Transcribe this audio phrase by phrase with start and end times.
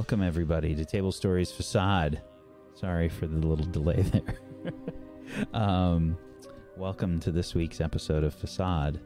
[0.00, 2.22] Welcome, everybody, to Table Stories Facade.
[2.72, 4.72] Sorry for the little delay there.
[5.52, 6.16] um,
[6.78, 8.98] welcome to this week's episode of Facade.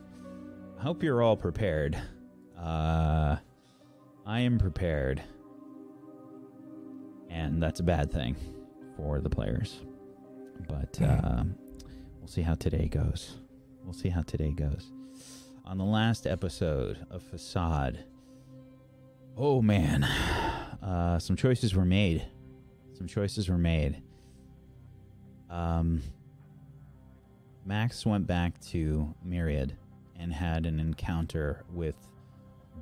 [0.79, 2.01] I hope you're all prepared.
[2.57, 3.35] Uh,
[4.25, 5.21] I am prepared.
[7.29, 8.37] And that's a bad thing
[8.97, 9.81] for the players.
[10.69, 11.43] But uh,
[12.21, 13.39] we'll see how today goes.
[13.83, 14.93] We'll see how today goes.
[15.65, 18.05] On the last episode of Facade,
[19.37, 20.09] oh man,
[20.85, 22.27] uh, some choices were made.
[22.93, 24.03] Some choices were made.
[25.51, 26.03] Um,
[27.65, 29.77] Max went back to Myriad
[30.17, 31.97] and had an encounter with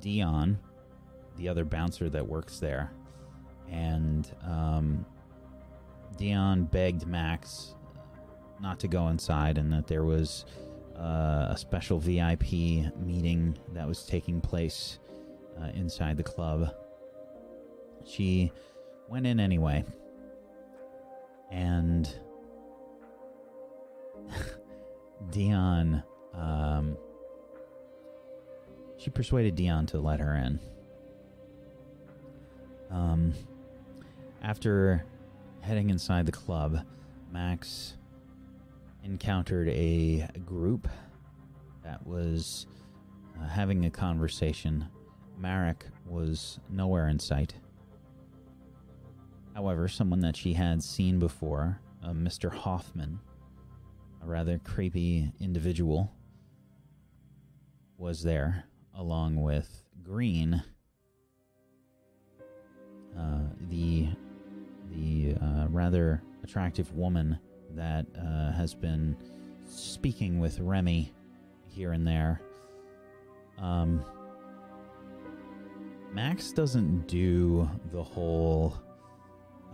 [0.01, 0.59] Dion,
[1.37, 2.91] the other bouncer that works there.
[3.69, 5.05] And um,
[6.17, 7.75] Dion begged Max
[8.59, 10.45] not to go inside and that there was
[10.97, 12.51] uh, a special VIP
[12.97, 14.99] meeting that was taking place
[15.61, 16.73] uh, inside the club.
[18.05, 18.51] She
[19.07, 19.85] went in anyway.
[21.51, 22.09] And
[25.31, 26.97] Dion, um,
[28.97, 30.59] she persuaded Dion to let her in.
[32.89, 33.33] Um,
[34.41, 35.05] after
[35.61, 36.85] heading inside the club,
[37.31, 37.95] Max
[39.03, 40.87] encountered a group
[41.83, 42.67] that was
[43.39, 44.85] uh, having a conversation.
[45.37, 47.55] Marek was nowhere in sight.
[49.53, 52.51] However, someone that she had seen before, uh, Mr.
[52.51, 53.19] Hoffman,
[54.21, 56.11] a rather creepy individual,
[57.97, 58.65] was there,
[58.95, 60.61] along with Green,
[63.17, 64.07] uh, the
[64.91, 67.37] the uh, rather attractive woman
[67.71, 69.15] that uh, has been
[69.65, 71.11] speaking with Remy
[71.69, 72.41] here and there.
[73.57, 74.03] Um,
[76.11, 78.75] Max doesn't do the whole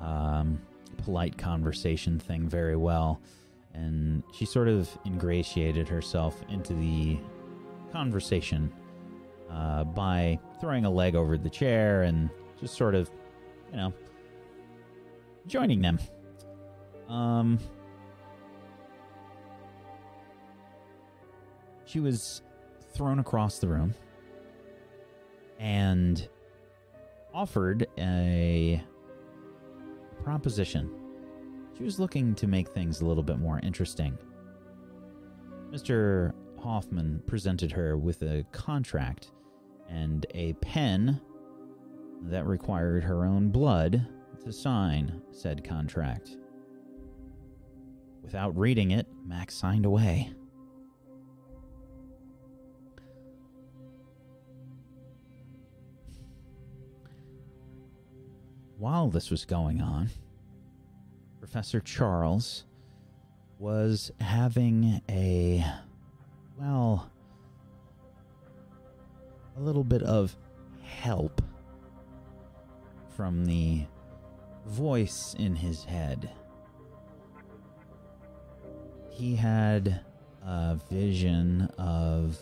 [0.02, 0.62] um,
[0.98, 3.22] polite conversation thing very well,
[3.74, 7.18] and she sort of ingratiated herself into the
[7.92, 8.72] conversation
[9.52, 12.30] uh, by throwing a leg over the chair and
[12.60, 13.10] just sort of,
[13.72, 13.94] you know,
[15.48, 16.00] joining them.
[17.08, 17.60] Um,
[21.86, 22.44] she was
[22.94, 23.96] thrown across the room
[25.58, 26.28] and
[27.34, 28.82] offered a
[30.24, 30.90] proposition.
[31.78, 34.18] She was looking to make things a little bit more interesting.
[35.72, 36.34] Mr.
[36.60, 39.32] Hoffman presented her with a contract
[39.88, 41.22] and a pen
[42.24, 44.06] that required her own blood
[44.44, 46.38] to sign said contract.
[48.24, 50.32] Without reading it, Max signed away.
[58.80, 60.10] While this was going on,
[61.40, 62.64] Professor Charles
[63.58, 65.66] was having a,
[66.58, 67.12] well,
[69.58, 70.34] a little bit of
[70.82, 71.42] help
[73.18, 73.84] from the
[74.66, 76.32] voice in his head.
[79.10, 80.06] He had
[80.42, 82.40] a vision of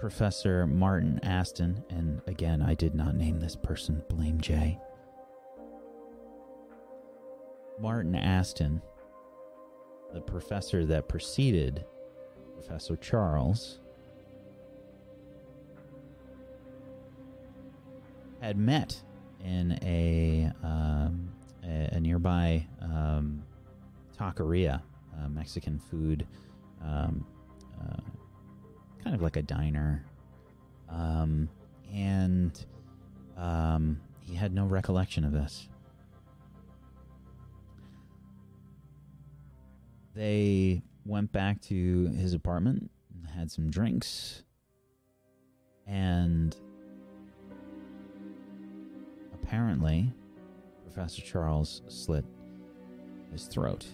[0.00, 4.78] Professor Martin Aston, and again, I did not name this person, blame Jay.
[7.78, 8.80] Martin Aston,
[10.14, 11.84] the professor that preceded
[12.54, 13.80] Professor Charles,
[18.40, 19.02] had met
[19.44, 21.30] in a um,
[21.62, 23.42] a, a, nearby um,
[24.18, 24.80] taqueria,
[25.22, 26.26] uh, Mexican food,
[26.82, 27.26] um,
[27.82, 28.00] uh,
[29.02, 30.04] kind of like a diner,
[30.88, 31.48] um,
[31.92, 32.64] and
[33.36, 35.68] um, he had no recollection of this.
[40.14, 42.90] They went back to his apartment,
[43.34, 44.42] had some drinks,
[45.86, 46.54] and
[49.32, 50.12] apparently,
[50.84, 52.24] Professor Charles slit
[53.32, 53.86] his throat.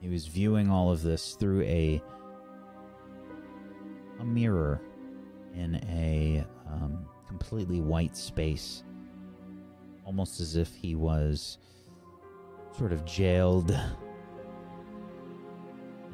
[0.00, 2.00] He was viewing all of this through a
[4.20, 4.80] a mirror
[5.54, 8.82] in a um, completely white space,
[10.04, 11.58] almost as if he was
[12.76, 13.78] sort of jailed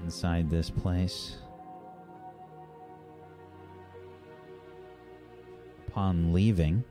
[0.03, 1.37] inside this place.
[5.89, 6.83] Upon leaving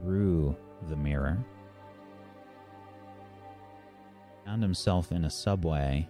[0.00, 0.56] through
[0.88, 1.44] the mirror,
[4.46, 6.08] found himself in a subway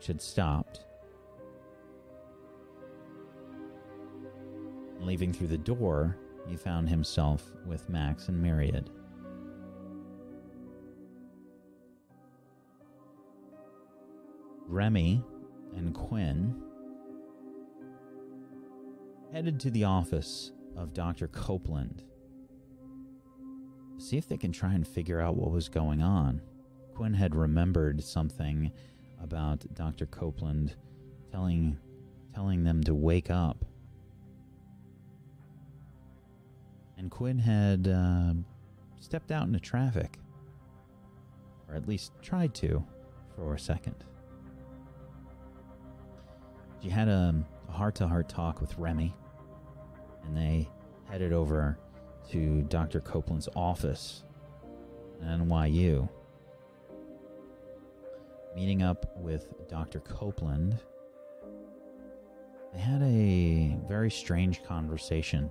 [0.00, 0.86] which had stopped.
[4.98, 6.16] Leaving through the door,
[6.48, 8.88] he found himself with Max and Myriad.
[14.66, 15.22] Remy
[15.76, 16.62] and Quinn
[19.34, 21.28] headed to the office of Dr.
[21.28, 22.04] Copeland
[23.98, 26.40] to see if they can try and figure out what was going on.
[26.94, 28.72] Quinn had remembered something
[29.22, 30.06] about Dr.
[30.06, 30.74] Copeland
[31.30, 31.78] telling
[32.34, 33.64] telling them to wake up.
[36.96, 38.34] And Quinn had uh,
[39.00, 40.18] stepped out into traffic,
[41.68, 42.84] or at least tried to,
[43.34, 43.96] for a second.
[46.82, 47.34] She had a
[47.68, 49.14] heart to heart talk with Remy,
[50.24, 50.68] and they
[51.10, 51.78] headed over
[52.30, 53.00] to Dr.
[53.00, 54.22] Copeland's office
[55.22, 56.08] at NYU.
[58.54, 60.00] Meeting up with Dr.
[60.00, 60.78] Copeland,
[62.72, 65.50] they had a very strange conversation.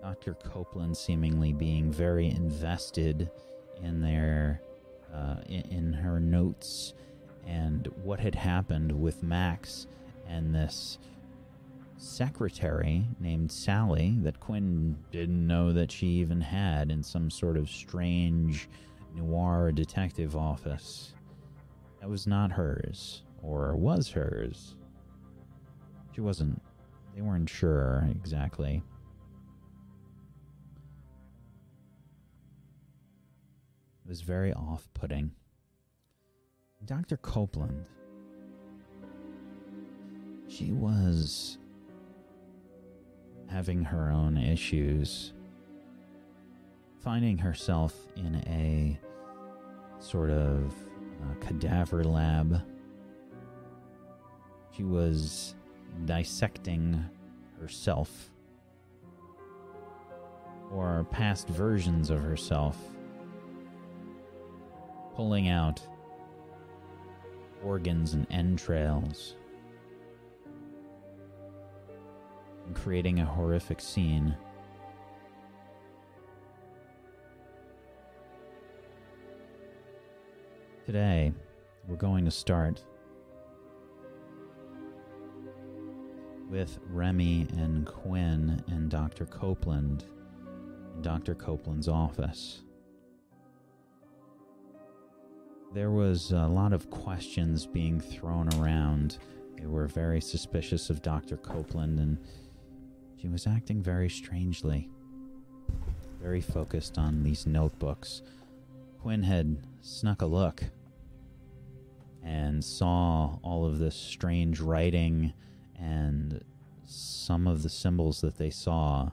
[0.00, 0.34] Dr.
[0.34, 3.30] Copeland seemingly being very invested
[3.82, 4.62] in their
[5.12, 6.94] uh, in, in her notes
[7.46, 9.86] and what had happened with Max
[10.28, 10.98] and this
[11.96, 17.68] secretary named Sally that Quinn didn't know that she even had in some sort of
[17.68, 18.68] strange
[19.14, 21.12] noir detective office.
[22.00, 24.76] That was not hers, or was hers.
[26.14, 26.60] She wasn't,
[27.14, 28.82] they weren't sure exactly.
[34.04, 35.32] It was very off putting.
[36.86, 37.18] Dr.
[37.18, 37.84] Copeland
[40.50, 41.58] she was
[43.48, 45.32] having her own issues,
[46.98, 48.98] finding herself in a
[50.00, 50.74] sort of
[51.22, 52.62] uh, cadaver lab.
[54.76, 55.54] She was
[56.04, 57.04] dissecting
[57.60, 58.30] herself
[60.72, 62.76] or past versions of herself,
[65.14, 65.80] pulling out
[67.62, 69.34] organs and entrails
[72.66, 74.34] and creating a horrific scene.
[80.90, 81.32] Today,
[81.86, 82.82] we're going to start
[86.50, 89.24] with Remy and Quinn and Dr.
[89.24, 90.06] Copeland
[90.96, 91.36] in Dr.
[91.36, 92.62] Copeland's office.
[95.72, 99.18] There was a lot of questions being thrown around.
[99.60, 101.36] They were very suspicious of Dr.
[101.36, 102.18] Copeland and
[103.16, 104.88] she was acting very strangely,
[106.20, 108.22] very focused on these notebooks.
[108.98, 110.64] Quinn had snuck a look
[112.24, 115.32] and saw all of this strange writing
[115.78, 116.44] and
[116.84, 119.10] some of the symbols that they saw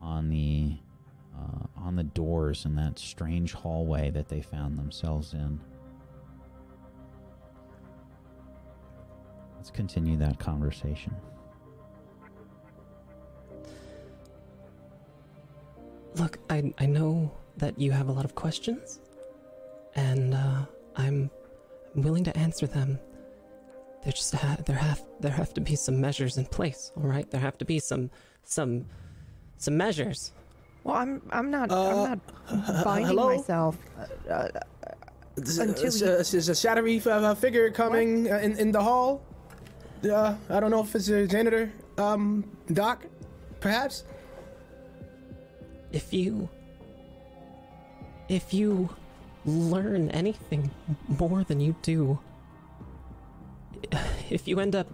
[0.00, 0.76] on the
[1.34, 5.58] uh, on the doors in that strange hallway that they found themselves in.
[9.56, 11.14] Let's continue that conversation.
[16.16, 19.00] Look, I, I know that you have a lot of questions,
[19.94, 21.30] and uh, I'm
[21.94, 22.98] willing to answer them.
[24.04, 26.90] There just ha- there have there have to be some measures in place.
[26.96, 28.10] All right, there have to be some
[28.44, 28.86] some
[29.58, 30.32] some measures.
[30.84, 32.16] Well, I'm I'm not Uh,
[32.50, 33.36] I'm not binding hello?
[33.36, 33.76] myself.
[34.28, 34.48] Uh, uh,
[35.36, 38.82] There's Until there's you- a, there's a shadowy uh, figure coming uh, in, in the
[38.82, 39.22] hall.
[40.04, 43.06] Uh, I don't know if it's a janitor, um, Doc,
[43.60, 44.02] perhaps.
[45.92, 46.48] If you
[48.28, 48.88] if you
[49.44, 50.70] learn anything
[51.08, 52.18] more than you do,
[54.30, 54.86] if you end up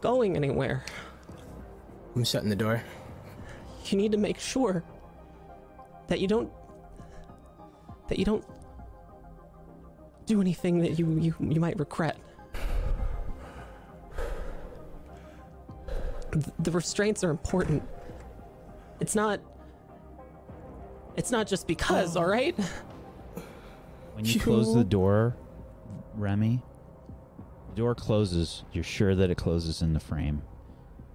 [0.00, 0.84] going anywhere,
[2.14, 2.82] I'm shutting the door.
[3.86, 4.82] you need to make sure
[6.08, 6.50] that you don't
[8.08, 8.44] that you don't
[10.26, 12.16] do anything that you you, you might regret.
[16.32, 17.82] Th- The restraints are important.
[19.00, 19.40] It's not
[21.16, 22.20] it's not just because, oh.
[22.20, 22.56] all right?
[24.14, 25.36] When you close the door,
[26.14, 26.62] Remy,
[27.70, 28.64] the door closes.
[28.72, 30.42] You're sure that it closes in the frame.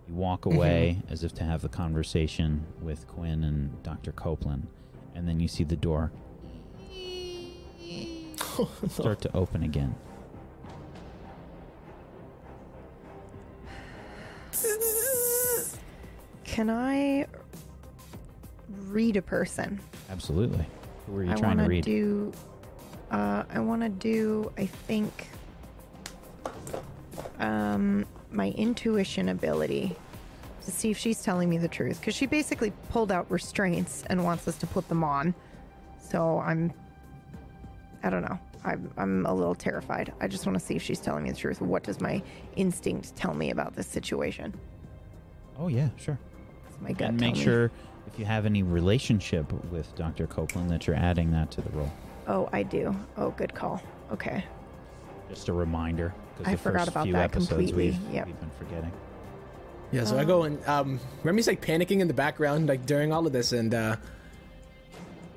[0.08, 0.58] You walk mm-hmm.
[0.58, 4.12] away as if to have the conversation with Quinn and Dr.
[4.12, 4.68] Copeland,
[5.14, 6.12] and then you see the door
[8.90, 9.96] start to open again.
[16.44, 17.28] can I
[18.88, 19.82] read a person?
[20.10, 20.66] Absolutely.
[21.06, 21.84] Who are you I trying want to read?
[21.84, 22.32] do.
[23.12, 24.52] Uh, I want to do.
[24.58, 25.30] I think.
[27.40, 29.96] Um, my intuition ability.
[30.64, 34.24] to see if she's telling me the truth because she basically pulled out restraints and
[34.24, 35.34] wants us to put them on.
[36.00, 36.74] So I'm,
[38.04, 38.40] I don't know.
[38.64, 40.12] I'm, I'm a little terrified.
[40.20, 41.62] I just want to see if she's telling me the truth.
[41.62, 42.22] What does my
[42.56, 44.54] instinct tell me about this situation?
[45.60, 46.18] Oh yeah, sure.
[46.68, 47.44] Does my gut and make me?
[47.44, 47.72] sure
[48.08, 50.26] if you have any relationship with Dr.
[50.26, 51.92] Copeland that you're adding that to the roll.
[52.28, 52.96] Oh, I do.
[53.18, 53.82] Oh, good call.
[54.12, 54.44] Okay.
[55.30, 56.14] Just a reminder.
[56.44, 57.92] I the forgot first about few that episodes completely.
[57.92, 58.26] We've, Yep.
[58.28, 58.92] we've been forgetting.
[59.92, 63.26] Yeah, so I go and um, Remy's like panicking in the background, like during all
[63.26, 63.96] of this, and uh,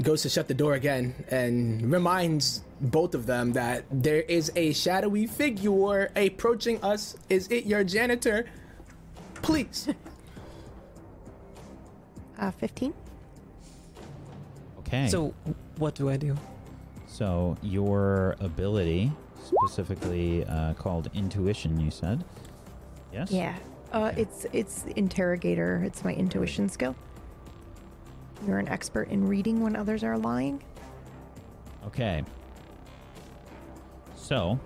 [0.02, 4.73] goes to shut the door again and reminds both of them that there is a
[4.73, 7.16] shadowy figure approaching us.
[7.28, 8.47] Is it your janitor?
[9.42, 9.88] Please.
[12.38, 12.95] Uh, 15?
[14.80, 15.09] Okay.
[15.09, 15.35] So,
[15.76, 16.37] what do I do?
[17.19, 19.11] So your ability,
[19.45, 22.23] specifically uh, called intuition, you said.
[23.13, 23.33] Yes.
[23.33, 23.57] Yeah.
[23.91, 25.83] Uh, it's it's interrogator.
[25.85, 26.95] It's my intuition skill.
[28.47, 30.63] You're an expert in reading when others are lying.
[31.89, 32.23] Okay.
[34.15, 34.61] So,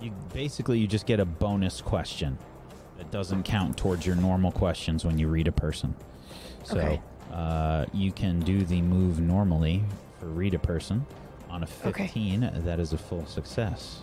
[0.00, 2.38] you basically you just get a bonus question
[2.96, 5.94] that doesn't count towards your normal questions when you read a person.
[6.64, 7.02] So, Okay.
[7.30, 9.82] uh, you can do the move normally
[10.18, 11.04] for read a person.
[11.52, 12.06] On a Okay.
[12.06, 14.02] 15, that is a full success.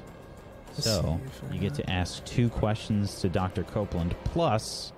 [0.67, 1.19] Let's So,
[1.51, 3.63] you get to ask two questions to Dr.
[3.63, 4.93] Copeland plus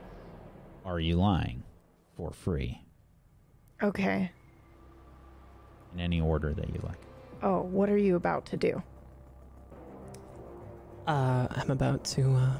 [0.83, 1.63] are you lying
[2.17, 2.81] for free
[3.81, 4.29] Okay.
[5.93, 6.99] in any order that you like.
[7.41, 8.83] Oh, what are you about to do?
[11.07, 12.57] Uh, I'm about to, uh,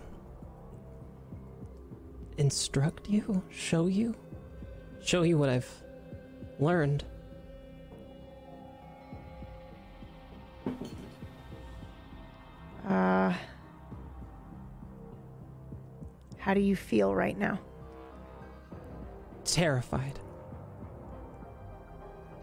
[2.38, 4.16] instruct you, show you,
[5.04, 5.84] show you what I've
[6.60, 7.04] learned.
[12.88, 13.34] Uh,
[16.38, 17.60] how do you feel right now?
[19.46, 20.20] Terrified.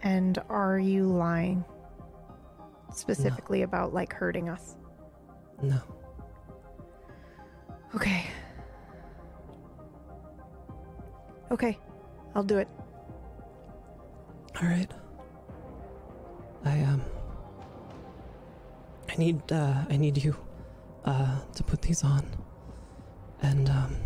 [0.03, 1.65] And are you lying?
[2.95, 4.77] Specifically about like hurting us.
[5.61, 5.81] No.
[7.95, 8.25] Okay.
[11.51, 11.79] Okay,
[12.35, 12.69] I'll do it.
[14.61, 14.91] All right.
[16.65, 17.03] I um.
[19.19, 20.37] I need uh I need you,
[21.05, 22.25] uh to put these on,
[23.43, 23.97] and um.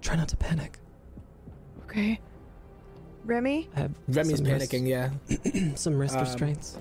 [0.00, 0.78] Try not to panic.
[1.84, 2.20] Okay.
[3.24, 3.68] Remy?
[3.74, 5.74] I have Remy's some wrist- panicking, yeah.
[5.74, 6.78] some wrist Um, restraints.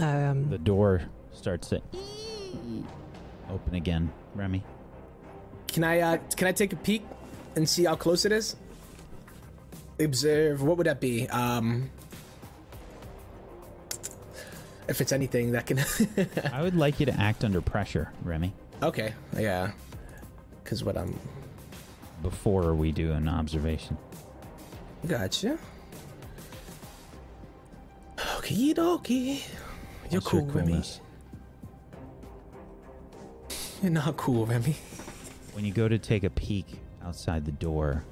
[0.00, 0.48] Um.
[0.50, 1.02] The door
[1.32, 1.80] starts to
[3.50, 4.12] open again.
[4.34, 4.62] Remy.
[5.68, 7.02] Can I uh can I take a peek
[7.56, 8.56] and see how close it is?
[10.00, 11.28] Observe what would that be?
[11.28, 11.90] Um
[14.88, 15.78] if it's anything that can
[16.52, 19.70] I would like you to act under pressure, Remy, Okay, yeah.
[20.64, 21.16] Cause what I'm
[22.22, 23.96] before we do an observation.
[25.06, 25.58] gotcha.
[28.16, 29.42] Okie dokie.
[30.10, 30.82] You're What's your cool, Remy.
[33.82, 34.76] You're not cool, Remy.
[35.52, 36.66] When you go to take a peek
[37.04, 38.04] outside the door,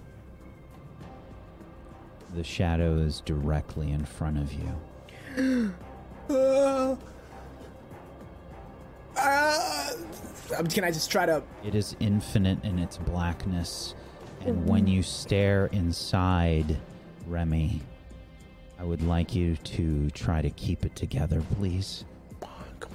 [2.35, 5.73] the shadow is directly in front of you.
[6.31, 6.97] Uh,
[9.17, 9.91] uh,
[10.73, 13.95] can I just try to It is infinite in its blackness,
[14.43, 16.79] and when you stare inside,
[17.27, 17.83] Remy,
[18.79, 22.05] I would like you to try to keep it together, please.
[22.41, 22.93] Come on, come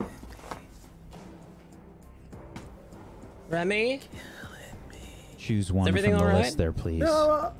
[0.00, 0.08] on, dude.
[3.48, 4.00] Remy.
[5.38, 6.42] Choose one from the all right?
[6.42, 7.00] list there, please.
[7.00, 7.30] No.
[7.30, 7.52] uh,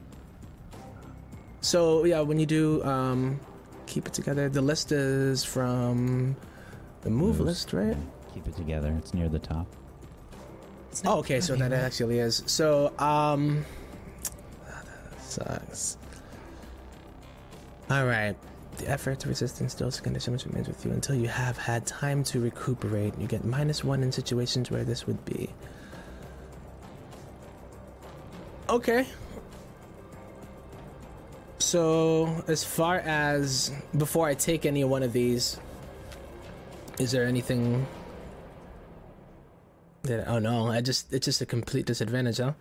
[1.62, 3.40] So yeah, when you do um,
[3.86, 6.36] keep it together, the list is from
[7.02, 7.40] the move Moves.
[7.40, 7.96] list, right?
[8.34, 8.94] Keep it together.
[8.98, 9.66] It's near the top.
[10.90, 11.80] It's not Oh, okay, so that man.
[11.80, 12.42] actually is.
[12.46, 13.64] So um,
[14.66, 14.84] that
[15.22, 15.96] sucks.
[17.90, 18.36] All right.
[18.78, 22.24] The effort to resistance dose condition which remains with you until you have had time
[22.24, 23.16] to recuperate.
[23.18, 25.50] You get minus one in situations where this would be.
[28.68, 29.06] Okay.
[31.62, 35.58] So, as far as before I take any one of these,
[36.98, 37.86] is there anything
[40.02, 42.52] that oh no, I just it's just a complete disadvantage, huh?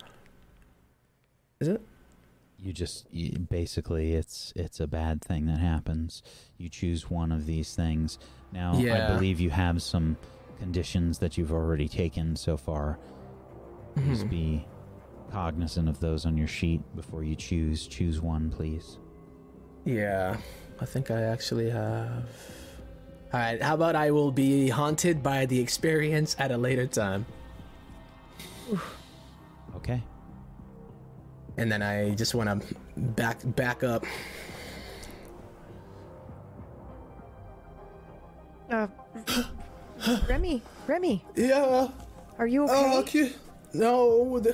[1.60, 1.81] Is it?
[2.60, 6.22] You just you, basically it's it's a bad thing that happens.
[6.60, 8.20] You choose one of these things.
[8.53, 9.08] Now Yeah.
[9.10, 10.15] I believe you have some
[10.60, 13.00] conditions that you've already taken so far.
[13.96, 14.29] Please Mhm.
[14.29, 14.65] be
[15.31, 17.88] cognizant of those on your sheet before you choose.
[17.88, 18.97] Choose one, please.
[19.85, 20.38] Yeah,
[20.79, 22.25] I think I actually have.
[23.33, 27.25] All right, how about I will be haunted by the experience at a later time,
[29.77, 30.03] Okay.
[31.57, 34.03] and then I just want to back back up.
[38.69, 38.88] Uh,
[40.27, 41.88] Remy, Remy, Yeah.
[42.38, 42.73] are you okay?
[42.75, 43.31] Oh, okay.
[43.73, 44.39] No.
[44.39, 44.53] The, uh,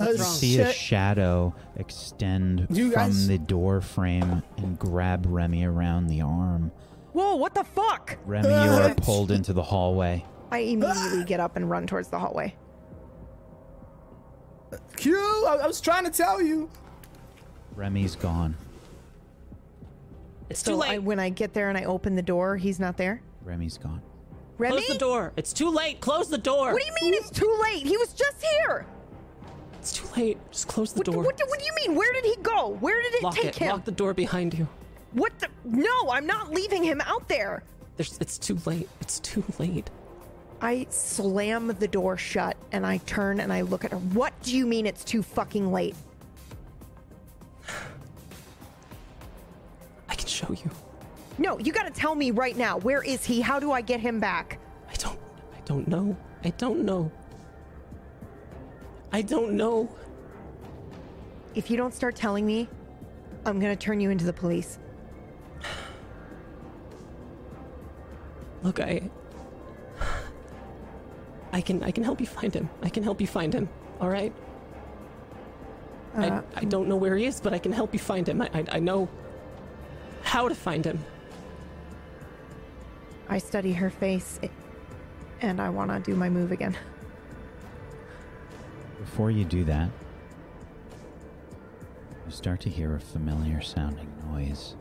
[0.00, 6.08] You see a shadow extend You guys- from the door frame and grab Remy around
[6.08, 6.72] the arm.
[7.12, 8.18] Whoa, what the fuck?
[8.26, 10.24] Remy, you are pulled into the hallway.
[10.50, 12.54] I immediately get up and run towards the hallway.
[14.96, 16.68] Q, I, I was trying to tell you.
[17.76, 18.56] Remy's gone.
[20.50, 20.90] It's So too late.
[20.90, 23.22] I, when I get there and I open the door, he's not there.
[23.44, 24.02] Remy's gone.
[24.58, 25.32] Remy, Close the door.
[25.36, 26.00] It's too late.
[26.00, 26.72] Close the door.
[26.72, 27.84] what do you mean it's too late?
[27.86, 28.86] He was just here.
[29.84, 30.38] It's too late.
[30.50, 31.22] Just close the What, door.
[31.22, 31.94] what, do- what do you mean?
[31.94, 32.68] Where did he go?
[32.80, 33.56] Where did it Lock take it.
[33.56, 33.68] him?
[33.68, 34.66] Lock the door behind you.
[35.12, 35.48] What the?
[35.62, 37.62] No, I'm not leaving him out there.
[37.98, 38.16] There's.
[38.18, 38.88] It's too late.
[39.02, 39.90] It's too late.
[40.62, 43.98] I slam the door shut and I turn and I look at her.
[43.98, 45.94] What do you mean it's too fucking late?
[50.08, 50.70] I can show you.
[51.36, 52.78] No, you gotta tell me right now.
[52.78, 53.42] Where is he?
[53.42, 54.58] How do I get him back?
[54.90, 55.18] I don't.
[55.54, 56.16] I don't know.
[56.42, 57.12] I don't know.
[59.14, 59.88] I don't know.
[61.54, 62.68] If you don't start telling me,
[63.46, 64.80] I'm gonna turn you into the police.
[68.64, 69.08] Look, I.
[71.52, 71.84] I can.
[71.84, 72.68] I can help you find him.
[72.82, 73.68] I can help you find him.
[74.00, 74.32] All right.
[76.16, 76.30] I.
[76.30, 78.42] Uh, I don't know where he is, but I can help you find him.
[78.42, 78.50] I.
[78.52, 79.08] I, I know
[80.24, 80.98] how to find him.
[83.28, 84.40] I study her face
[85.40, 86.76] and I wanna do my move again.
[89.04, 89.90] Before you do that,
[92.24, 94.76] you start to hear a familiar sounding noise.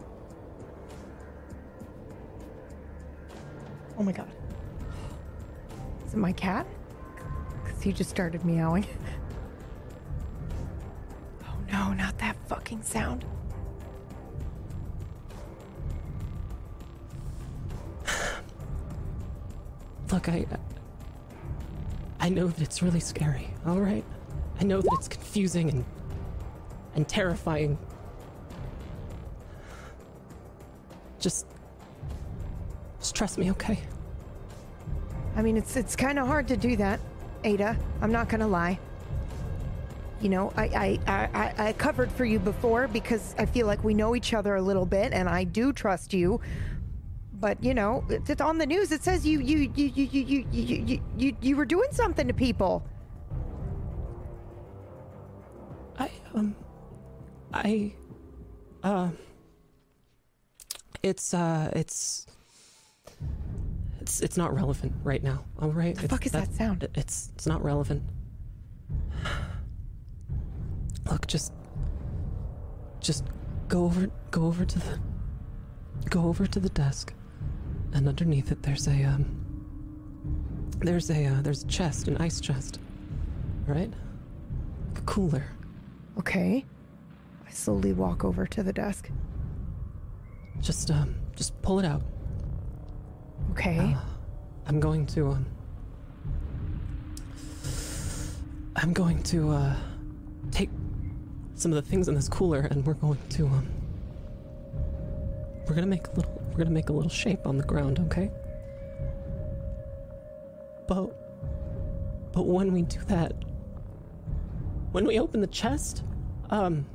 [4.00, 4.32] Oh my god.
[6.08, 6.66] Is it my cat?
[7.64, 8.88] Because he just started meowing.
[11.46, 13.26] Oh no, not that fucking sound.
[20.12, 20.46] Look, I.
[22.24, 23.50] I know that it's really scary.
[23.68, 24.04] All right.
[24.62, 25.86] I know that it's confusing and
[26.96, 27.78] and terrifying.
[31.20, 31.46] Just.
[33.00, 33.78] Just trust me, okay?
[35.36, 37.02] I mean, it's it's kind of hard to do that,
[37.44, 37.78] Ada.
[38.00, 38.80] I'm not gonna lie.
[40.22, 43.94] You know, I, I, I- I covered for you before because I feel like we
[43.94, 46.40] know each other a little bit, and I do trust you.
[47.44, 48.94] But you know, it's it's on the news.
[48.94, 52.88] It says you you you you you you you you, were doing something to people.
[56.00, 56.56] I um
[57.54, 57.92] I
[58.82, 59.10] uh
[61.04, 62.28] it's uh it's
[64.00, 65.44] it's it's not relevant right now.
[65.62, 65.98] All right.
[65.98, 66.88] The fuck is that sound?
[66.96, 68.04] It's it's not relevant.
[71.12, 71.52] Look, just
[73.02, 73.26] just
[73.68, 74.98] go over go over to the
[76.10, 77.14] go over to the desk
[77.94, 79.44] and underneath it there's a um
[80.84, 82.80] there's a uh, there's a chest, an ice chest.
[83.66, 83.92] Right?
[84.98, 85.46] A cooler.
[86.20, 86.66] Okay.
[87.48, 89.10] I slowly walk over to the desk.
[90.60, 92.02] Just um just pull it out.
[93.52, 93.96] Okay.
[94.68, 95.46] I'm going to um
[98.76, 99.76] I'm going to uh
[100.52, 100.70] take
[101.56, 103.68] some of the things in this cooler and we're going to um
[105.68, 108.30] we're gonna make a little we're gonna make a little shape on the ground, okay?
[110.88, 113.34] But but when we do that
[114.92, 116.04] when we open the chest,
[116.52, 116.86] um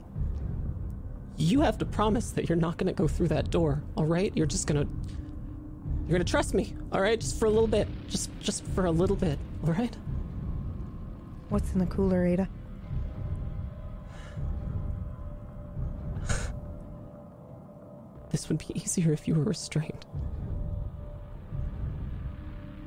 [1.37, 4.33] you have to promise that you're not gonna go through that door, alright?
[4.37, 4.87] You're just gonna
[6.07, 7.19] you're gonna trust me, all right?
[7.19, 9.97] Just for a little bit, just just for a little bit, all right?
[11.49, 12.49] What's in the cooler, Ada?
[18.39, 20.07] This would be easier if you were restrained.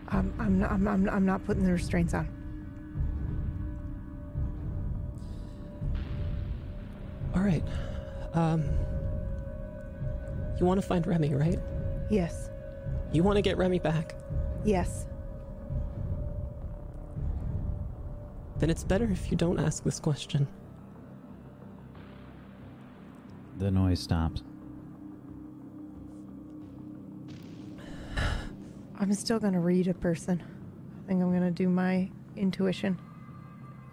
[0.07, 2.29] I'm, I'm, not, I'm, I'm, I'm not putting the restraints on.
[7.35, 7.63] All right.
[8.33, 8.63] Um.
[10.57, 11.59] You want to find Remy, right?
[12.09, 12.49] Yes.
[13.11, 14.15] You want to get Remy back.
[14.63, 15.05] Yes.
[18.59, 20.47] Then it's better if you don't ask this question.
[23.57, 24.43] The noise stops.
[29.01, 30.41] I'm still gonna read a person.
[31.03, 32.97] I think I'm gonna do my intuition.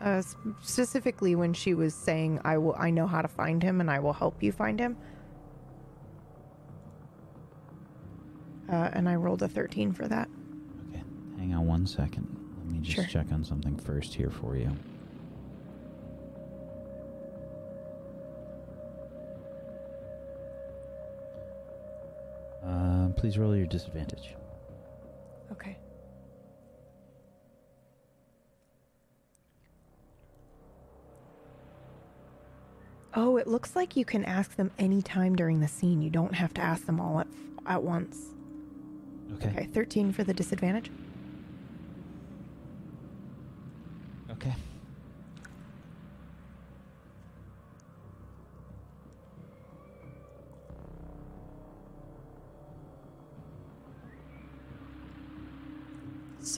[0.01, 0.23] Uh,
[0.61, 3.99] specifically, when she was saying, "I will, I know how to find him, and I
[3.99, 4.97] will help you find him."
[8.71, 10.29] uh, and I rolled a 13 for that.
[10.91, 11.03] Okay,
[11.39, 12.27] hang on one second.
[12.59, 13.05] Let me just Sure.
[13.07, 14.71] check on something first here for you.
[22.65, 24.35] Uh, please roll your disadvantage.
[25.53, 25.77] Okay.
[33.15, 36.03] Oh, it looks like you can ask them anytime during the scene.
[36.03, 37.27] You don't have to ask them all at,
[37.67, 38.27] at once.
[39.35, 39.49] Okay.
[39.49, 40.91] Okay, 13 for the disadvantage.
[44.31, 44.55] Okay.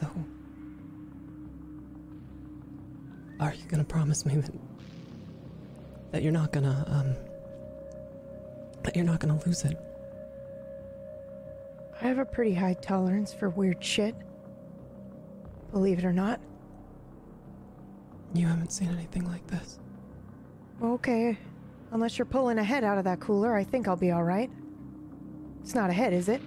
[0.00, 0.06] So,
[3.38, 4.54] are you gonna promise me that
[6.12, 7.14] that you're not gonna um
[8.82, 9.76] that you're not gonna lose it?
[12.00, 14.14] I have a pretty high tolerance for weird shit.
[15.70, 16.40] Believe it or not.
[18.32, 19.78] You haven't seen anything like this.
[20.82, 21.36] Okay.
[21.92, 24.50] Unless you're pulling a head out of that cooler, I think I'll be alright.
[25.60, 26.40] It's not a head, is it?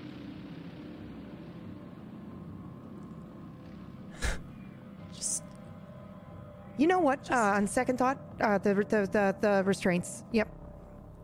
[6.77, 7.29] You know what?
[7.29, 10.23] Uh, on second thought, uh, the, the the the restraints.
[10.31, 10.47] Yep,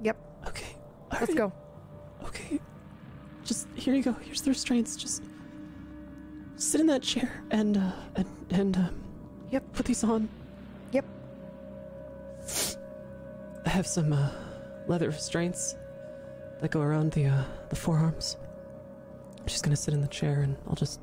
[0.04, 0.18] yep.
[0.48, 0.76] okay.
[1.12, 1.54] Let's alright, go.
[2.24, 2.60] Okay.
[3.44, 4.14] Just here you go.
[4.22, 4.96] Here's the restraints.
[4.96, 5.24] Just
[6.56, 9.04] sit in that chair and uh and and um
[9.52, 10.30] Yep, put these on.
[10.92, 11.06] yep.
[13.66, 14.30] I have some uh,
[14.88, 15.76] leather restraints
[16.62, 18.38] that go around the uh, the forearms.
[19.48, 21.00] She's gonna sit in the chair, and I'll just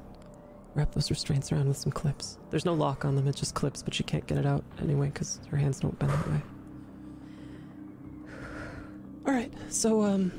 [0.76, 2.38] wrap those restraints around with some clips.
[2.50, 5.06] There's no lock on them; it's just clips, but she can't get it out anyway
[5.08, 6.42] because her hands don't bend that way.
[9.26, 10.30] All right, so um,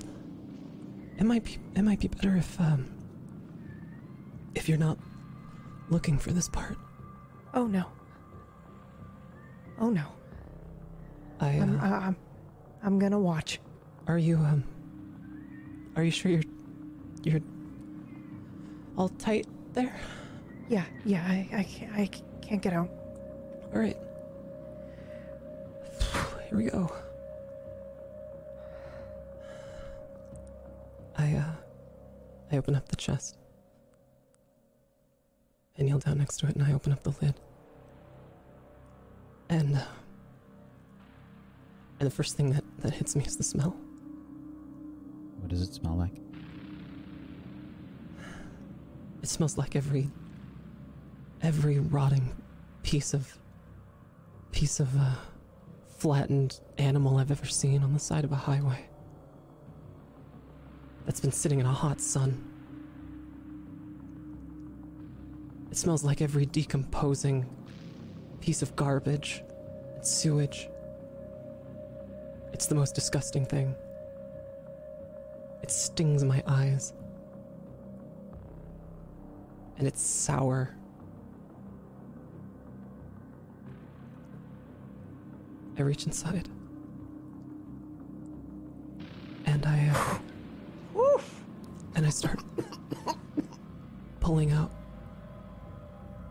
[1.17, 2.87] it might be it might be better if um,
[4.55, 4.97] if you're not
[5.89, 6.77] looking for this part.
[7.53, 7.85] Oh no.
[9.79, 10.05] Oh no.
[11.39, 12.15] I I'm, uh, uh, I'm,
[12.83, 13.59] I'm gonna watch.
[14.07, 14.63] Are you um
[15.95, 16.43] Are you sure you're
[17.23, 17.41] you're
[18.97, 19.99] all tight there?
[20.69, 21.23] Yeah, yeah.
[21.25, 22.09] I, I, can't, I
[22.41, 22.89] can't get out.
[23.73, 23.97] All right.
[26.49, 26.91] Here we go.
[31.17, 31.51] I uh
[32.51, 33.37] I open up the chest.
[35.77, 37.35] I kneel down next to it and I open up the lid.
[39.49, 39.85] And uh,
[41.99, 43.75] and the first thing that that hits me is the smell.
[45.39, 46.13] What does it smell like?
[49.21, 50.09] It smells like every
[51.41, 52.35] every rotting
[52.83, 53.37] piece of
[54.51, 55.11] piece of uh,
[55.97, 58.85] flattened animal I've ever seen on the side of a highway.
[61.05, 62.43] That's been sitting in a hot sun.
[65.69, 67.45] It smells like every decomposing
[68.41, 69.43] piece of garbage
[69.95, 70.67] and sewage.
[72.53, 73.75] It's the most disgusting thing.
[75.61, 76.93] It stings my eyes
[79.77, 80.76] and it's sour.
[85.77, 86.47] I reach inside.
[89.45, 89.89] And I
[90.95, 91.21] uh,
[91.95, 92.39] and I start
[94.19, 94.71] pulling out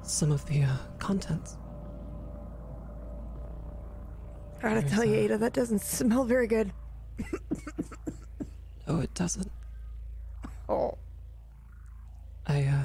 [0.02, 1.56] some of the uh, contents.
[4.59, 6.72] I gotta There's, tell you, Ada, that doesn't smell very good.
[8.88, 9.50] Oh, it doesn't.
[10.68, 10.96] Oh.
[12.46, 12.85] I uh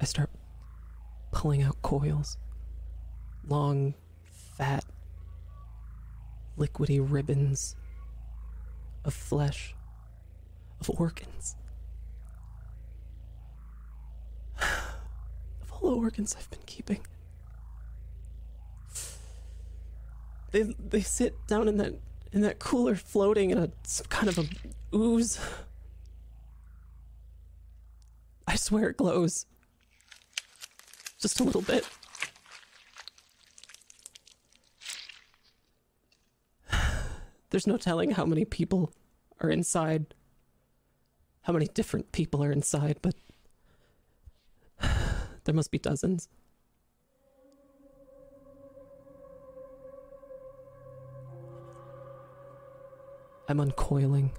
[0.00, 0.30] I start
[1.32, 2.36] pulling out coils.
[3.48, 3.94] Long,
[4.56, 4.84] fat,
[6.58, 7.76] liquidy ribbons
[9.04, 9.74] of flesh,
[10.80, 11.56] of organs.
[14.60, 17.00] of all the organs I've been keeping.
[20.52, 21.94] They they sit down in that
[22.32, 24.46] in that cooler floating in a some kind of a
[24.96, 25.38] ooze.
[28.48, 29.46] I swear it glows.
[31.18, 31.86] Just a little bit.
[37.56, 38.92] There's no telling how many people
[39.40, 40.12] are inside,
[41.40, 43.14] how many different people are inside, but
[45.44, 46.28] there must be dozens.
[53.48, 54.32] I'm uncoiling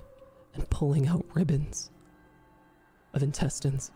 [0.54, 1.90] and pulling out ribbons
[3.16, 3.90] of intestines.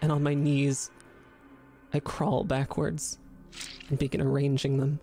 [0.00, 0.90] And on my knees,
[1.92, 3.18] I crawl backwards
[3.90, 4.98] and begin arranging them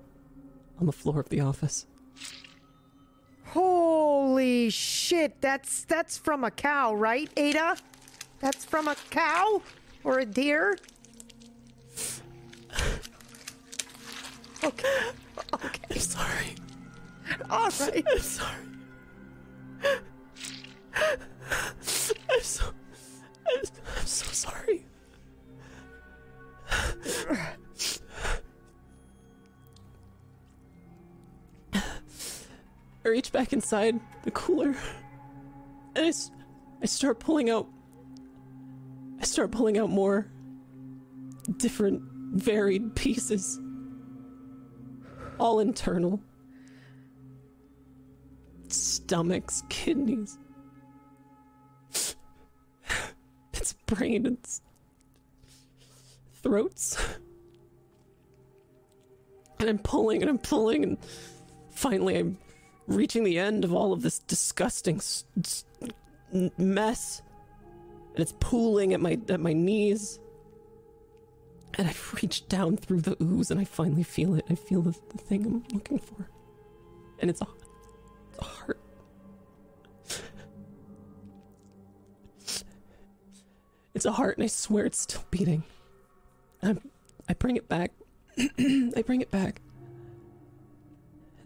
[0.79, 1.85] on the floor of the office.
[3.49, 5.41] Holy shit!
[5.41, 7.77] That's that's from a cow, right, Ada?
[8.39, 9.63] That's from a cow
[10.03, 10.77] or a deer?
[14.63, 15.09] Okay.
[15.53, 15.79] Okay.
[15.89, 16.55] I'm sorry.
[17.49, 18.05] All right.
[18.07, 18.55] I'm sorry.
[19.83, 20.03] I'm
[22.41, 22.65] so.
[23.47, 23.63] I'm,
[23.97, 24.85] I'm so sorry.
[33.09, 34.75] reach back inside the cooler
[35.95, 36.31] and
[36.81, 37.67] I start pulling out.
[39.19, 40.31] I start pulling out more
[41.57, 42.01] different,
[42.33, 43.59] varied pieces.
[45.39, 46.21] All internal
[48.69, 50.37] stomachs, kidneys.
[53.53, 54.61] It's brain, it's
[56.41, 56.97] throats.
[59.59, 60.97] And I'm pulling and I'm pulling, and
[61.71, 62.37] finally I'm
[62.89, 65.65] reaching the end of all of this disgusting s- s-
[66.57, 67.21] mess.
[68.13, 70.19] And it's pooling at my at my knees.
[71.77, 74.45] And I've reached down through the ooze and I finally feel it.
[74.49, 76.27] I feel the, the thing I'm looking for.
[77.19, 77.47] And it's a
[78.39, 78.79] a heart.
[83.93, 85.63] It's a heart, and I swear it's still beating.
[86.63, 86.75] I,
[87.27, 87.91] I bring it back.
[88.37, 89.61] I bring it back,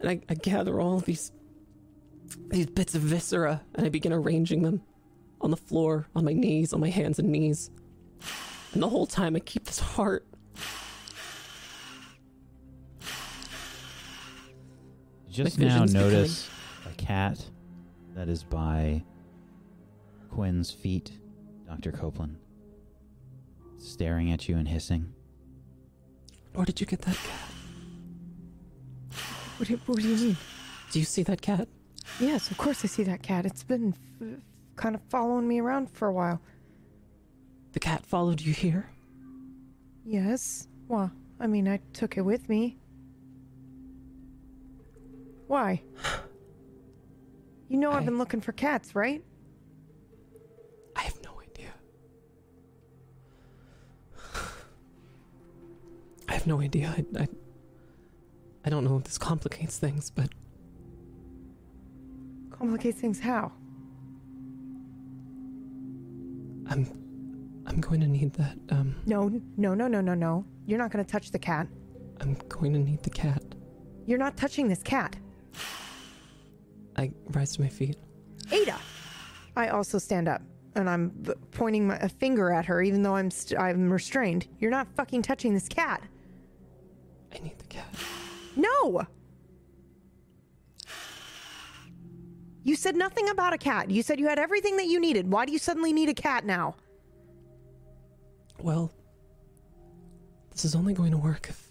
[0.04, 1.32] and I, I gather all these
[2.48, 4.82] these bits of viscera, and I begin arranging them
[5.40, 7.70] on the floor, on my knees, on my hands and knees.
[8.72, 10.26] And the whole time, I keep this heart.
[15.30, 16.50] Just now vision's becoming- notice
[16.86, 17.44] a cat
[18.14, 19.02] that is by
[20.30, 21.12] Quinn's feet,
[21.66, 21.92] Dr.
[21.92, 22.36] Copeland,
[23.78, 25.12] staring at you and hissing.
[26.52, 27.53] Where did you get that cat?
[29.56, 30.36] What do, you, what do you mean?
[30.90, 31.68] Do you see that cat?
[32.20, 33.46] Yes, of course I see that cat.
[33.46, 34.40] It's been f-
[34.76, 36.40] kind of following me around for a while.
[37.72, 38.90] The cat followed you here?
[40.04, 40.68] Yes.
[40.88, 42.78] Well, I mean, I took it with me.
[45.46, 45.82] Why?
[47.68, 49.22] You know I've been looking for cats, right?
[50.96, 51.72] I have no idea.
[56.28, 56.94] I have no idea.
[56.96, 57.28] I, I,
[58.64, 60.28] I don't know if this complicates things, but
[62.50, 63.52] Complicates things how?
[66.66, 66.86] I'm,
[67.66, 68.56] I'm going to need that.
[68.70, 70.46] Um, No, no, no, no, no, no.
[70.66, 71.66] You're not going to touch the cat.
[72.20, 73.42] I'm going to need the cat.
[74.06, 75.16] You're not touching this cat.
[76.96, 77.96] I rise to my feet.
[78.50, 78.78] Ada!
[79.56, 80.40] I also stand up
[80.74, 81.10] and I'm
[81.50, 84.46] pointing my, a finger at her even though I'm st- I'm restrained.
[84.58, 86.02] You're not fucking touching this cat.
[87.34, 87.86] I need the cat.
[88.56, 89.06] No!
[92.62, 93.90] You said nothing about a cat.
[93.90, 95.30] You said you had everything that you needed.
[95.30, 96.76] Why do you suddenly need a cat now?
[98.62, 98.90] Well,
[100.50, 101.70] this is only going to work if.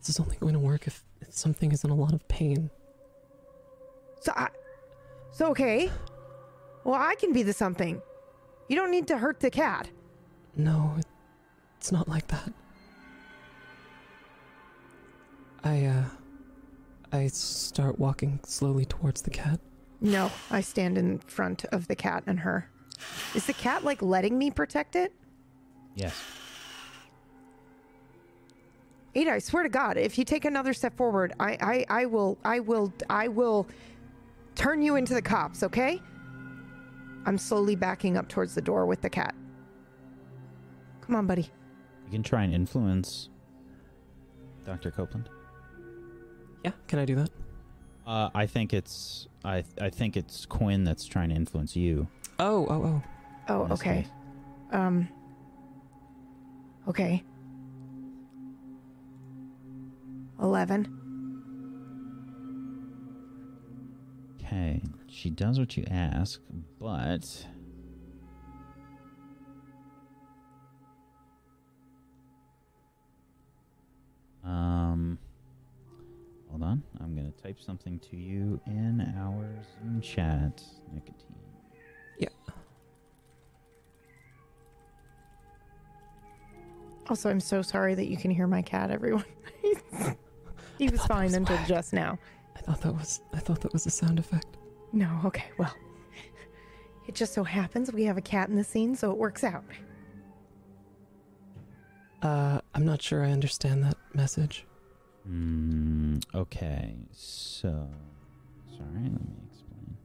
[0.00, 2.70] This is only going to work if, if something is in a lot of pain.
[4.20, 4.48] So I,
[5.30, 5.90] so okay.
[6.84, 8.02] Well, I can be the something.
[8.68, 9.88] You don't need to hurt the cat.
[10.56, 11.06] No, it,
[11.78, 12.52] it's not like that.
[15.64, 16.04] I, uh.
[17.12, 19.60] I start walking slowly towards the cat.
[20.00, 22.70] No, I stand in front of the cat and her.
[23.34, 25.12] Is the cat like letting me protect it?
[25.94, 26.18] Yes.
[29.14, 32.38] Ada, I swear to God, if you take another step forward, I, I, I will,
[32.44, 33.68] I will, I will
[34.54, 36.00] turn you into the cops, okay?
[37.26, 39.34] I'm slowly backing up towards the door with the cat.
[41.02, 41.50] Come on, buddy.
[42.06, 43.28] You can try and influence
[44.64, 44.90] Dr.
[44.90, 45.28] Copeland.
[46.64, 47.30] Yeah, can I do that?
[48.06, 52.08] Uh, I think it's I I think it's Quinn that's trying to influence you.
[52.38, 53.02] Oh, oh, oh.
[53.48, 54.02] Oh, in okay.
[54.02, 54.10] case.
[54.72, 55.08] Um.
[56.88, 57.22] Okay.
[60.40, 60.98] Eleven.
[64.44, 66.40] Okay, she does what you ask,
[66.80, 67.46] but
[76.72, 76.82] on.
[77.00, 79.48] I'm gonna type something to you in our
[79.80, 80.62] Zoom chat.
[80.92, 81.36] Nicotine.
[82.18, 82.28] Yeah.
[87.08, 89.24] Also, I'm so sorry that you can hear my cat, everyone.
[90.78, 91.68] he was fine was until whack.
[91.68, 92.18] just now.
[92.56, 93.20] I thought that was.
[93.32, 94.58] I thought that was a sound effect.
[94.92, 95.74] No, okay, well.
[97.08, 99.64] It just so happens we have a cat in the scene, so it works out.
[102.22, 104.64] Uh, I'm not sure I understand that message.
[105.28, 107.88] Mm, okay, so
[108.76, 109.96] sorry, let me explain.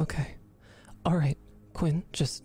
[0.00, 0.34] Okay,
[1.04, 1.36] all right,
[1.72, 2.44] Quinn, just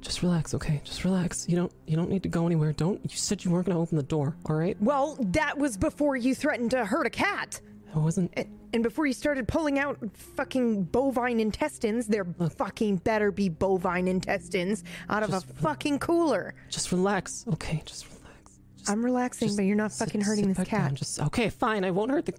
[0.00, 0.80] just relax, okay?
[0.84, 1.48] Just relax.
[1.48, 2.72] You don't you don't need to go anywhere.
[2.72, 4.76] Don't you said you weren't gonna open the door, all right?
[4.80, 7.60] Well, that was before you threatened to hurt a cat.
[7.94, 13.30] I wasn't And, and before you started pulling out fucking bovine intestines, there fucking better
[13.32, 16.54] be bovine intestines out of a Just- fucking cooler.
[16.68, 17.82] just relax, okay?
[17.86, 18.60] Just relax.
[18.76, 20.80] Just I'm relaxing, just but you're not sit- fucking hurting sit this back cat.
[20.88, 20.94] down.
[20.96, 21.82] Just okay, fine.
[21.84, 22.34] I won't hurt the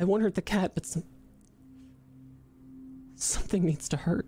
[0.00, 1.04] I won't hurt the cat, but some
[3.14, 4.26] something needs to hurt.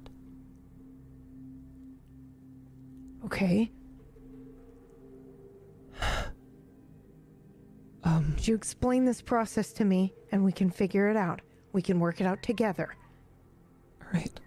[3.24, 3.70] Okay.
[8.04, 11.40] Um Could you explain this process to me and we can figure it out?
[11.72, 12.94] We can work it out together.
[14.02, 14.40] all right.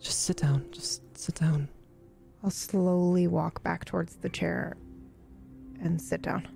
[0.00, 0.66] Just sit down.
[0.72, 1.68] Just sit down.
[2.42, 4.76] I'll slowly walk back towards the chair
[5.80, 6.48] and sit down.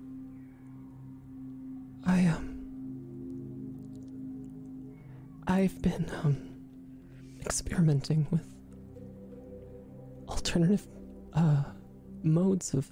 [2.05, 2.53] I um
[5.47, 6.37] I've been um
[7.41, 8.45] experimenting with
[10.27, 10.85] alternative
[11.33, 11.63] uh
[12.23, 12.87] modes of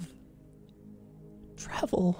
[1.57, 2.17] travel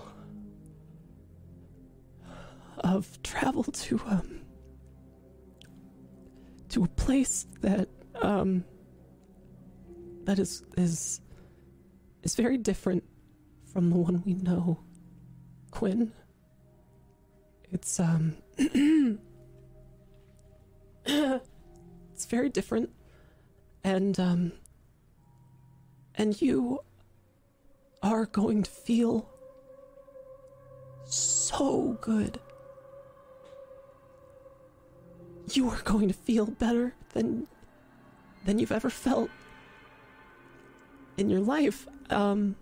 [2.85, 4.41] of travel to um
[6.69, 7.89] to a place that
[8.21, 8.63] um
[10.25, 11.19] that is is
[12.23, 13.03] is very different
[13.71, 14.79] from the one we know
[15.71, 16.13] Quinn.
[17.71, 18.37] It's um
[21.05, 22.91] it's very different.
[23.83, 24.51] And um
[26.15, 26.79] and you
[28.01, 29.29] are going to feel
[31.05, 32.39] so good
[35.53, 37.47] you are going to feel better than
[38.45, 39.29] than you've ever felt
[41.17, 41.87] in your life.
[42.09, 42.55] Um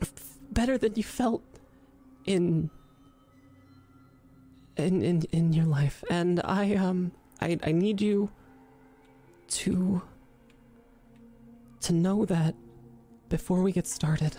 [0.00, 1.42] f- better than you felt
[2.24, 2.70] in
[4.76, 6.04] in in in your life.
[6.10, 8.30] And i um i i need you
[9.48, 10.02] to
[11.80, 12.54] to know that
[13.28, 14.36] before we get started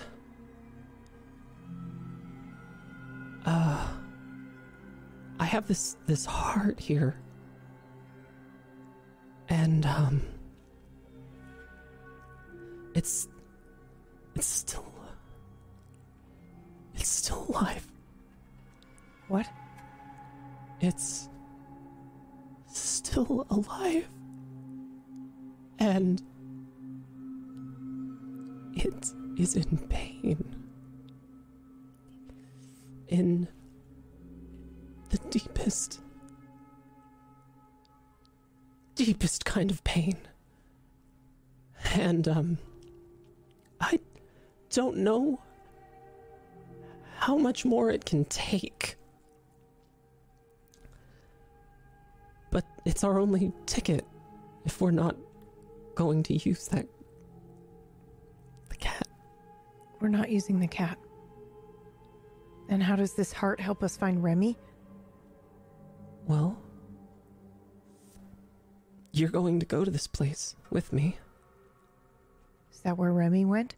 [3.46, 3.88] uh
[5.40, 7.16] i have this this heart here
[9.50, 10.22] and um
[12.94, 13.28] it's
[14.36, 14.94] it's still
[16.96, 17.88] it's still alive
[19.28, 19.48] What?
[20.82, 21.30] it's
[22.72, 24.08] still alive.
[25.80, 26.22] And
[28.74, 30.56] it is in pain.
[33.08, 33.48] In
[35.10, 36.00] the deepest,
[38.96, 40.18] deepest kind of pain.
[41.94, 42.58] And, um,
[43.82, 44.00] I
[44.70, 45.42] don't know
[47.18, 48.96] how much more it can take.
[52.52, 54.06] But it's our only ticket
[54.66, 55.16] if we're not
[55.96, 56.86] going to use that.
[58.70, 59.08] the cat.
[60.00, 60.98] We're not using the cat.
[62.70, 64.58] And how does this heart help us find Remy?
[66.30, 66.62] Well,
[69.12, 71.18] you're going to go to this place with me.
[72.72, 73.74] Is that where Remy went?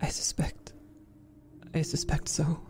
[0.00, 0.72] I suspect.
[1.72, 2.60] I suspect so.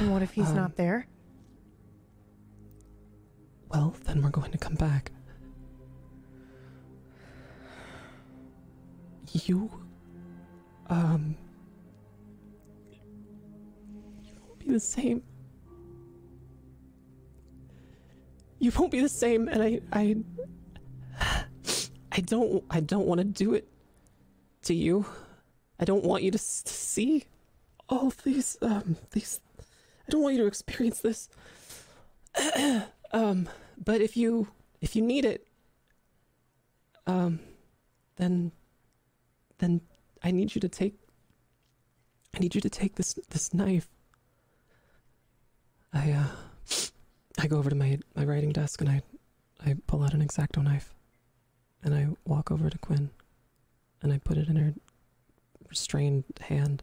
[0.00, 1.06] And what if he's Um, not there?
[3.70, 5.10] Well, then we're going to come back.
[9.32, 9.70] You,
[10.88, 11.36] um,
[14.22, 15.22] you won't be the same.
[18.58, 20.16] You won't be the same, and I, I,
[22.12, 23.68] I don't, I don't want to do it
[24.62, 25.04] to you.
[25.78, 27.24] I don't want you to, s- to see
[27.88, 29.40] all these, um, these.
[29.58, 31.28] I don't want you to experience this.
[33.12, 33.48] um,
[33.82, 34.48] but if you
[34.80, 35.46] if you need it,
[37.06, 37.40] um,
[38.16, 38.52] then
[39.58, 39.80] then
[40.24, 40.94] I need you to take.
[42.34, 43.88] I need you to take this this knife.
[45.92, 46.26] I uh,
[47.38, 49.02] I go over to my my writing desk and I
[49.64, 50.94] I pull out an exacto knife,
[51.82, 53.10] and I walk over to Quinn,
[54.02, 54.74] and I put it in her
[55.68, 56.82] restrained hand.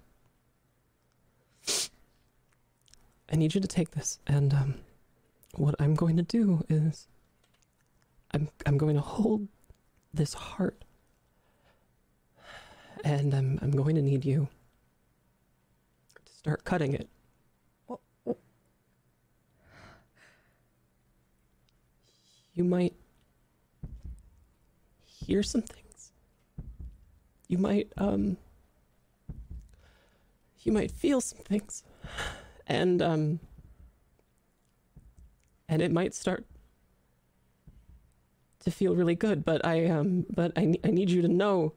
[3.31, 4.75] I need you to take this, and um,
[5.55, 7.07] what I'm going to do is
[8.33, 9.47] I'm I'm going to hold
[10.13, 10.83] this heart
[13.03, 14.47] and I'm I'm going to need you
[16.25, 17.09] to start cutting it.
[22.53, 22.93] You might
[25.05, 26.11] hear some things.
[27.47, 28.37] You might um
[30.63, 31.83] you might feel some things,
[32.67, 33.39] and um,
[35.67, 36.45] and it might start
[38.59, 39.43] to feel really good.
[39.43, 41.73] But I um, but I I need you to know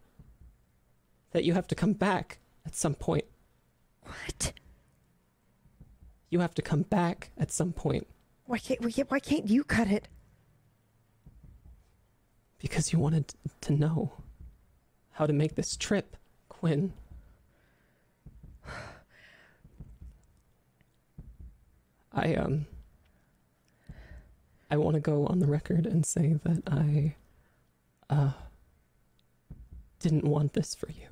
[1.35, 3.24] that you have to come back at some point.
[4.03, 4.53] What?
[6.30, 8.07] You have to come back at some point
[8.47, 8.91] Why can't we?
[8.93, 10.09] Why can't you cut it?
[12.59, 14.12] because you wanted to know
[15.12, 16.16] how to make this trip,
[16.49, 16.95] Quinn.
[22.12, 22.64] I um
[24.70, 27.16] I want to go on the record and say that I
[28.09, 28.32] uh
[30.01, 31.09] didn't want this for you.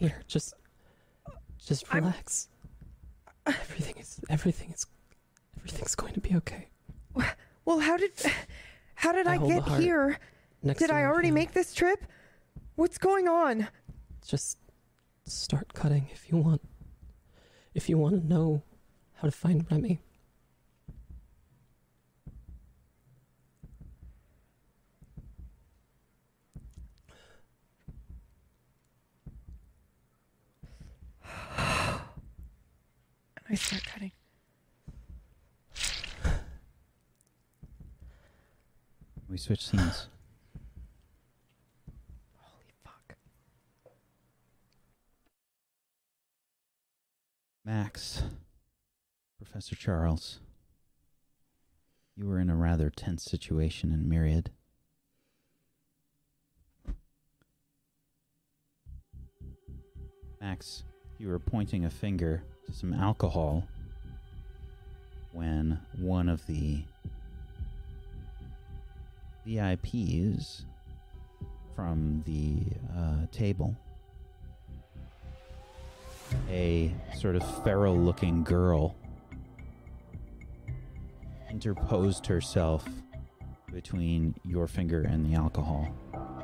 [0.00, 0.54] Here, just
[1.58, 2.48] just I'm- relax.
[3.46, 4.86] Everything is everything is
[5.58, 6.68] everything's going to be okay.
[7.66, 8.12] Well, how did
[8.94, 10.18] how did I I, get here?
[10.62, 12.04] Next Did I already make this trip?
[12.76, 13.68] What's going on?
[14.26, 14.58] just
[15.26, 16.62] start cutting if you want.
[17.74, 18.62] If you want to know
[19.16, 20.00] how to find Remy.
[33.50, 34.12] I start cutting.
[39.28, 40.06] We switch scenes.
[42.36, 43.16] Holy fuck.
[47.64, 48.22] Max,
[49.36, 50.38] Professor Charles,
[52.14, 54.52] you were in a rather tense situation in Myriad.
[60.40, 60.84] Max,
[61.18, 63.64] you were pointing a finger some alcohol
[65.32, 66.82] when one of the
[69.46, 70.62] VIPs
[71.74, 72.62] from the
[72.96, 73.76] uh, table
[76.48, 78.94] a sort of feral looking girl
[81.50, 82.84] interposed herself
[83.72, 85.88] between your finger and the alcohol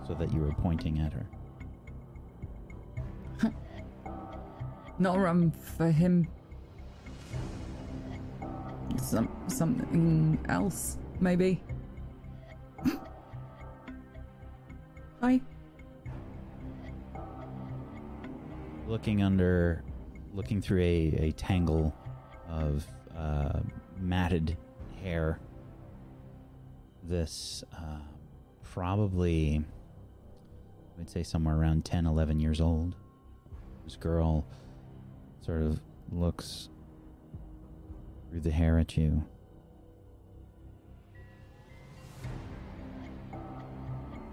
[0.06, 1.26] so that you were pointing at her.
[4.98, 6.26] Not a rum for him.
[8.96, 11.62] Some something else, maybe.
[15.20, 15.42] Hi.
[18.88, 19.84] Looking under,
[20.32, 21.94] looking through a, a tangle
[22.48, 23.60] of uh,
[23.98, 24.56] matted
[25.02, 25.38] hair,
[27.02, 27.98] this uh,
[28.62, 29.62] probably,
[30.94, 32.96] I would say somewhere around 10, 11 years old.
[33.84, 34.46] This girl
[35.46, 35.80] sort of
[36.10, 36.68] looks
[38.28, 39.22] through the hair at you.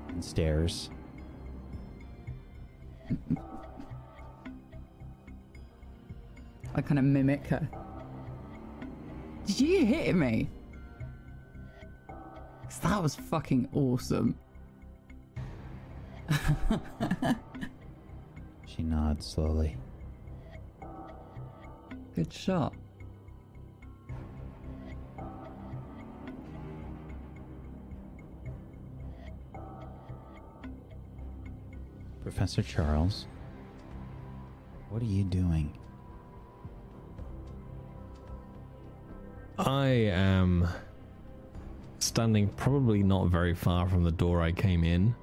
[0.07, 0.89] And stares.
[6.74, 7.70] I kind of mimic her.
[9.45, 10.49] Did you hit me?
[12.64, 14.36] 'Cause that was fucking awesome.
[18.66, 19.78] She nods slowly.
[22.16, 22.74] Good shot.
[32.22, 33.26] Professor Charles,
[34.89, 35.78] what are you doing?
[39.57, 40.68] I am
[41.99, 45.16] standing probably not very far from the door I came in.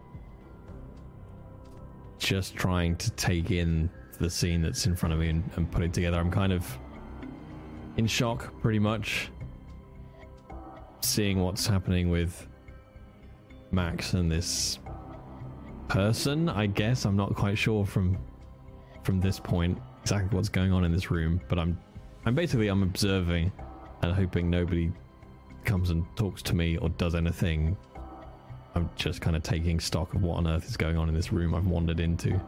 [2.19, 3.91] Just trying to take in
[4.21, 6.19] the scene that's in front of me and, and put it together.
[6.19, 6.79] I'm kind of
[7.97, 9.31] in shock, pretty much.
[11.01, 12.47] Seeing what's happening with
[13.73, 14.79] Max and this
[15.89, 17.05] person, I guess.
[17.05, 18.19] I'm not quite sure from
[19.03, 21.79] from this point exactly what's going on in this room, but I'm
[22.27, 23.51] I'm basically I'm observing
[24.03, 24.93] and hoping nobody
[25.65, 27.77] comes and talks to me or does anything.
[28.75, 31.33] I'm just kind of taking stock of what on earth is going on in this
[31.33, 32.41] room I've wandered into.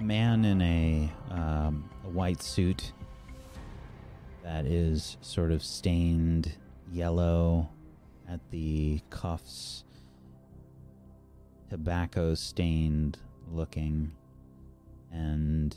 [0.00, 2.94] A man in a, um, a white suit
[4.42, 6.56] that is sort of stained
[6.90, 7.68] yellow
[8.26, 9.84] at the cuffs,
[11.68, 13.18] tobacco stained
[13.52, 14.10] looking,
[15.12, 15.76] and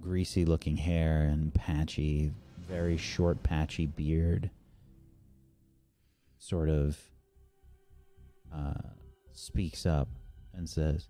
[0.00, 2.32] greasy looking hair and patchy,
[2.66, 4.48] very short, patchy beard.
[6.38, 6.98] Sort of
[8.50, 8.72] uh,
[9.34, 10.08] speaks up
[10.54, 11.08] and says,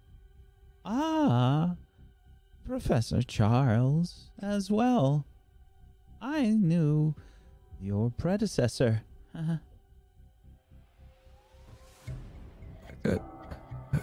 [0.85, 1.77] Ah,
[2.67, 5.27] Professor Charles as well.
[6.21, 7.15] I knew
[7.81, 9.03] your predecessor.
[9.35, 9.57] Uh,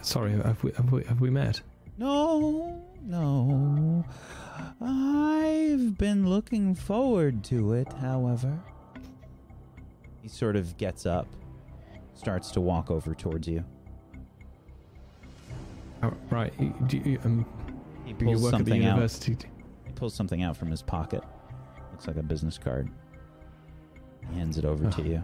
[0.01, 1.61] sorry, have we, have we have we met?
[1.97, 4.05] No, no.
[4.81, 8.59] I've been looking forward to it, however.
[10.21, 11.27] He sort of gets up,
[12.13, 13.63] starts to walk over towards you.
[16.05, 16.87] Oh, right.
[16.87, 17.45] Do you, um,
[18.03, 18.89] He you pulls work at the something out.
[18.95, 19.37] university?
[19.85, 21.23] He pulls something out from his pocket.
[21.91, 22.89] Looks like a business card.
[24.29, 25.05] He hands it over to Oh.
[25.05, 25.23] you.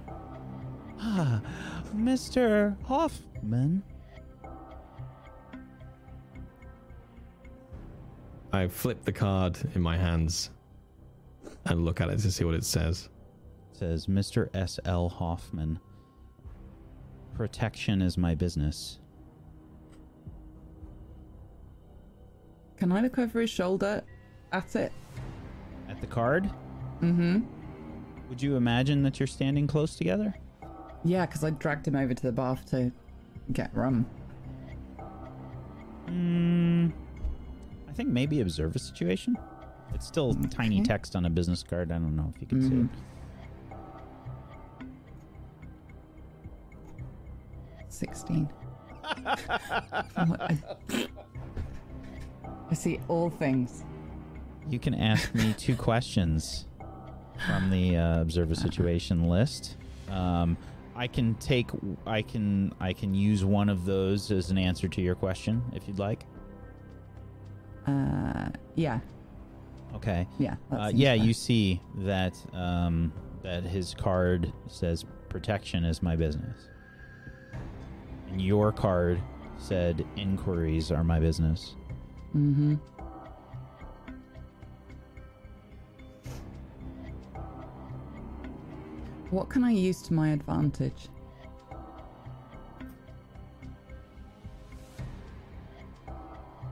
[1.00, 1.42] Ah,
[1.96, 2.76] Mr.
[2.84, 3.84] Hoffman.
[8.54, 10.50] I flip the card in my hands
[11.66, 13.10] and look at it to see what it says.
[13.74, 14.50] says Mr.
[14.56, 15.10] S.L.
[15.10, 15.80] Hoffman.
[17.34, 19.00] Protection is my business.
[22.82, 24.02] Can I look over his shoulder
[24.52, 24.92] at it?
[25.88, 26.50] At the card,
[27.00, 27.42] Mm-hmm.
[28.28, 30.34] would you imagine that you're standing close together?
[31.04, 32.92] Yeah, because I dragged him over to the bath to
[33.54, 34.08] get rum.
[36.08, 36.88] Hmm.
[37.88, 39.38] I think maybe observe a situation.
[39.94, 41.92] It's still tiny text on a business card.
[41.92, 42.86] I don't know if you can see Mhm.
[42.86, 42.90] it.
[47.90, 48.50] Sixteen.
[50.26, 50.58] What I,
[52.72, 53.84] I see all things.
[54.70, 56.66] You can ask me two questions
[57.46, 59.76] from the uh, observe a situation list.
[60.10, 60.58] Um,
[60.96, 61.70] I can take.
[62.06, 62.74] I can.
[62.80, 66.26] I can use one of those as an answer to your question, if you'd like.
[67.88, 69.00] Uh, yeah,
[69.96, 70.28] Okay.
[70.38, 70.56] yeah.
[70.72, 71.26] Uh, yeah, fair.
[71.26, 73.12] you see that um,
[73.42, 76.70] that his card says protection is my business,
[78.30, 79.20] and your card
[79.58, 81.76] said inquiries are my business.
[82.36, 82.76] Mm-hmm.
[89.30, 91.08] What can I use to my advantage?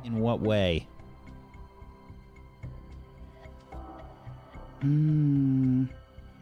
[0.04, 0.88] In what way?
[4.82, 5.86] Hmm.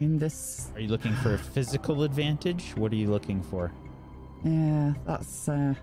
[0.00, 2.72] In this, Are you looking for a physical advantage?
[2.76, 3.72] What are you looking for?
[4.44, 5.74] yeah, that's uh.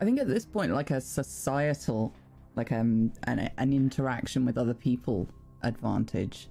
[0.00, 2.14] I think at this point, like a societal,
[2.54, 5.28] like um, an an interaction with other people
[5.62, 6.48] advantage.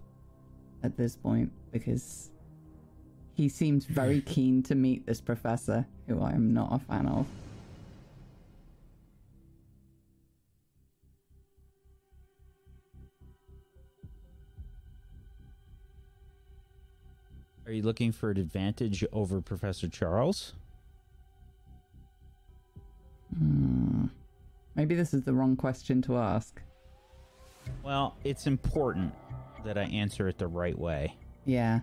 [0.84, 2.30] At this point, because
[3.34, 7.26] he seems very keen to meet this professor, who I am not a fan of.
[17.66, 20.54] Are you looking for an advantage over Professor Charles?
[23.38, 24.06] Hmm.
[24.76, 26.62] Maybe this is the wrong question to ask.
[27.84, 29.14] Well, it's important
[29.66, 31.18] that I answer it the right way.
[31.46, 31.82] Yeah.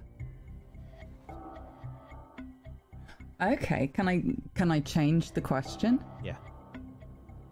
[3.43, 4.23] Okay, can I
[4.55, 5.99] can I change the question?
[6.23, 6.37] Yeah.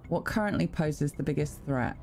[0.09, 1.97] What currently poses the biggest threat?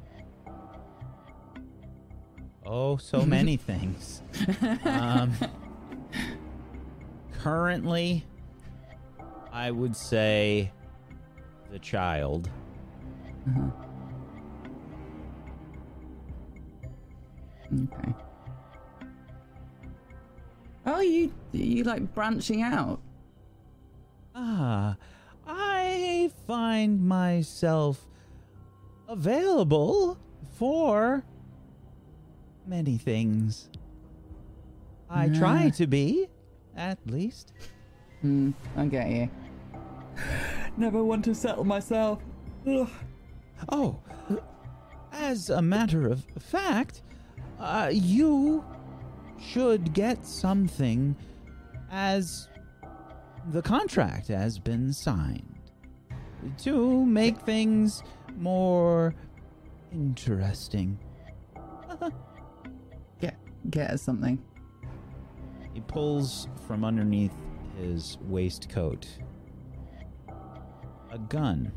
[2.66, 4.22] Oh, so many things.
[4.84, 5.34] Um,
[7.40, 8.26] currently,
[9.52, 10.72] I would say
[11.72, 12.50] the child.
[13.48, 13.70] Uh-huh.
[17.84, 18.14] Okay.
[20.86, 23.00] Oh, you you like branching out?
[24.34, 24.96] Ah,
[25.48, 28.08] I find myself
[29.08, 30.18] available
[30.58, 31.24] for
[32.66, 33.70] many things.
[35.10, 36.28] I try to be,
[36.76, 37.54] at least.
[38.22, 38.52] Hmm.
[38.78, 39.30] I get you.
[40.78, 42.20] Never want to settle myself.
[42.68, 42.90] Ugh.
[43.72, 44.00] Oh,
[45.12, 47.02] as a matter of fact,
[47.60, 48.64] uh, you
[49.40, 51.16] should get something
[51.92, 52.48] as
[53.52, 55.60] the contract has been signed
[56.60, 58.04] to make things
[58.38, 59.14] more
[59.92, 60.98] interesting.
[63.20, 63.36] Get
[63.70, 64.42] get us something.
[65.74, 67.34] He pulls from underneath
[67.78, 69.08] his waistcoat
[71.12, 71.72] a gun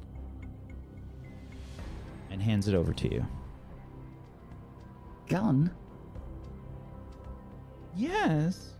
[2.30, 3.26] and hands it over to you.
[5.28, 5.70] Gun.
[7.96, 8.70] Yes.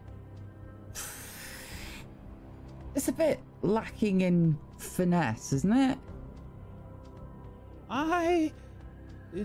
[2.95, 5.99] It's a bit lacking in finesse, isn't it?
[7.89, 8.53] I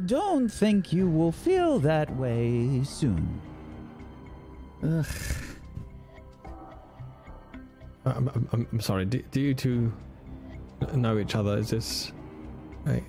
[0.05, 3.41] don't think you will feel that way soon.
[4.84, 5.05] Ugh.
[8.05, 9.05] I'm, I'm- I'm, I'm sorry.
[9.05, 9.91] Do, do you two
[10.93, 11.57] know each other?
[11.57, 12.11] Is this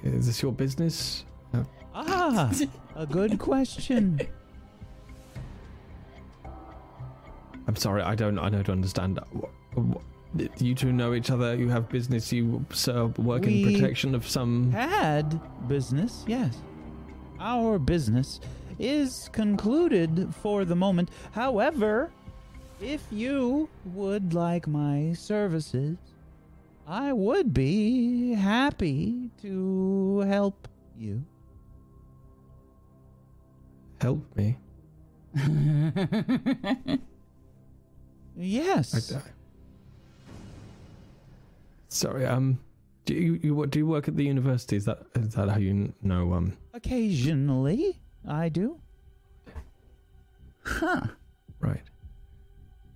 [0.03, 1.25] is this your business?
[1.95, 2.53] Ah,
[2.95, 4.21] a good question.
[7.67, 8.39] I'm sorry, I don't.
[8.39, 9.21] I don't understand.
[10.59, 11.55] You two know each other.
[11.55, 12.33] You have business.
[12.33, 14.71] You sir, work in protection of some.
[14.73, 16.57] Had business, yes.
[17.41, 18.41] Our business
[18.79, 21.11] is concluded for the moment.
[21.33, 22.11] However,
[22.81, 25.97] if you would like my services,
[26.91, 30.67] I would be happy to help
[30.97, 31.23] you.
[34.01, 34.57] Help me.
[38.41, 39.13] Yes.
[39.13, 39.21] I-
[41.89, 42.25] sorry.
[42.25, 42.61] Um.
[43.05, 44.77] Do you, you what- do you work at the university?
[44.77, 46.33] Is that is that how you know?
[46.35, 46.57] Um.
[46.73, 48.79] Occasionally, I do.
[50.65, 51.01] Huh.
[51.59, 51.83] Right.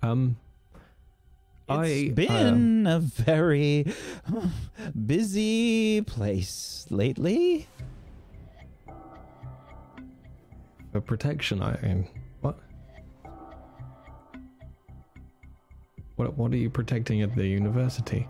[0.03, 0.37] Um.
[1.81, 3.87] It's I uh, been a very
[5.07, 7.67] busy place lately.
[10.93, 11.63] for protection.
[11.63, 12.07] I
[12.43, 12.59] what?
[16.17, 18.29] What what are you protecting at the university?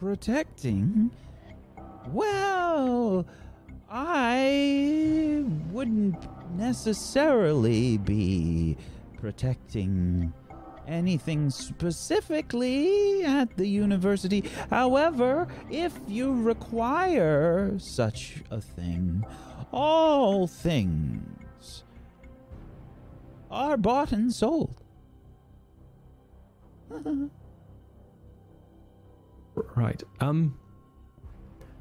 [0.00, 1.10] Protecting?
[2.08, 3.26] Well,
[3.88, 6.26] I wouldn't
[6.56, 8.76] necessarily be
[9.18, 10.32] protecting
[10.86, 14.44] anything specifically at the university.
[14.70, 19.24] However, if you require such a thing,
[19.72, 21.84] all things
[23.50, 24.80] are bought and sold.
[29.76, 30.02] Right.
[30.20, 30.58] Um.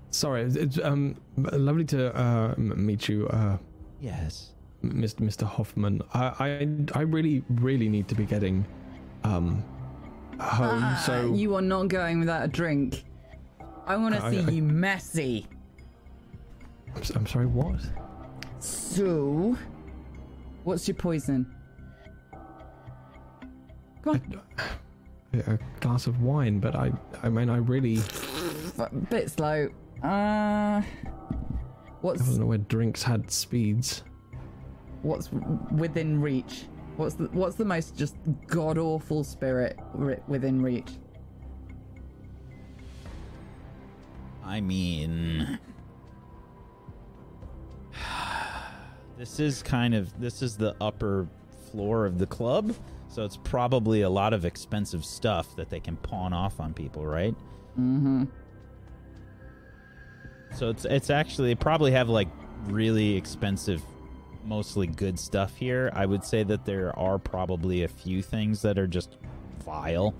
[0.09, 0.43] Sorry.
[0.43, 1.15] It's, um.
[1.37, 3.57] Lovely to uh m- meet you, uh,
[4.01, 4.51] yes.
[4.83, 5.21] Mr.
[5.21, 5.43] Mr.
[5.43, 6.01] Hoffman.
[6.13, 6.33] I
[6.93, 8.65] I I really really need to be getting,
[9.23, 9.63] um,
[10.39, 10.81] home.
[10.83, 13.03] Ah, so you are not going without a drink.
[13.85, 15.47] I want to see I- you messy.
[16.95, 17.45] I'm, I'm sorry.
[17.45, 17.79] What?
[18.59, 19.57] So,
[20.63, 21.51] what's your poison?
[24.03, 24.21] Come
[25.33, 26.91] on, A glass of wine, but I
[27.23, 27.99] I mean I really
[29.09, 29.69] bit slow.
[30.03, 30.81] Uh,
[32.01, 32.21] what's?
[32.21, 34.03] I don't know where drinks had speeds.
[35.03, 35.31] what's
[35.71, 36.65] within reach?
[37.01, 40.91] What's the what's the most just god awful spirit ri- within reach?
[44.45, 45.57] I mean,
[49.17, 51.27] this is kind of this is the upper
[51.71, 52.75] floor of the club,
[53.07, 57.03] so it's probably a lot of expensive stuff that they can pawn off on people,
[57.03, 57.33] right?
[57.79, 58.25] Mm-hmm.
[60.53, 62.27] So it's it's actually they probably have like
[62.65, 63.81] really expensive,
[64.45, 65.91] mostly good stuff here.
[65.93, 69.17] I would say that there are probably a few things that are just
[69.65, 70.13] vile.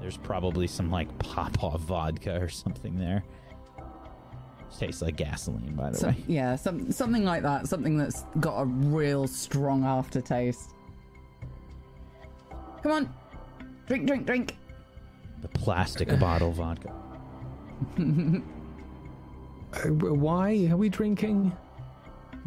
[0.00, 3.22] There's probably some like Popov vodka or something there.
[4.78, 6.16] Tastes like gasoline, by the So, way.
[6.26, 7.66] yeah, some something like that.
[7.66, 10.70] Something that's got a real strong aftertaste.
[12.82, 13.14] Come on,
[13.88, 14.56] drink, drink, drink.
[15.42, 16.92] The plastic bottle vodka.
[17.98, 21.54] Uh, why are we drinking?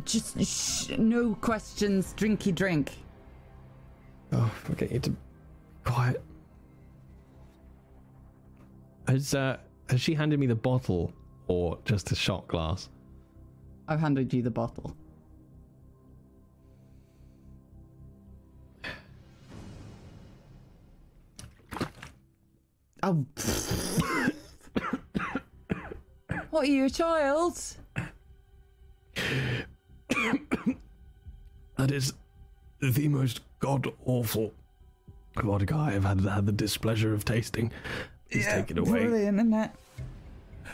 [0.06, 2.14] Just no questions.
[2.18, 2.92] Drinky drink.
[4.32, 5.16] Oh, okay, you to
[5.84, 6.24] quiet.
[9.08, 9.58] Has uh,
[9.90, 11.14] has she handed me the bottle
[11.48, 12.90] or just a shot glass?
[13.88, 14.96] I've handed you the bottle.
[23.06, 23.26] Oh.
[26.50, 27.60] what are you, a child?
[31.78, 32.14] That is
[32.80, 34.54] the most god awful
[35.36, 37.72] vodka I have had had the displeasure of tasting.
[38.30, 39.06] Please take it away.
[39.06, 39.72] Brilliant, isn't it?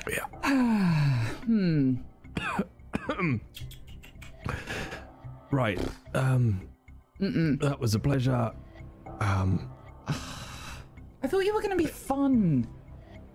[0.10, 0.26] Yeah.
[1.46, 1.96] Hmm.
[5.52, 5.80] Right.
[6.14, 6.62] Um.
[7.20, 8.52] That was a pleasure.
[9.20, 9.70] Um.
[10.08, 12.68] I thought you were going to be fun.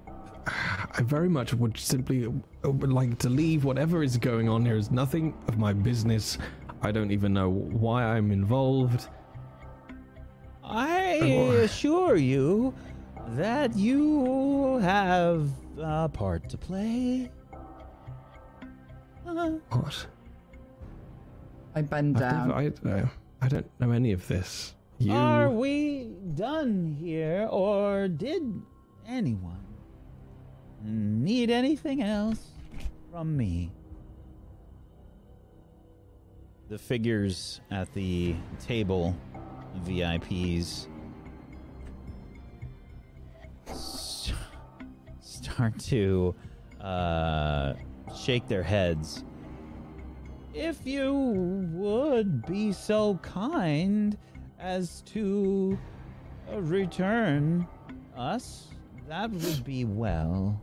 [0.46, 2.32] I very much would simply
[2.72, 3.64] like to leave.
[3.64, 6.38] Whatever is going on here is nothing of my business.
[6.82, 9.08] I don't even know why I'm involved.
[10.62, 11.50] I Oh.
[11.62, 12.74] assure you
[13.36, 15.48] that you have
[15.78, 17.30] a part to play.
[19.26, 20.06] Uh, What?
[21.74, 22.48] I bend I've down.
[22.48, 23.08] never- I, uh,
[23.42, 24.74] I don't know any of this.
[24.98, 25.12] You.
[25.12, 28.42] Are we done here, or did
[29.06, 29.58] anyone
[30.84, 32.52] need anything else
[33.14, 33.70] from me?
[36.68, 39.16] The figures at the table,
[39.86, 40.88] VIPs,
[45.20, 46.34] start to
[46.80, 47.74] uh,
[48.16, 49.22] shake their heads.
[50.52, 51.14] If you
[51.72, 54.18] would be so kind
[54.58, 55.78] as to
[56.52, 57.64] uh, return
[58.16, 58.66] us,
[59.08, 60.60] that would be well.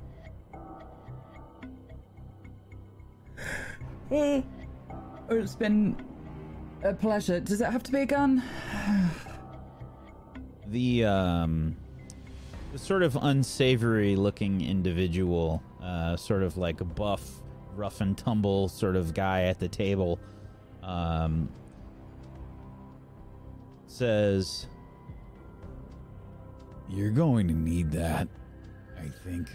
[4.11, 5.95] It's been
[6.83, 7.39] a pleasure.
[7.39, 8.43] Does it have to be a gun?
[10.67, 11.75] The um,
[12.77, 17.41] sort of unsavory looking individual, uh, sort of like a buff,
[17.75, 20.17] rough and tumble sort of guy at the table,
[20.81, 21.49] um,
[23.87, 24.67] says,
[26.89, 28.29] You're going to need that,
[28.97, 29.49] I think.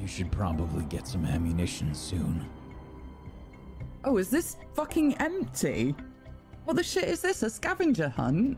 [0.00, 2.48] You should probably get some ammunition soon.
[4.06, 5.92] Oh, is this fucking empty?
[6.64, 7.42] What the shit is this?
[7.42, 8.56] A scavenger hunt?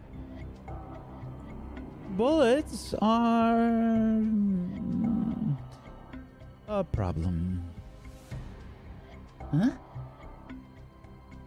[2.18, 5.57] Bullets are mm,
[6.68, 7.64] a problem.
[9.51, 9.70] Huh?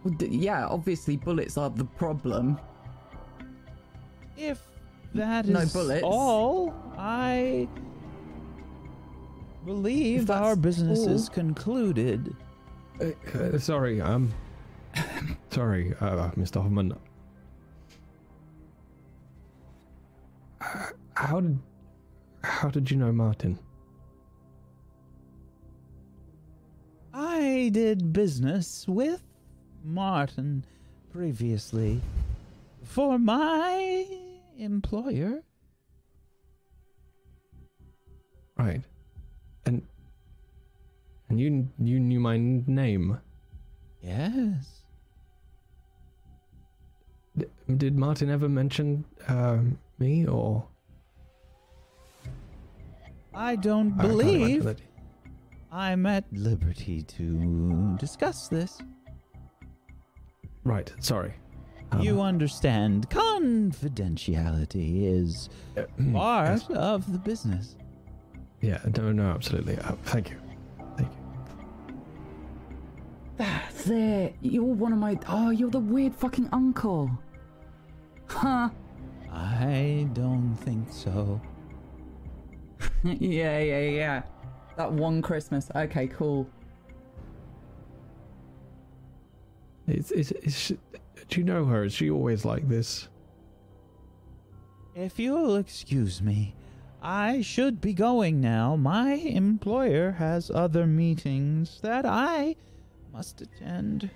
[0.02, 2.58] Well, d- yeah, obviously bullets are the problem.
[4.36, 4.60] If
[5.14, 6.02] that is No bullets.
[6.02, 7.68] all, I
[9.64, 12.34] believe our business is concluded.
[13.02, 14.32] Uh, sorry, um,
[15.50, 16.62] sorry, uh, Mr.
[16.62, 16.94] Hoffman.
[20.60, 21.58] Uh, How did,
[22.44, 23.58] how did you know Martin?
[27.12, 29.22] I did business with
[29.84, 30.64] Martin
[31.12, 32.00] previously
[32.84, 34.06] for my
[34.56, 35.42] employer.
[38.56, 38.82] Right,
[41.32, 43.18] and you you knew my name.
[44.02, 44.82] Yes.
[47.36, 47.46] D-
[47.78, 49.58] did Martin ever mention uh,
[49.98, 50.66] me or?
[53.34, 54.76] I don't I can't imagine believe
[55.72, 58.78] I'm at liberty to discuss this.
[60.64, 61.32] Right, sorry.
[61.92, 66.70] Um, you understand, confidentiality is uh, part yes.
[66.76, 67.76] of the business.
[68.60, 69.78] Yeah, no, no, absolutely.
[69.78, 70.41] Uh, thank you.
[73.36, 74.36] That's it.
[74.40, 75.18] You're one of my.
[75.28, 77.10] Oh, you're the weird fucking uncle.
[78.26, 78.70] Huh.
[79.30, 81.40] I don't think so.
[83.04, 84.22] yeah, yeah, yeah.
[84.76, 85.70] That one Christmas.
[85.74, 86.48] Okay, cool.
[89.86, 90.78] Is, is, is she,
[91.28, 91.84] do you know her?
[91.84, 93.08] Is she always like this?
[94.94, 96.54] If you'll excuse me,
[97.02, 98.76] I should be going now.
[98.76, 102.56] My employer has other meetings that I
[103.12, 104.10] must attend.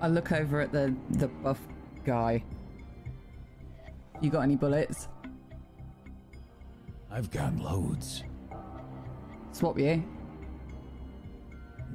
[0.00, 1.60] I look over at the the buff
[2.04, 2.42] guy.
[4.20, 5.08] You got any bullets?
[7.10, 8.24] I've got loads.
[9.52, 10.02] Swap you.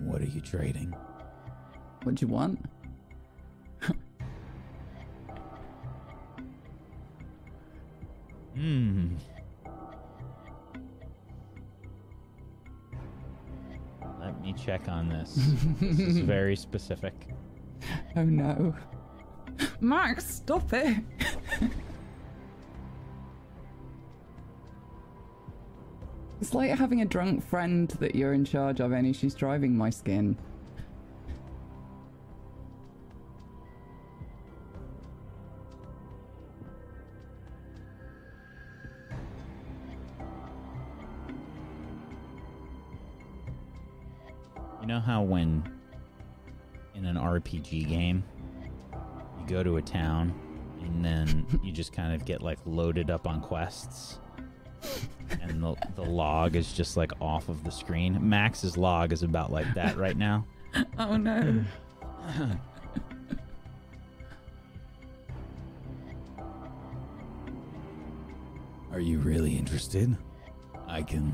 [0.01, 0.95] What are you trading?
[2.03, 2.59] What do you want?
[14.65, 15.35] Check on this.
[15.79, 17.13] this is very specific.
[18.15, 18.75] Oh no.
[19.79, 20.97] Max, stop it.
[26.41, 29.91] it's like having a drunk friend that you're in charge of, only she's driving my
[29.91, 30.35] skin.
[45.05, 45.63] How when
[46.95, 48.23] in an RPG game
[49.39, 50.33] you go to a town
[50.81, 54.19] and then you just kind of get like loaded up on quests
[55.41, 58.17] and the, the log is just like off of the screen.
[58.29, 60.45] Max's log is about like that right now.
[60.99, 61.63] Oh no.
[68.91, 70.17] Are you really interested?
[70.85, 71.33] I can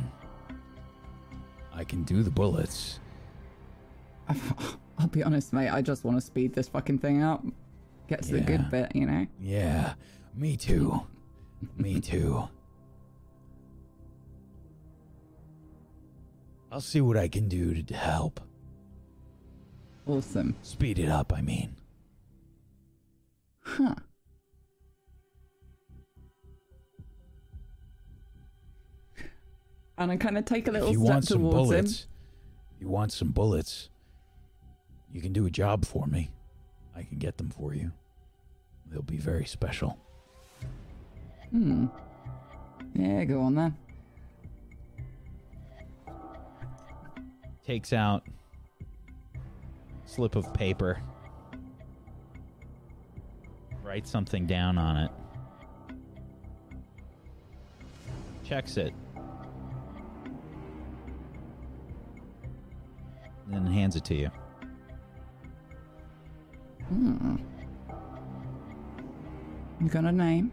[1.74, 3.00] I can do the bullets.
[4.98, 7.44] I'll be honest, mate, I just want to speed this fucking thing up.
[8.08, 9.26] Get to the good bit, you know?
[9.40, 9.94] Yeah,
[10.36, 11.02] me too.
[11.78, 12.48] me too.
[16.72, 18.40] I'll see what I can do to help.
[20.08, 20.56] Awesome.
[20.62, 21.76] Speed it up, I mean.
[23.64, 23.96] Huh.
[29.98, 32.08] And I kind of take a little step want some towards bullets,
[32.80, 33.91] you want some bullets,
[35.14, 36.32] you can do a job for me.
[36.96, 37.92] I can get them for you.
[38.90, 39.98] They'll be very special.
[41.52, 41.88] Hmm.
[42.94, 43.78] Yeah, go on then.
[47.66, 48.24] Takes out
[50.06, 51.02] slip of paper.
[53.82, 55.12] writes something down on it.
[58.44, 58.94] Checks it.
[63.48, 64.32] Then hands it to you.
[66.92, 67.38] Hmm.
[69.80, 70.52] You got a name?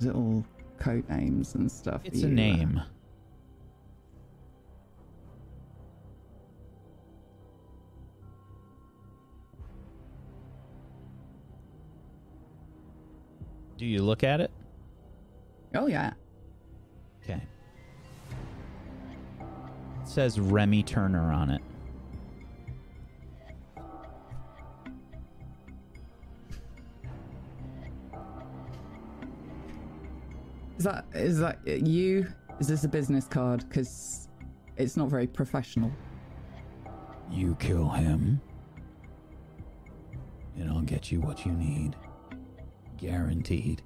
[0.00, 0.42] Is it all
[0.78, 2.00] code names and stuff?
[2.04, 2.82] It's you, a uh, name.
[13.76, 14.50] Do you look at it?
[15.74, 16.14] Oh yeah.
[17.22, 17.42] Okay.
[19.40, 21.60] It says Remy Turner on it.
[30.84, 32.26] Is that is that you?
[32.60, 33.66] Is this a business card?
[33.66, 34.28] Because
[34.76, 35.90] it's not very professional.
[37.30, 38.38] You kill him,
[40.58, 41.96] and I'll get you what you need.
[42.98, 43.80] Guaranteed.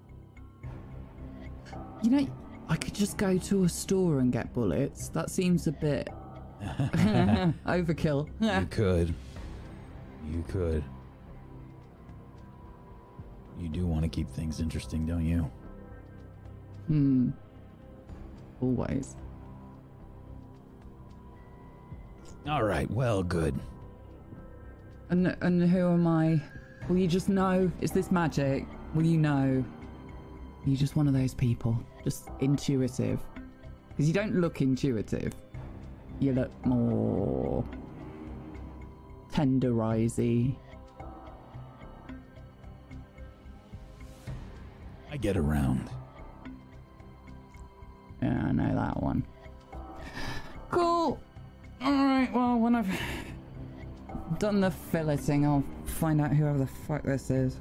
[2.03, 2.29] You know,
[2.69, 5.09] I could just go to a store and get bullets.
[5.11, 6.09] That seems a bit
[6.61, 8.29] overkill.
[8.41, 9.15] You could.
[10.29, 10.83] You could.
[13.57, 15.49] You do want to keep things interesting, don't you?
[16.89, 17.31] Hmm.
[18.61, 19.17] Always.
[22.49, 23.55] All right, well, good.
[25.11, 26.41] And and who am I?
[26.89, 27.71] Will you just know?
[27.81, 28.67] Is this magic?
[28.95, 29.65] Will you know?
[30.65, 33.21] You're you just one of those people, just intuitive?
[33.91, 35.35] Because you don't look intuitive.
[36.21, 37.65] You look more
[39.33, 40.57] tenderizy.
[45.11, 45.91] I get around.
[48.23, 49.25] Yeah, I know that one.
[50.71, 51.21] Cool.
[51.81, 52.29] All right.
[52.33, 53.01] Well, when I've
[54.39, 57.57] done the filleting, I'll find out whoever the fuck this is.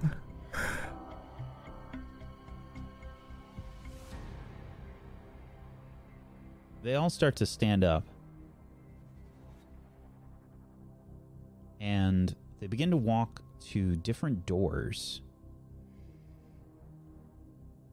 [6.83, 8.05] They all start to stand up.
[11.81, 13.41] And they begin to walk
[13.71, 15.21] to different doors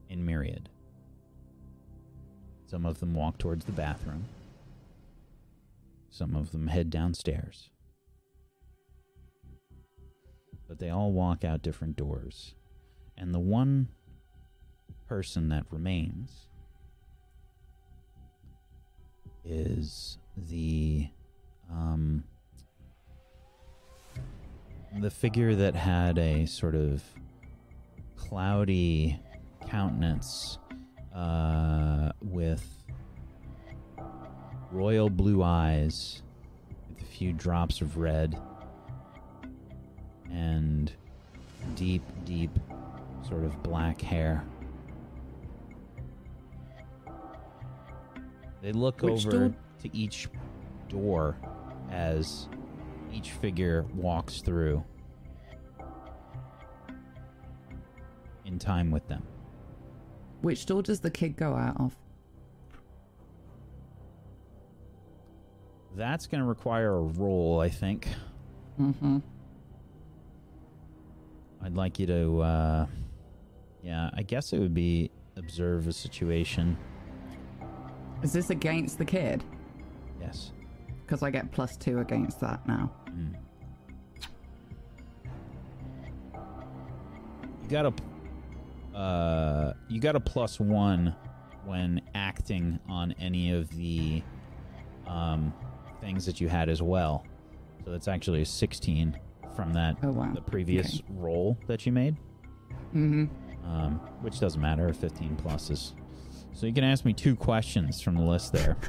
[0.09, 0.69] in Myriad.
[2.67, 4.25] Some of them walk towards the bathroom.
[6.09, 7.69] Some of them head downstairs.
[10.67, 12.55] But they all walk out different doors.
[13.17, 13.89] And the one
[15.07, 16.47] person that remains
[19.43, 21.07] is the
[21.71, 22.23] um
[24.99, 27.03] the figure that had a sort of
[28.15, 29.19] cloudy
[29.67, 30.57] countenance
[31.15, 32.83] uh, with
[34.71, 36.21] royal blue eyes
[36.89, 38.39] with a few drops of red
[40.31, 40.91] and
[41.75, 42.51] deep deep
[43.27, 44.43] sort of black hair
[48.65, 49.55] They look Which over door?
[49.83, 50.27] to each
[50.89, 51.37] door
[51.91, 52.49] as
[53.13, 54.83] each figure walks through
[58.43, 59.21] in time with them.
[60.45, 61.95] Which door does the kid go out of?
[65.95, 68.07] That's going to require a roll, I think.
[68.79, 69.17] Mm-hmm.
[71.63, 72.85] I'd like you to, uh,
[73.81, 76.77] yeah, I guess it would be observe a situation.
[78.21, 79.43] Is this against the kid?
[80.21, 80.51] Yes.
[81.07, 82.91] Because I get plus two against that now.
[83.09, 83.33] Mm.
[87.63, 87.93] You got a,
[88.95, 91.15] uh, you got a plus one
[91.65, 94.21] when acting on any of the,
[95.07, 95.53] um,
[96.01, 97.25] things that you had as well.
[97.83, 99.19] So that's actually a sixteen
[99.55, 100.31] from that Oh wow.
[100.33, 101.03] the previous Okay.
[101.11, 102.15] roll that you made.
[102.93, 103.25] Mm-hmm.
[103.69, 104.91] um, which doesn't matter.
[104.93, 105.93] 15 plus is.
[106.53, 108.77] So you can ask me two questions from the list there.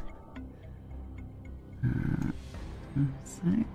[1.85, 2.31] Uh,
[3.25, 3.67] sec.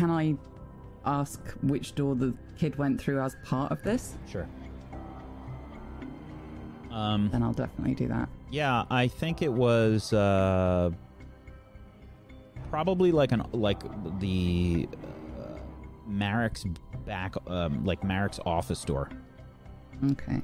[0.00, 0.34] Can I
[1.04, 4.16] ask which door the kid went through as part of this?
[4.26, 4.48] sure.
[6.90, 8.30] Um, Then I'll definitely do that.
[8.50, 10.90] yeah, I think it was uh,
[12.70, 13.82] probably like an like
[14.20, 14.88] the
[15.38, 15.58] uh,
[16.06, 16.64] Marek's
[17.04, 19.10] back, um, like Marek's office door.
[20.12, 20.40] Okay.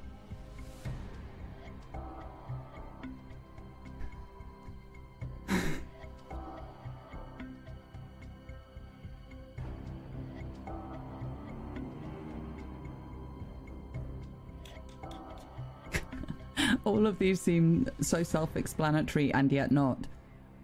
[17.06, 20.08] All of these seem so self-explanatory and yet not.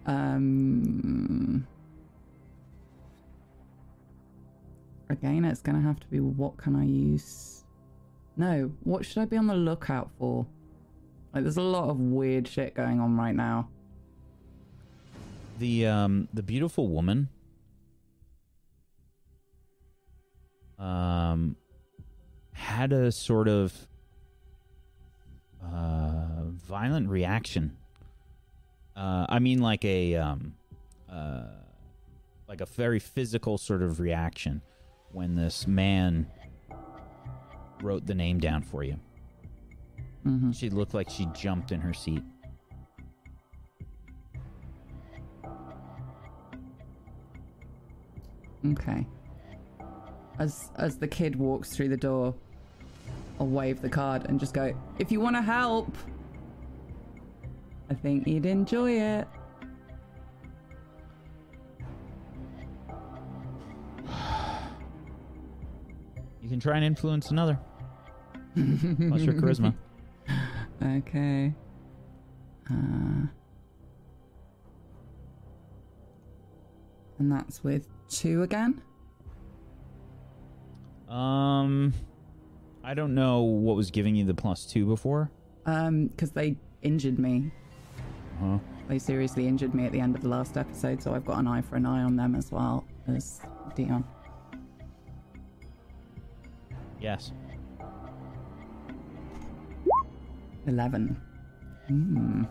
[0.05, 1.65] Um,
[5.09, 7.63] again, it's going to have to be what can I use?
[8.35, 10.45] No, what should I be on the lookout for?
[11.33, 13.69] Like, there's a lot of weird shit going on right now.
[15.59, 17.29] The um the beautiful woman
[20.77, 21.55] um
[22.51, 23.87] had a sort of
[25.63, 26.22] uh
[26.55, 27.77] violent reaction.
[28.95, 30.55] Uh I mean like a um
[31.11, 31.45] uh
[32.47, 34.61] like a very physical sort of reaction
[35.11, 36.27] when this man
[37.81, 38.97] wrote the name down for you.
[40.23, 42.23] hmm She looked like she jumped in her seat.
[48.65, 49.05] Okay.
[50.39, 52.33] As as the kid walks through the door,
[53.39, 55.95] I'll wave the card and just go, if you want to help,
[57.93, 59.27] I think you'd enjoy it.
[66.41, 67.59] You can try and influence another.
[68.55, 69.75] Plus your charisma.
[70.83, 71.53] Okay.
[72.69, 73.27] Uh,
[77.19, 78.81] and that's with two again?
[81.07, 81.93] Um,
[82.83, 85.31] I don't know what was giving you the plus two before.
[85.65, 87.51] Um, because they injured me.
[88.43, 88.59] Huh?
[88.89, 91.47] They seriously injured me at the end of the last episode, so I've got an
[91.47, 93.39] eye for an eye on them as well as
[93.73, 94.03] Dion.
[96.99, 97.31] Yes.
[100.67, 101.21] 11.
[101.87, 102.43] Hmm.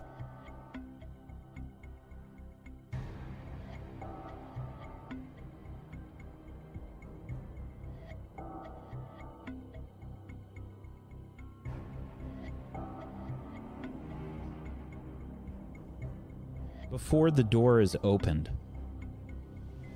[17.02, 18.48] Before the door is opened,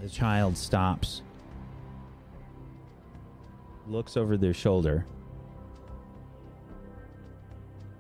[0.03, 1.23] the child stops,
[3.87, 5.07] looks over their shoulder,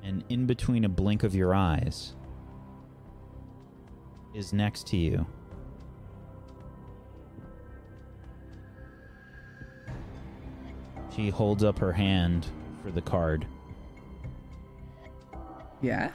[0.03, 2.15] and in between a blink of your eyes
[4.35, 5.25] is next to you.
[11.15, 12.49] She holds up her hand
[12.83, 13.47] for the card.
[15.81, 16.11] Yeah?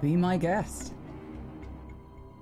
[0.00, 0.92] Be my guest.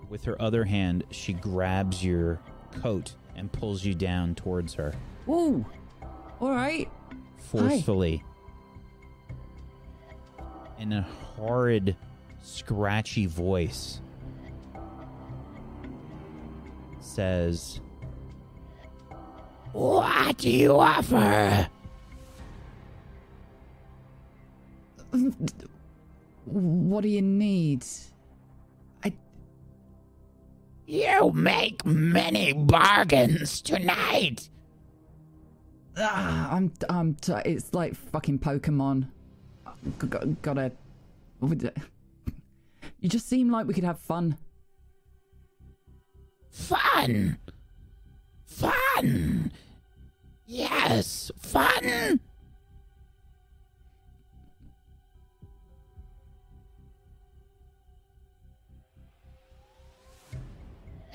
[0.09, 2.41] With her other hand, she grabs your
[2.83, 4.95] coat and pulls you down towards her
[5.29, 5.65] Ooh!
[6.41, 6.91] Alright.
[7.39, 8.23] forcefully.
[10.79, 11.97] In a horrid,
[12.43, 14.01] scratchy voice,
[17.01, 17.81] says,
[19.73, 21.69] What do you offer?
[26.47, 27.85] What do you need?
[29.05, 29.13] I.
[30.87, 34.49] You make many bargains tonight.
[35.97, 36.73] Ah, I'm.
[36.89, 37.15] I'm.
[37.15, 39.09] T- it's like fucking Pokemon.
[40.01, 40.71] G- g- gotta.
[41.41, 44.39] You just seem like we could have fun.
[46.51, 47.39] Fun.
[48.45, 49.53] Fun.
[50.47, 52.21] Yes, fun.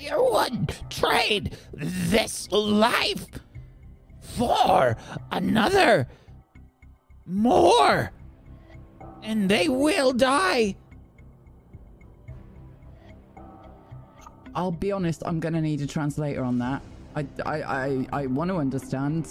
[0.02, 3.26] You would trade this life
[4.20, 4.96] for
[5.30, 6.08] another
[7.24, 8.10] more.
[9.22, 10.74] And they will die.
[14.56, 15.22] I'll be honest.
[15.24, 16.82] I'm gonna need a translator on that.
[17.14, 17.26] I.
[17.46, 17.62] I.
[17.62, 18.06] I.
[18.12, 19.28] I want to understand,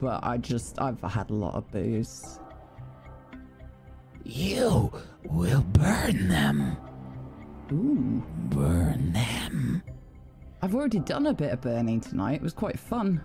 [0.00, 0.80] but I just.
[0.80, 2.40] I've had a lot of booze.
[4.24, 4.90] You
[5.24, 6.78] will burn them.
[7.70, 8.24] Ooh.
[8.48, 9.82] Burn them.
[10.62, 12.34] I've already done a bit of burning tonight.
[12.36, 13.22] It was quite fun.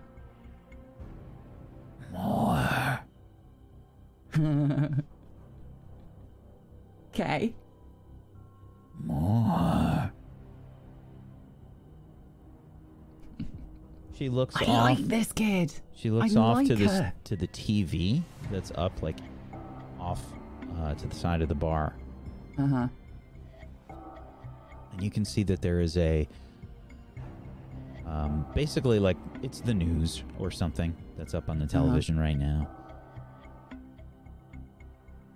[2.11, 2.99] More.
[7.13, 7.53] Okay.
[9.03, 10.09] More.
[14.13, 14.83] She looks I off.
[14.85, 15.73] like this kid.
[15.93, 17.13] She looks I off to like this her.
[17.25, 19.17] to the TV that's up like
[19.99, 20.23] off
[20.79, 21.93] uh, to the side of the bar,
[22.57, 22.87] Uh huh.
[24.93, 26.27] and you can see that there is a
[28.11, 32.67] um, basically like it's the news or something that's up on the television right now.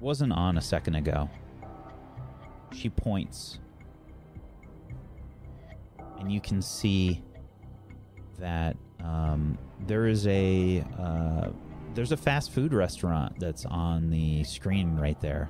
[0.02, 1.30] Wasn't on a second ago.
[2.74, 3.60] She points,
[6.20, 7.24] and you can see
[8.40, 9.58] that um,
[9.88, 11.50] there is a uh,
[11.94, 15.50] there's a fast food restaurant that's on the screen right there.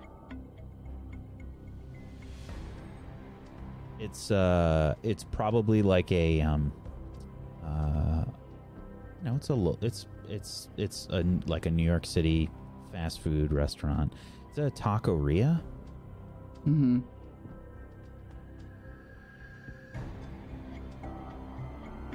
[3.99, 6.71] It's uh, it's probably like a um,
[7.65, 8.25] uh,
[9.23, 12.49] no, it's a lo- it's it's it's a like a New York City
[12.91, 14.13] fast food restaurant.
[14.49, 15.61] It's a Taqueria?
[16.67, 17.01] Mm-hmm.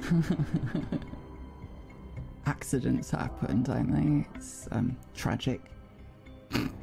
[2.45, 4.27] Accidents happen, don't they?
[4.35, 5.61] It's um, tragic.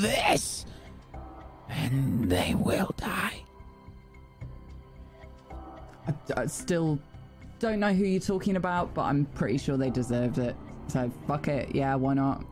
[0.00, 0.66] this,
[1.68, 3.44] and they will die.
[6.06, 6.98] I, I still
[7.58, 10.56] don't know who you're talking about, but I'm pretty sure they deserved it.
[10.88, 11.74] So fuck it.
[11.74, 12.44] Yeah, why not?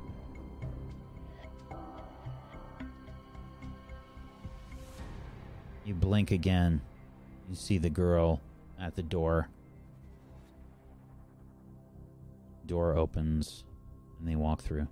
[5.85, 6.83] You blink again.
[7.49, 8.43] You see the girl
[8.79, 9.49] at the door.
[12.67, 13.65] Door opens,
[14.19, 14.87] and they walk through.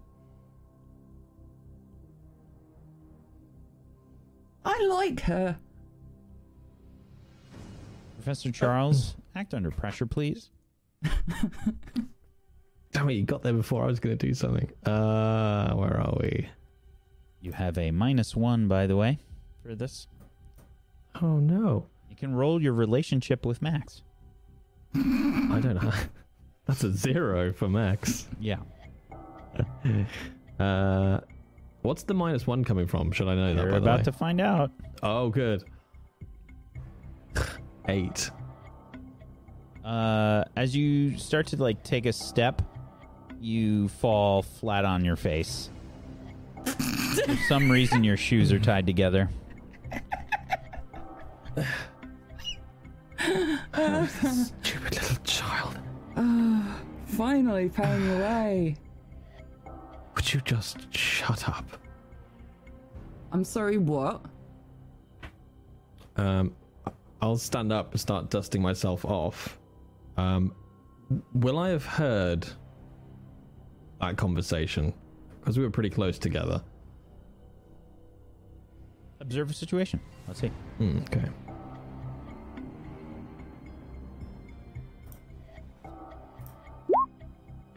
[4.66, 5.56] I like her.
[8.16, 10.50] Professor Charles, act under pressure, please.
[12.92, 14.68] Damn it, you got there before I was going to do something.
[14.84, 16.48] Uh, where are we?
[17.40, 19.20] You have a minus one, by the way,
[19.62, 20.08] for this.
[21.22, 21.86] Oh no.
[22.10, 24.02] You can roll your relationship with Max.
[24.94, 25.92] I don't know.
[26.66, 28.26] That's a zero for Max.
[28.40, 28.58] Yeah.
[30.58, 31.20] Uh,
[31.86, 33.12] what's the minus one coming from?
[33.12, 33.62] Should I know that?
[33.62, 34.04] You're by the about way?
[34.04, 34.70] to find out.
[35.02, 35.64] Oh, good.
[37.88, 38.30] Eight.
[39.84, 42.60] Uh, as you start to like take a step,
[43.40, 45.70] you fall flat on your face.
[46.64, 49.30] For some reason, your shoes are tied together.
[54.62, 55.78] Stupid little child.
[57.06, 58.76] Finally paying your way.
[60.16, 61.78] Would you just shut up?
[63.32, 64.22] I'm sorry, what?
[66.16, 66.54] Um,
[67.20, 69.58] I'll stand up and start dusting myself off.
[70.16, 70.54] Um,
[71.34, 72.46] will I have heard
[74.00, 74.94] that conversation?
[75.40, 76.62] Because we were pretty close together.
[79.20, 80.00] Observe a situation.
[80.26, 80.50] Let's see.
[80.78, 81.28] Hmm, okay.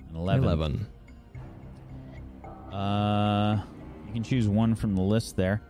[0.10, 0.44] An 11.
[0.44, 0.88] Eleven.
[2.72, 3.62] Uh,
[4.08, 5.62] you can choose one from the list there.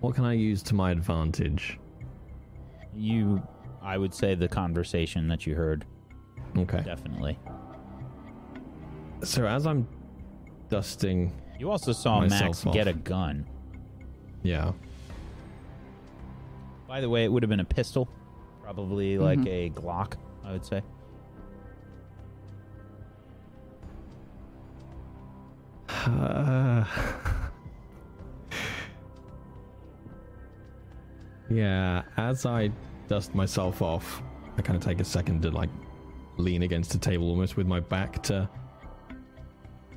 [0.00, 1.78] What can I use to my advantage?
[2.94, 3.42] You,
[3.82, 5.84] I would say the conversation that you heard,
[6.56, 6.82] Okay.
[6.82, 7.38] definitely.
[9.22, 9.88] So as I'm
[10.68, 12.72] dusting, You also saw Max off.
[12.74, 13.46] get a gun.
[14.42, 14.72] yeah.
[16.86, 18.08] By the way, it would have been a pistol,
[18.66, 19.46] probably like Mhm.
[19.46, 20.14] a Glock,
[20.44, 20.82] I would say.
[25.88, 26.84] Uh,
[31.48, 32.72] yeah, as I
[33.06, 34.20] dust myself off,
[34.58, 35.70] I kind of take a second to like
[36.36, 38.48] lean against the table almost with my back to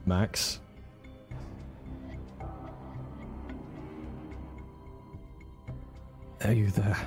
[0.05, 0.59] Max.
[6.45, 6.97] Are you there?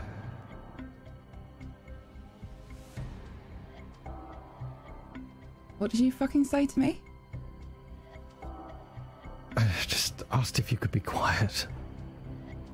[5.82, 7.00] What did you fucking say to me?
[9.56, 11.66] I just asked if you could be quiet.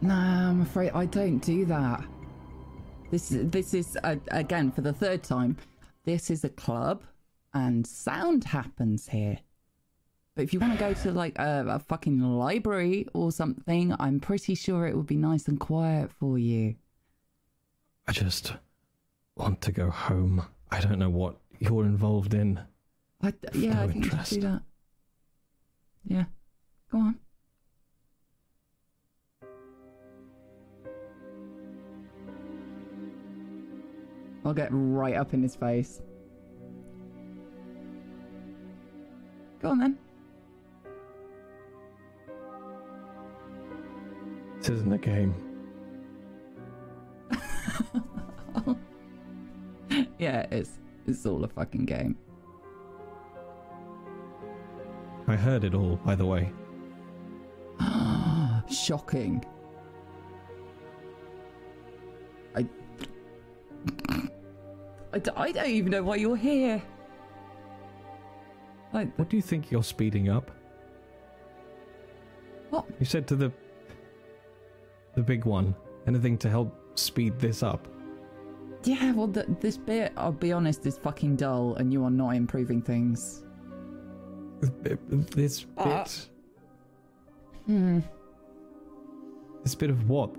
[0.02, 2.04] Nah, I'm afraid I don't do that.
[3.10, 5.56] This is this is uh, again for the third time.
[6.04, 7.02] This is a club,
[7.54, 9.38] and sound happens here.
[10.34, 14.20] But if you want to go to like a, a fucking library or something, I'm
[14.20, 16.74] pretty sure it would be nice and quiet for you.
[18.06, 18.52] I just
[19.34, 20.44] want to go home.
[20.70, 22.60] I don't know what you're involved in.
[23.22, 24.62] I, yeah, I No think you should do that.
[26.04, 26.24] Yeah,
[26.92, 27.18] go on.
[34.44, 36.00] I'll get right up in his face.
[39.60, 39.98] Go on then.
[44.58, 45.34] This isn't a game.
[50.18, 52.16] Yeah, it's it's all a fucking game.
[55.28, 56.50] I heard it all, by the way.
[58.70, 59.44] Shocking.
[62.56, 62.66] I,
[65.12, 66.82] I, d- I don't even know why you're here.
[68.92, 70.50] Like, What do you think you're speeding up?
[72.70, 72.86] What?
[72.98, 73.52] You said to the
[75.14, 75.74] the big one,
[76.06, 77.88] anything to help speed this up.
[78.84, 82.30] Yeah, well, th- this bit, I'll be honest, is fucking dull, and you are not
[82.36, 83.42] improving things.
[84.60, 85.66] This bit.
[85.76, 86.04] Uh.
[87.66, 88.00] Hmm.
[89.62, 90.34] This bit of what?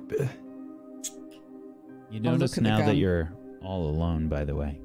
[2.10, 3.32] You notice look at the now that you're
[3.62, 4.80] all alone, by the way.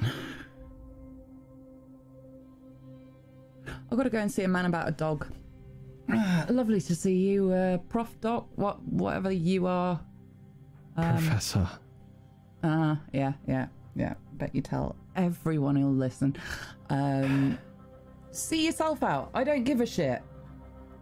[3.90, 5.26] I've got to go and see a man about a dog.
[6.48, 10.00] Lovely to see you, uh, Prof Doc, what, whatever you are.
[10.96, 11.68] Um, Professor.
[12.62, 14.14] Uh, yeah, yeah, yeah.
[14.34, 16.36] Bet you tell everyone who'll listen.
[16.90, 17.58] Um,
[18.30, 19.30] see yourself out.
[19.34, 20.22] I don't give a shit.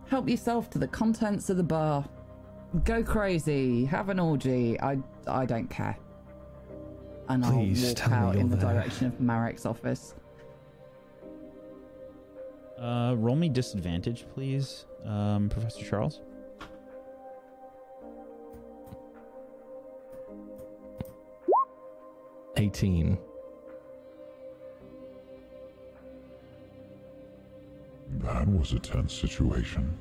[0.08, 2.04] Help yourself to the contents of the bar.
[2.84, 3.84] Go crazy.
[3.84, 4.80] Have an orgy.
[4.80, 5.96] I, I don't care.
[7.28, 8.74] And Please I'll walk out in the there.
[8.74, 10.14] direction of Marek's office.
[12.78, 16.20] Uh, roll me disadvantage, please, um, Professor Charles.
[22.56, 23.18] Eighteen.
[28.24, 29.94] That was a tense situation.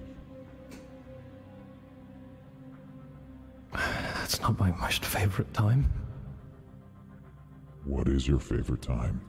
[3.74, 5.92] That's not my most favorite time.
[7.84, 9.20] What is your favorite time?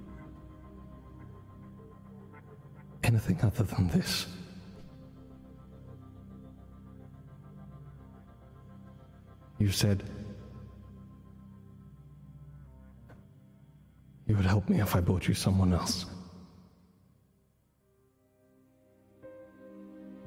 [3.02, 4.26] Anything other than this.
[9.58, 10.04] You said
[14.28, 16.06] you would help me if I bought you someone else.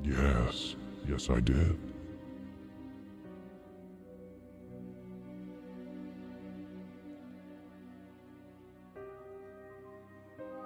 [0.03, 0.75] Yes,
[1.07, 1.77] yes, I did.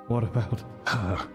[0.07, 1.27] What about her?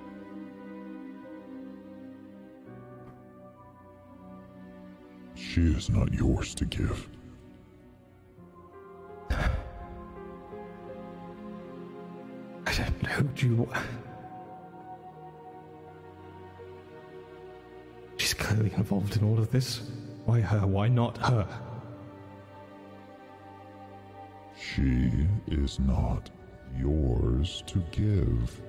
[5.35, 7.09] She is not yours to give.
[9.31, 9.49] I
[12.67, 13.21] don't know.
[13.35, 13.69] Do you.
[18.57, 19.83] Clearly involved in all of this.
[20.25, 20.67] Why her?
[20.67, 21.47] Why not her?
[24.59, 25.11] She
[25.47, 26.31] is not
[26.75, 28.63] yours to give.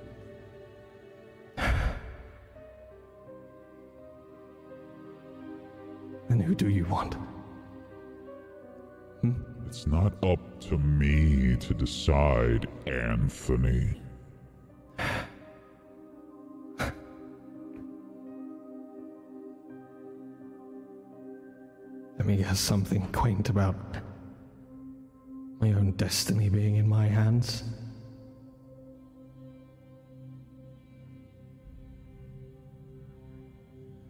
[6.28, 7.14] Then who do you want?
[9.22, 9.32] Hmm?
[9.66, 13.98] It's not up to me to decide, Anthony.
[22.44, 23.76] Has something quaint about
[25.60, 27.64] my own destiny being in my hands.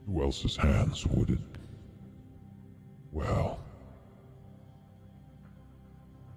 [0.06, 1.38] Who else's hands would it?
[3.10, 3.58] Well,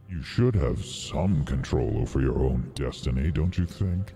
[0.10, 4.16] you should have some control over your own destiny, don't you think?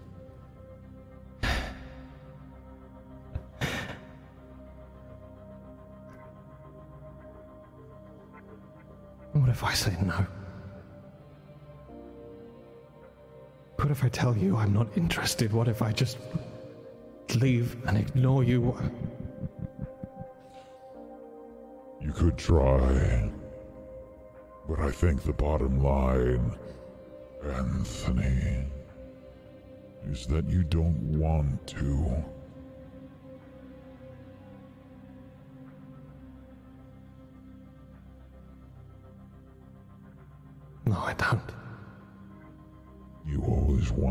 [9.56, 10.28] If I say no?
[13.78, 15.54] What if I tell you I'm not interested?
[15.54, 16.18] What if I just
[17.36, 18.78] leave and ignore you?
[22.02, 23.32] You could try.
[24.68, 26.52] But I think the bottom line,
[27.42, 28.66] Anthony,
[30.12, 32.26] is that you don't want to.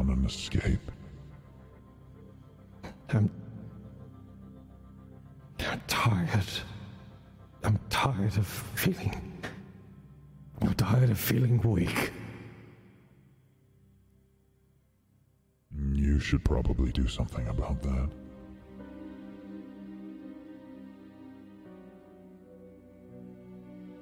[0.07, 0.91] Want an escape.
[3.11, 3.31] I'm.
[5.61, 6.45] I'm tired.
[7.63, 9.33] I'm tired of feeling.
[10.61, 12.13] I'm tired of feeling weak.
[15.93, 18.11] You should probably do something about that.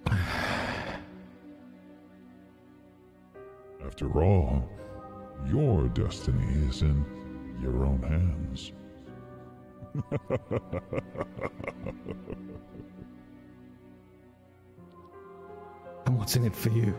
[3.87, 4.69] After all,
[5.49, 7.05] your destiny is in
[7.61, 8.73] your own hands.
[16.07, 16.95] And what's in it for you?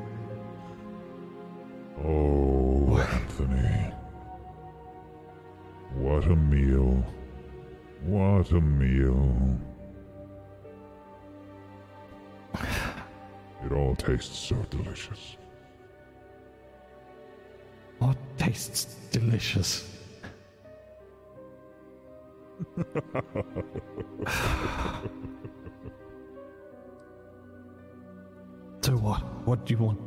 [2.03, 3.91] Oh, Anthony.
[5.95, 7.03] What a meal.
[8.02, 9.60] What a meal.
[13.65, 15.38] It all tastes so delicious.
[17.99, 19.90] What tastes delicious?
[28.82, 29.22] So what?
[29.45, 29.99] What do you want?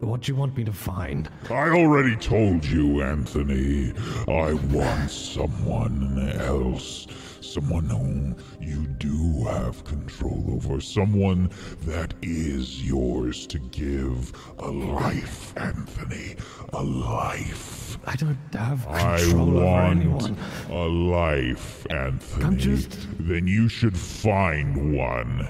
[0.00, 1.28] What do you want me to find?
[1.50, 3.92] I already told you, Anthony.
[4.26, 7.06] I want someone else.
[7.40, 10.80] Someone whom you do have control over.
[10.80, 11.50] Someone
[11.82, 16.36] that is yours to give a life, Anthony.
[16.72, 17.98] A life.
[18.06, 20.36] I don't have I control over want anyone.
[20.70, 22.44] a life, Anthony.
[22.44, 25.48] I'm just- Then you should find one.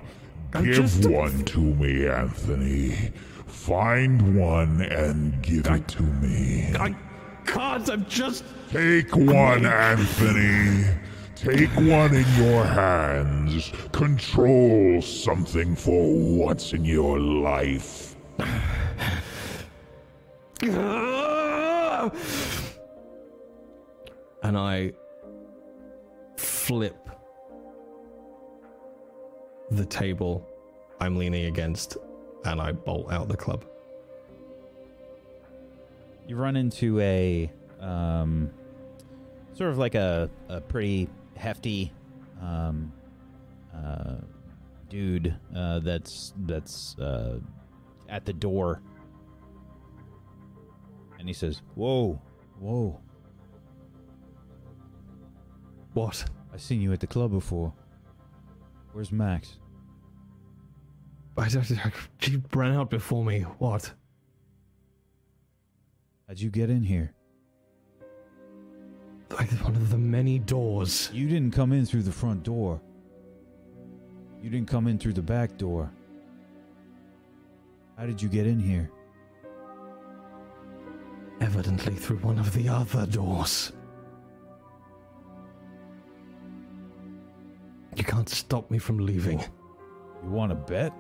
[0.55, 2.95] I'm give just one to me, Anthony.
[3.47, 6.71] Find one and give it to me.
[6.79, 6.95] I
[7.47, 7.89] can't.
[7.91, 8.45] I'm just.
[8.71, 10.85] Take one, Anthony.
[11.37, 13.73] Take one in your hands.
[13.93, 18.17] Control something for once in your life.
[24.43, 24.93] And I
[26.37, 27.09] flip
[29.71, 30.47] the table
[31.01, 31.97] I'm leaning against
[32.45, 33.65] and I bolt out the club.
[36.29, 37.51] You run into a
[37.81, 38.51] um,
[39.53, 41.93] sort of like a, a pretty hefty
[42.41, 42.93] um,
[43.75, 44.17] uh,
[44.89, 47.39] dude uh, that's that's uh,
[48.09, 48.81] at the door,
[51.19, 52.21] and he says, "Whoa,
[52.59, 53.01] whoa!
[55.95, 56.25] What?
[56.53, 57.73] I've seen you at the club before.
[58.93, 59.59] Where's Max?
[61.37, 61.93] I don't.
[62.21, 63.41] She ran out before me.
[63.59, 63.93] What?
[66.27, 67.16] How'd you get in here?
[69.31, 71.11] Like one of the many doors.
[71.13, 72.81] You didn't come in through the front door.
[74.43, 75.91] You didn't come in through the back door.
[77.99, 78.91] How did you get in here?
[81.41, 83.73] Evidently through one of the other doors.
[87.97, 89.41] You can't stop me from leaving.
[90.23, 90.93] You want to bet?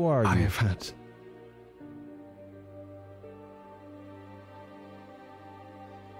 [0.00, 0.44] Who are I you?
[0.44, 0.86] have had.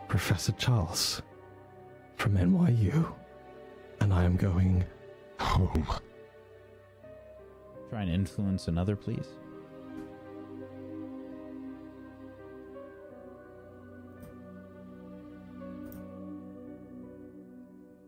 [0.06, 1.22] Professor Charles
[2.16, 3.10] from NYU,
[4.00, 4.84] and I am going
[5.38, 5.86] home.
[7.88, 9.28] Try and influence another, please.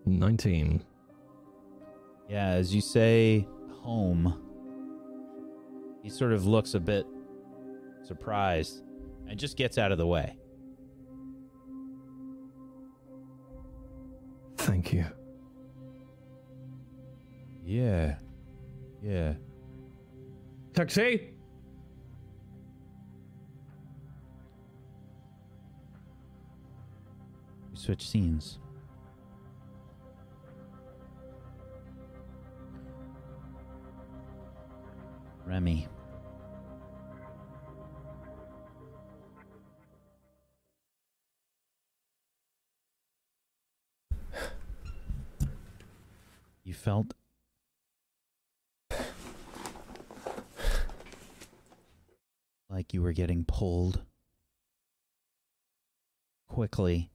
[0.04, 0.84] Nineteen.
[2.28, 4.51] Yeah, as you say home,
[6.02, 7.06] he sort of looks a bit
[8.02, 8.82] surprised
[9.28, 10.36] and just gets out of the way.
[14.56, 15.04] Thank you.
[17.64, 18.16] Yeah.
[19.02, 19.34] Yeah.
[20.74, 21.34] Taxi.
[27.70, 28.58] We switch scenes.
[35.46, 35.88] Remy.
[46.64, 47.12] You felt
[52.70, 54.02] like you were getting pulled
[56.48, 57.10] quickly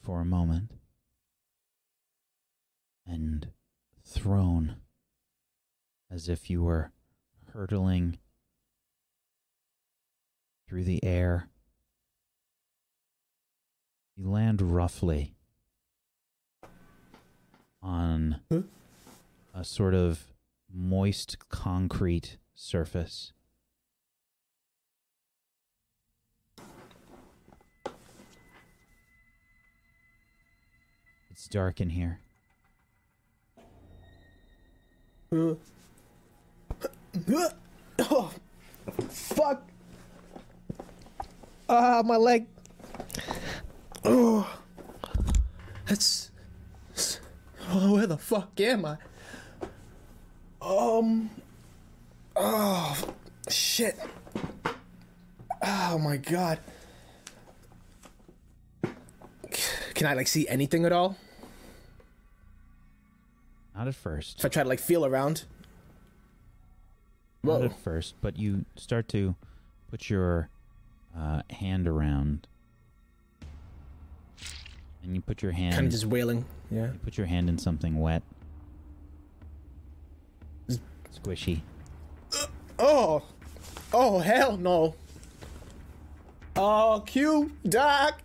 [0.00, 0.70] for a moment
[3.10, 3.48] and
[4.04, 4.76] thrown
[6.10, 6.92] as if you were
[7.52, 8.18] hurtling
[10.68, 11.48] through the air.
[14.16, 15.34] You land roughly
[17.82, 18.62] on Huh?
[19.54, 20.26] a sort of
[20.72, 23.32] moist concrete surface.
[31.30, 32.20] It's dark in here.
[35.32, 35.56] Oh,
[39.08, 39.62] fuck.
[41.68, 42.46] Ah, my leg.
[44.04, 44.58] Oh,
[45.86, 46.32] that's.
[47.70, 48.96] Oh, where the fuck am I?
[50.60, 51.30] Um.
[52.34, 53.00] Oh,
[53.48, 53.96] shit.
[55.62, 56.58] Oh my god.
[59.94, 61.16] Can I like see anything at all?
[63.80, 64.40] Not at first.
[64.40, 65.44] If I try to like feel around.
[67.42, 69.36] Not at first, but you start to
[69.90, 70.50] put your
[71.18, 72.46] uh, hand around,
[75.02, 75.76] and you put your hand.
[75.76, 76.44] Kind of just wailing.
[76.70, 76.92] Yeah.
[76.92, 78.22] you put your hand in something wet.
[81.18, 81.62] Squishy.
[82.78, 83.22] Oh,
[83.94, 84.94] oh hell no.
[86.54, 88.20] Oh, Q, Doc.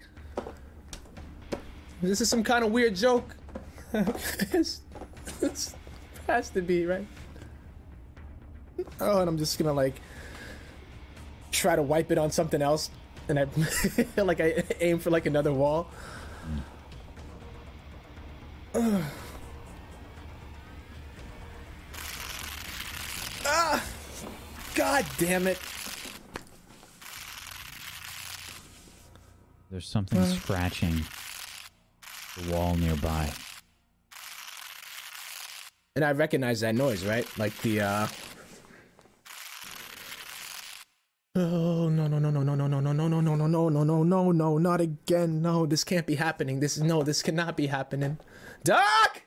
[2.01, 3.37] This is some kind of weird joke.
[5.49, 5.75] this,
[6.13, 7.05] this has to be right.
[8.99, 10.01] Oh, and I'm just gonna like
[11.51, 12.89] try to wipe it on something else,
[13.29, 13.47] and I
[14.21, 15.87] like I aim for like another wall.
[23.47, 23.81] Ah!
[24.73, 25.59] God damn it!
[29.69, 31.03] There's something scratching
[32.37, 33.31] the wall nearby.
[35.95, 37.25] And I recognize that noise, right?
[37.39, 38.07] Like the uh
[41.37, 43.81] Oh no no no no no no no no no no no no no no
[43.81, 45.41] no no no not again.
[45.41, 46.59] No, this can't be happening.
[46.59, 48.17] This is no, this cannot be happening.
[48.65, 49.21] Doc!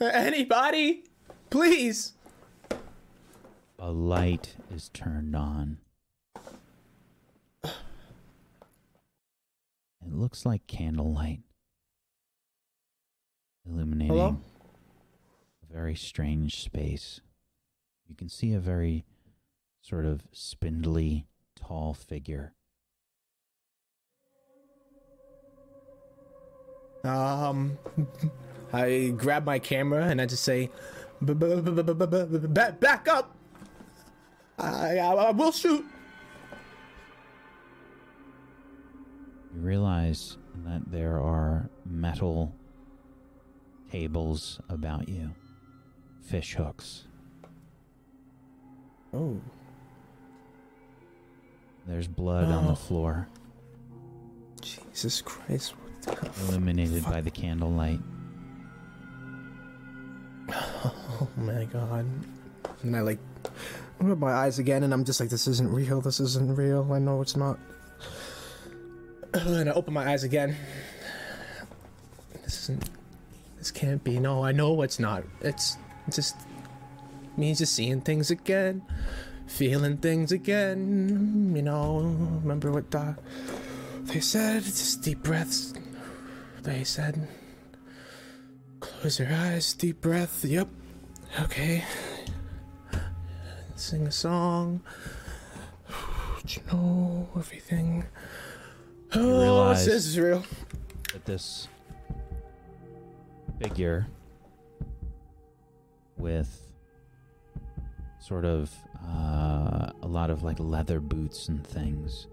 [0.00, 1.04] Anybody?
[1.50, 2.14] Please.
[3.78, 5.76] A light is turned on.
[7.64, 7.72] It
[10.14, 11.40] looks like candlelight,
[13.66, 14.40] illuminating Hello?
[15.72, 17.20] Very strange space.
[18.08, 19.04] You can see a very
[19.82, 21.26] sort of spindly,
[21.56, 22.54] tall figure.
[27.04, 27.78] Um
[28.72, 30.70] I grab my camera and I just say
[31.24, 33.34] "B- b- b- b- b- b- b- back back up.
[34.58, 35.84] I, I I will shoot.
[39.54, 40.36] You realize
[40.66, 42.54] that there are metal
[43.90, 45.30] tables about you,
[46.28, 47.04] fish hooks.
[49.14, 49.40] Oh.
[51.86, 52.74] There's blood on the Oh.
[52.74, 53.28] floor,
[54.60, 55.72] Jesus Christ.
[56.04, 58.00] What the illuminated by the candlelight.
[61.20, 62.06] Oh my god.
[62.84, 63.18] And I like
[63.98, 67.00] rub my eyes again and I'm just like, this isn't real, this isn't real, I
[67.00, 67.58] know it's not.
[69.34, 70.54] And I open my eyes again.
[72.44, 72.88] This isn't
[73.58, 74.20] this can't be.
[74.20, 75.24] No, I know it's not.
[75.40, 75.76] It's
[76.10, 76.36] just
[77.36, 78.82] me just seeing things again.
[79.46, 81.52] Feeling things again.
[81.54, 81.98] You know,
[82.42, 83.18] remember what Doc
[84.08, 85.74] they said, just deep breaths.
[86.62, 87.28] They said
[88.80, 90.44] Close your eyes, deep breath.
[90.44, 90.68] Yep.
[91.42, 91.84] Okay.
[93.76, 94.80] Sing a song.
[96.46, 98.06] You know everything.
[99.14, 100.42] Oh, this is real.
[101.12, 101.68] that this
[103.60, 104.06] figure
[106.18, 106.68] with
[108.20, 108.70] sort of
[109.06, 112.26] uh, a lot of like leather boots and things,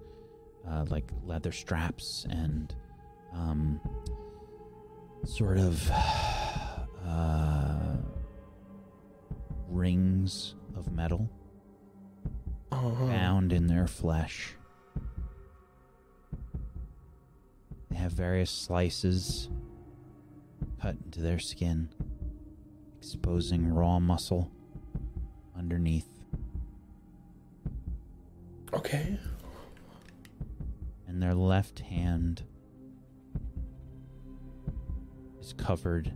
[0.68, 2.76] uh, like leather straps and
[3.34, 3.80] um,
[5.26, 5.90] sort of
[7.08, 7.96] uh,
[9.70, 11.30] rings of metal
[12.72, 14.54] Oh, bound in their flesh.
[17.90, 19.50] They have various slices
[20.82, 21.90] cut into their skin,
[23.06, 24.50] exposing raw muscle
[25.56, 26.08] underneath.
[28.74, 29.20] okay.
[31.08, 32.42] And their left hand
[35.40, 36.12] is covered.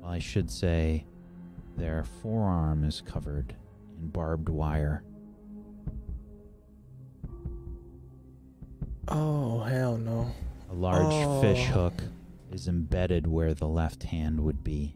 [0.00, 1.04] Well, I should say
[1.76, 3.56] their forearm is covered
[4.00, 5.02] in barbed wire.
[9.08, 10.30] Oh hell no.
[10.70, 11.72] A large fish Oh.
[11.90, 12.04] hook
[12.52, 14.94] is embedded where the left hand would be.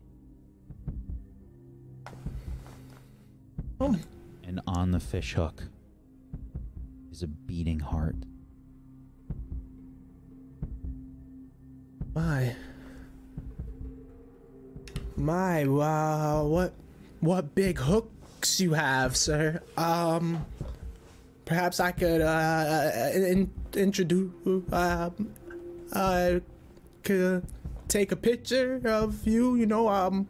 [3.81, 3.97] Oh.
[4.45, 5.65] And on the fish hook
[7.11, 8.17] is a beating heart.
[12.15, 12.55] My.
[15.17, 16.73] My wow, what
[17.21, 19.61] what big hooks you have, sir.
[19.77, 20.45] Um
[21.45, 24.33] perhaps I could uh in, introduce
[24.73, 25.35] um
[25.93, 26.41] uh
[27.03, 27.47] could
[27.89, 30.29] take a picture of you, you know, um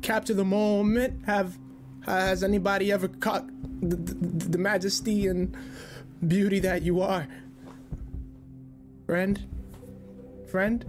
[0.00, 1.24] capture the moment.
[1.26, 1.58] Have
[2.06, 3.46] has anybody ever caught
[3.80, 5.56] the, the, the majesty and
[6.26, 7.26] beauty that you are?
[9.06, 9.40] Friend?
[10.50, 10.84] Friend?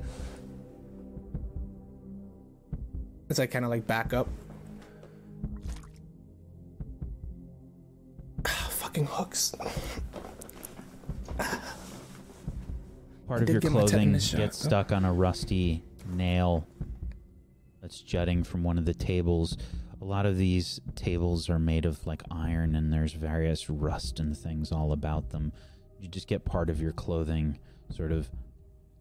[3.30, 4.28] As I kind of like back up.
[8.46, 9.56] Ah, fucking hooks.
[13.28, 15.84] Part of your get clothing shot, gets stuck on a rusty
[16.14, 16.68] nail
[17.82, 19.58] that's jutting from one of the tables.
[20.04, 24.38] A lot of these tables are made of like iron and there's various rust and
[24.38, 25.54] things all about them.
[25.98, 27.58] You just get part of your clothing
[27.90, 28.30] sort of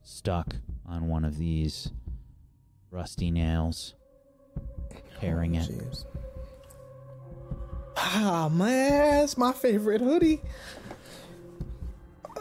[0.04, 0.54] stuck
[0.86, 1.90] on one of these
[2.92, 3.94] rusty nails,
[5.18, 5.70] tearing Oh, it.
[5.70, 6.04] jeez.
[7.96, 10.40] Ah man, it's my favorite hoodie.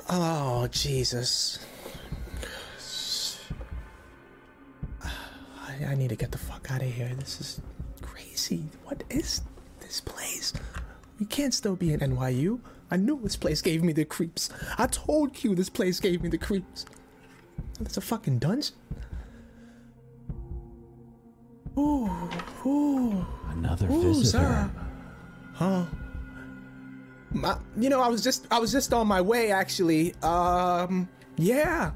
[0.07, 1.57] Oh Jesus.
[5.03, 7.11] I, I need to get the fuck out of here.
[7.17, 7.61] This is
[8.47, 8.63] crazy.
[8.85, 9.41] What is
[9.79, 10.53] this place?
[11.19, 12.59] We can't still be in NYU.
[12.89, 14.49] I knew this place gave me the creeps.
[14.77, 16.85] I told you this place gave me the creeps.
[17.79, 18.75] That's a fucking dungeon.
[21.77, 22.09] Ooh,
[22.65, 23.25] ooh.
[23.51, 24.39] Another Ooh, visitor.
[24.39, 24.71] Sarah.
[25.53, 25.85] Huh?
[27.31, 30.13] My, you know, I was just I was just on my way actually.
[30.21, 31.07] Um,
[31.37, 31.91] yeah.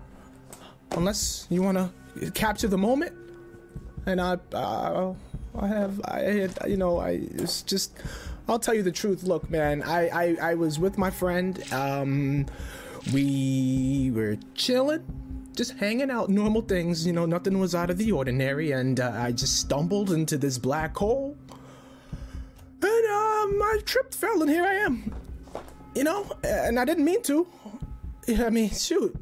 [0.91, 3.13] Unless you want to capture the moment,
[4.05, 5.13] and I, uh,
[5.60, 7.94] I have, I, had, you know, I it's just.
[8.48, 9.23] I'll tell you the truth.
[9.23, 11.64] Look, man, I, I, I was with my friend.
[11.73, 12.45] Um,
[13.11, 15.03] we were chilling,
[15.56, 17.07] just hanging out, normal things.
[17.07, 20.60] You know, nothing was out of the ordinary, and uh, I just stumbled into this
[20.60, 21.36] black hole.
[22.82, 25.11] And um, I tripped, fell, and here I am.
[25.95, 27.48] You know, and I didn't mean to.
[28.27, 29.15] I mean, shoot.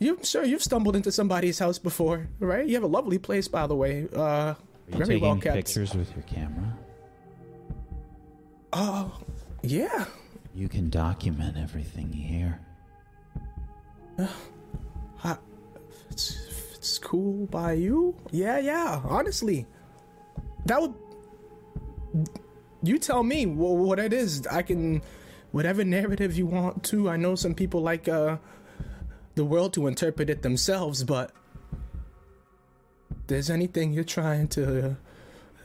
[0.00, 2.66] You sure you've stumbled into somebody's house before, right?
[2.66, 4.08] You have a lovely place, by the way.
[4.14, 4.54] Uh,
[4.92, 5.56] Are you very taking well kept.
[5.56, 6.76] pictures with your camera?
[8.72, 9.18] Oh,
[9.62, 10.06] yeah.
[10.54, 12.60] You can document everything here.
[14.16, 14.28] hear.
[15.24, 15.36] I,
[16.10, 16.36] it's,
[16.74, 19.00] it's cool by you, yeah, yeah.
[19.04, 19.66] Honestly,
[20.66, 20.94] that would.
[22.82, 24.46] You tell me wh- what it is.
[24.46, 25.02] I can,
[25.52, 27.10] whatever narrative you want to.
[27.10, 28.38] I know some people like uh,
[29.34, 31.32] the world to interpret it themselves, but
[33.28, 34.96] there's anything you're trying to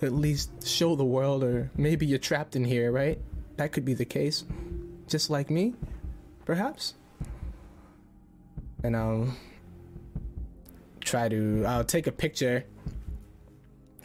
[0.01, 3.17] at least show the world, or maybe you're trapped in here, right?
[3.57, 4.43] That could be the case.
[5.07, 5.73] Just like me,
[6.45, 6.93] perhaps.
[8.83, 9.33] And I'll
[11.01, 11.63] try to.
[11.65, 12.65] I'll take a picture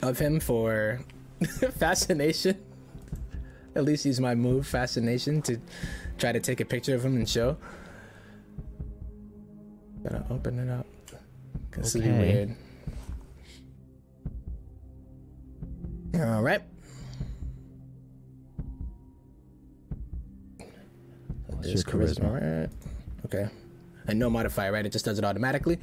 [0.02, 1.00] of him for
[1.78, 2.58] fascination.
[3.74, 5.58] At least use my move, fascination, to
[6.16, 7.56] try to take a picture of him and show.
[10.04, 10.86] Gotta open it up.
[11.72, 12.08] This Okay.
[12.10, 12.56] weird.
[16.14, 16.62] All right.
[21.46, 22.32] What's There's charisma?
[22.62, 22.70] right?
[23.26, 23.48] Okay.
[24.06, 24.86] And no modifier, right?
[24.86, 25.78] It just does it automatically.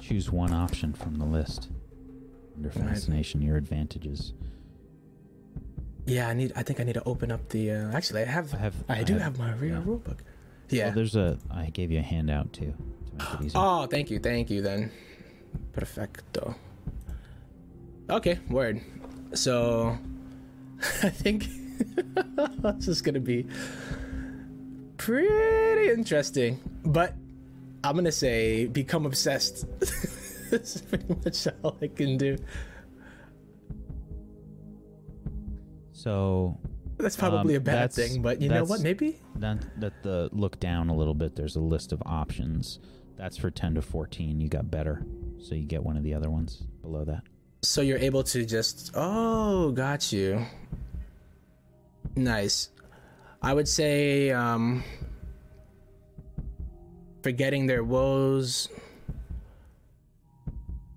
[0.00, 1.70] Choose one option from the list.
[2.56, 4.34] Under fascination, your advantages.
[6.06, 6.52] Yeah, I need.
[6.56, 7.70] I think I need to open up the.
[7.70, 8.52] Uh, actually, I have.
[8.52, 9.82] I have- I, I do have- have, my real yeah.
[9.82, 10.18] rulebook.
[10.68, 10.86] Yeah.
[10.86, 11.38] Well, there's a.
[11.50, 12.74] I gave you a handout too
[13.18, 13.60] to make it easier.
[13.60, 14.62] oh, thank you, thank you.
[14.62, 14.90] Then,
[15.72, 16.54] perfecto.
[18.10, 18.80] Okay, word.
[19.34, 19.96] So,
[21.02, 21.46] I think
[22.62, 23.46] this is gonna be
[24.96, 26.60] pretty interesting.
[26.84, 27.14] But
[27.84, 29.66] I'm gonna say become obsessed.
[29.78, 32.36] this is pretty much all I can do.
[35.92, 36.58] So
[36.98, 38.80] That's probably Um, a bad thing, but you know what?
[38.80, 39.18] Maybe.
[39.36, 41.36] that that the look down a little bit.
[41.36, 42.78] There's a list of options.
[43.16, 44.40] That's for 10 to 14.
[44.40, 45.04] You got better,
[45.40, 47.22] so you get one of the other ones below that.
[47.62, 50.44] So you're able to just oh, got you.
[52.16, 52.70] Nice.
[53.40, 54.82] I would say um
[57.22, 58.68] forgetting their woes.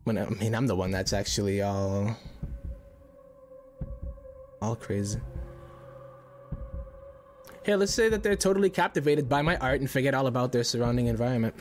[0.05, 2.17] When I mean I'm the one that's actually all
[4.61, 5.19] all crazy.
[7.63, 10.63] Here, let's say that they're totally captivated by my art and forget all about their
[10.63, 11.55] surrounding environment.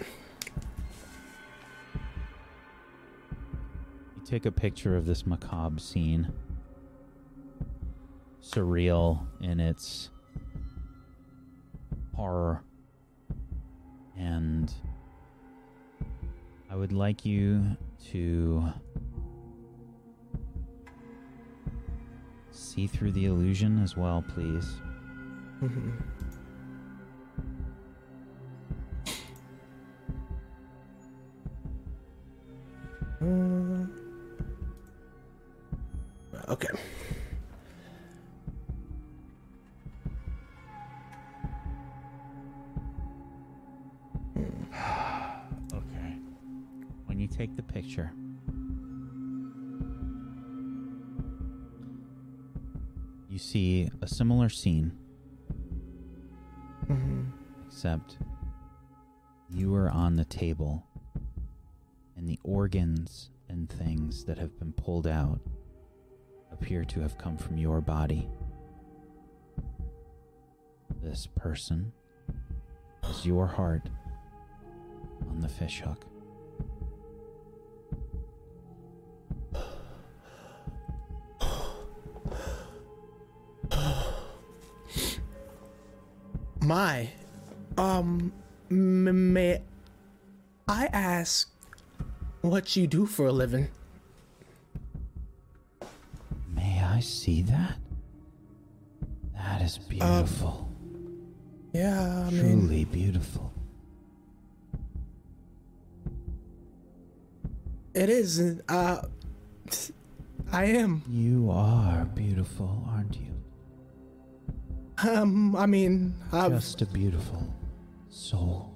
[4.35, 6.33] Take a picture of this macabre scene.
[8.43, 10.11] Surreal in its
[12.17, 12.65] horror.
[14.19, 14.73] And
[16.69, 17.77] I would like you
[18.11, 18.73] to
[22.51, 24.67] see through the illusion as well, please.
[25.63, 25.91] Mm-hmm.
[33.23, 34.04] Uh,
[36.49, 36.69] Okay.
[45.73, 46.17] Okay.
[47.07, 48.13] When you take the picture,
[53.29, 54.93] you see a similar scene,
[56.87, 57.23] mm-hmm.
[57.67, 58.19] except
[59.51, 60.85] you are on the table,
[62.17, 65.41] and the organs and things that have been pulled out
[66.55, 68.29] appear to have come from your body.
[71.03, 71.93] This person
[73.11, 73.83] is your heart
[75.29, 76.05] on the fishhook.
[86.63, 87.11] My,
[87.77, 88.33] um,
[88.71, 89.61] may
[90.67, 91.51] I ask
[92.41, 93.69] what you do for a living?
[96.95, 97.77] I see that?
[99.37, 100.71] That is beautiful.
[101.73, 103.53] Yeah, I mean, Truly beautiful.
[107.95, 108.61] it is.
[108.69, 109.03] Uh,
[110.53, 111.03] I am.
[111.09, 113.35] You are beautiful, aren't you?
[115.11, 117.53] Um, I mean, I've Just a beautiful
[118.09, 118.71] soul.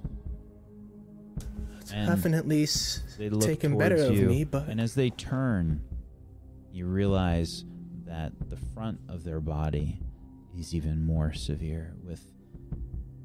[1.93, 5.81] And definitely s- they look taken better towards of me, but and as they turn,
[6.71, 7.63] you realize
[8.09, 9.99] that the front of their body
[10.57, 12.25] is even more severe, with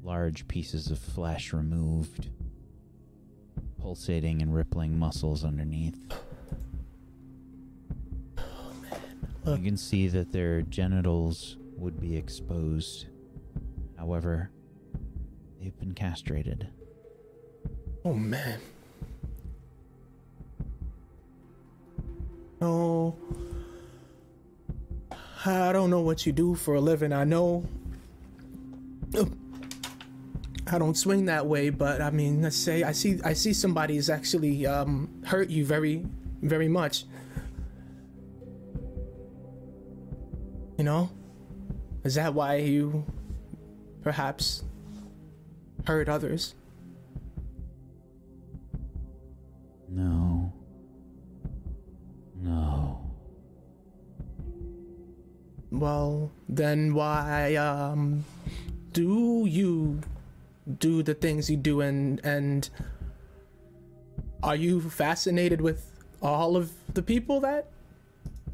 [0.03, 2.29] large pieces of flesh removed,
[3.81, 5.97] pulsating and rippling muscles underneath.
[9.47, 13.07] You can see that their genitals would be exposed.
[13.97, 14.51] However,
[15.59, 16.67] they've been castrated.
[18.03, 18.59] oh man.
[22.61, 23.15] No.
[25.45, 27.13] I don't know what you do for a living.
[27.13, 27.65] I know
[30.67, 34.01] I don't swing that way, but I mean, let's say I see I see somebody
[34.01, 36.03] somebody's actually um, hurt you very,
[36.41, 37.05] very much.
[40.77, 41.11] You know,
[42.03, 43.05] is that why you
[44.01, 44.63] perhaps
[45.85, 46.55] hurt others?
[49.87, 50.51] No.
[52.41, 53.04] No.
[55.79, 58.23] Well, then why um
[58.93, 59.99] do you
[60.79, 62.69] do the things you do and and
[64.41, 65.91] are you fascinated with
[66.21, 67.67] all of the people that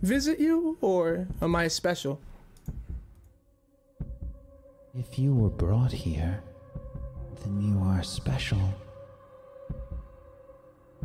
[0.01, 2.19] visit you or am I special?
[4.97, 6.41] If you were brought here,
[7.43, 8.61] then you are special.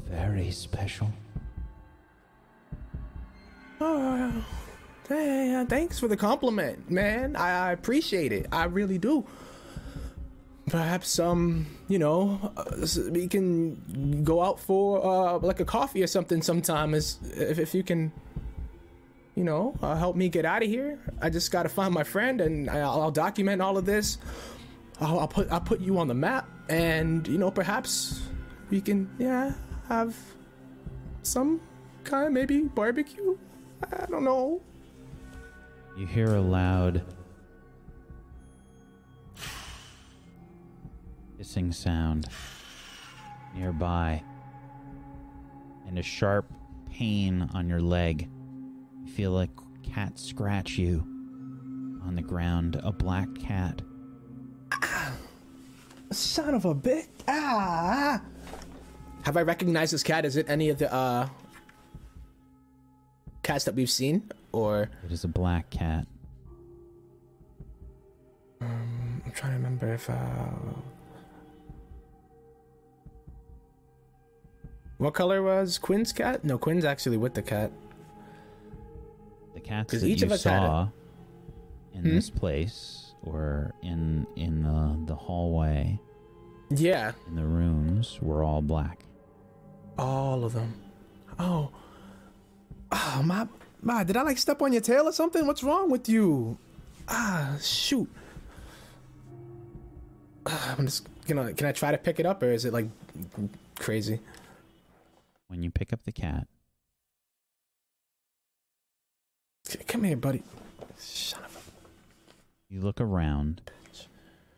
[0.06, 1.10] Very special.
[3.80, 4.44] Oh,
[5.08, 7.36] hey, uh, thanks for the compliment, man.
[7.36, 8.46] I, I appreciate it.
[8.52, 9.24] I really do.
[10.68, 16.08] Perhaps, um, you know, uh, we can go out for uh, like a coffee or
[16.08, 16.92] something sometime.
[16.92, 18.12] Is if, if you can,
[19.36, 20.98] you know, uh, help me get out of here.
[21.22, 24.18] I just gotta find my friend, and I'll, I'll document all of this.
[25.00, 28.22] I'll, I'll put I'll put you on the map, and you know, perhaps
[28.68, 29.52] we can, yeah,
[29.88, 30.16] have
[31.22, 31.60] some
[32.02, 33.38] kind of maybe barbecue.
[33.92, 34.60] I don't know.
[35.96, 37.00] You hear a loud
[41.38, 42.26] hissing sound
[43.54, 44.22] nearby
[45.88, 46.52] and a sharp
[46.90, 48.28] pain on your leg.
[49.04, 49.48] You feel like
[49.82, 50.98] cat scratch you
[52.04, 53.80] on the ground, a black cat.
[56.10, 57.08] Son of a bitch.
[57.26, 58.20] Ah.
[59.22, 60.26] Have I recognized this cat?
[60.26, 61.26] Is it any of the uh
[63.42, 64.30] cats that we've seen?
[64.56, 66.06] Or It is a black cat.
[68.62, 70.14] I'm trying to remember if uh
[74.96, 76.42] What color was Quinn's cat?
[76.42, 77.70] No, Quinn's actually with the cat.
[79.52, 80.88] The cats 'Cause that each you of us had saw
[81.92, 82.08] in Hmm?
[82.14, 86.00] this place or in in the, the hallway
[86.70, 89.04] Yeah, in the rooms were all black.
[89.98, 90.72] all of them.
[91.38, 91.70] Oh.
[92.92, 93.46] Oh, my
[93.86, 95.46] my, did I like step on your tail or something?
[95.46, 96.58] What's wrong with you?
[97.08, 98.08] Ah, shoot.
[100.44, 102.86] Ah, I'm just gonna can I try to pick it up or is it like
[103.78, 104.20] crazy?
[105.48, 106.48] When you pick up the cat,
[109.88, 110.42] Come here, buddy.
[110.96, 113.70] Son of a you look around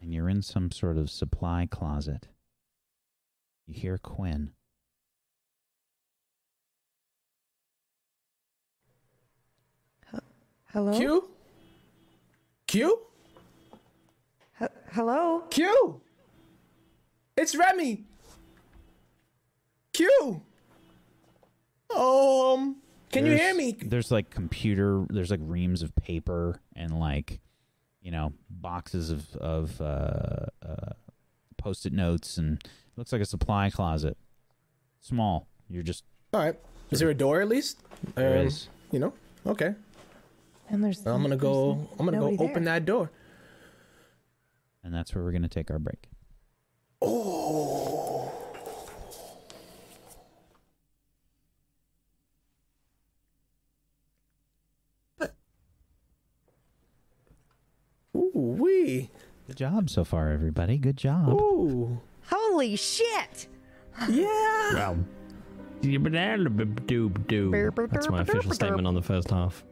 [0.00, 2.28] and you're in some sort of supply closet.
[3.66, 4.52] You hear Quinn.
[10.72, 10.92] Hello?
[10.96, 11.30] Q?
[12.66, 12.98] Q?
[14.60, 15.40] H- hello?
[15.50, 16.00] Q?
[17.36, 18.04] It's Remy.
[19.92, 20.42] Q?
[21.96, 22.76] Um,
[23.10, 23.76] can you hear me?
[23.80, 25.04] There's like computer.
[25.08, 27.40] There's like reams of paper and like,
[28.02, 30.92] you know, boxes of of uh, uh,
[31.56, 34.18] post-it notes, and it looks like a supply closet.
[35.00, 35.48] Small.
[35.70, 36.04] You're just
[36.34, 36.56] All right.
[36.90, 37.80] Is there a door at least?
[38.14, 38.68] there Um, is.
[38.90, 39.12] You know?
[39.46, 39.74] Okay.
[40.70, 41.88] And there's I'm gonna go.
[41.98, 42.74] I'm gonna go nobody open there.
[42.74, 43.10] that door.
[44.84, 46.08] and that's where we're gonna take our break.
[47.00, 48.30] Oh.
[55.18, 55.34] But.
[58.16, 59.10] Ooh wee.
[59.46, 60.76] Good job so far, everybody.
[60.76, 61.30] Good job.
[61.30, 61.98] Ooh.
[62.30, 63.48] Holy shit!
[64.08, 64.74] Yeah.
[64.74, 64.98] Well,
[65.80, 65.98] that's
[68.10, 69.64] my official statement on the first half.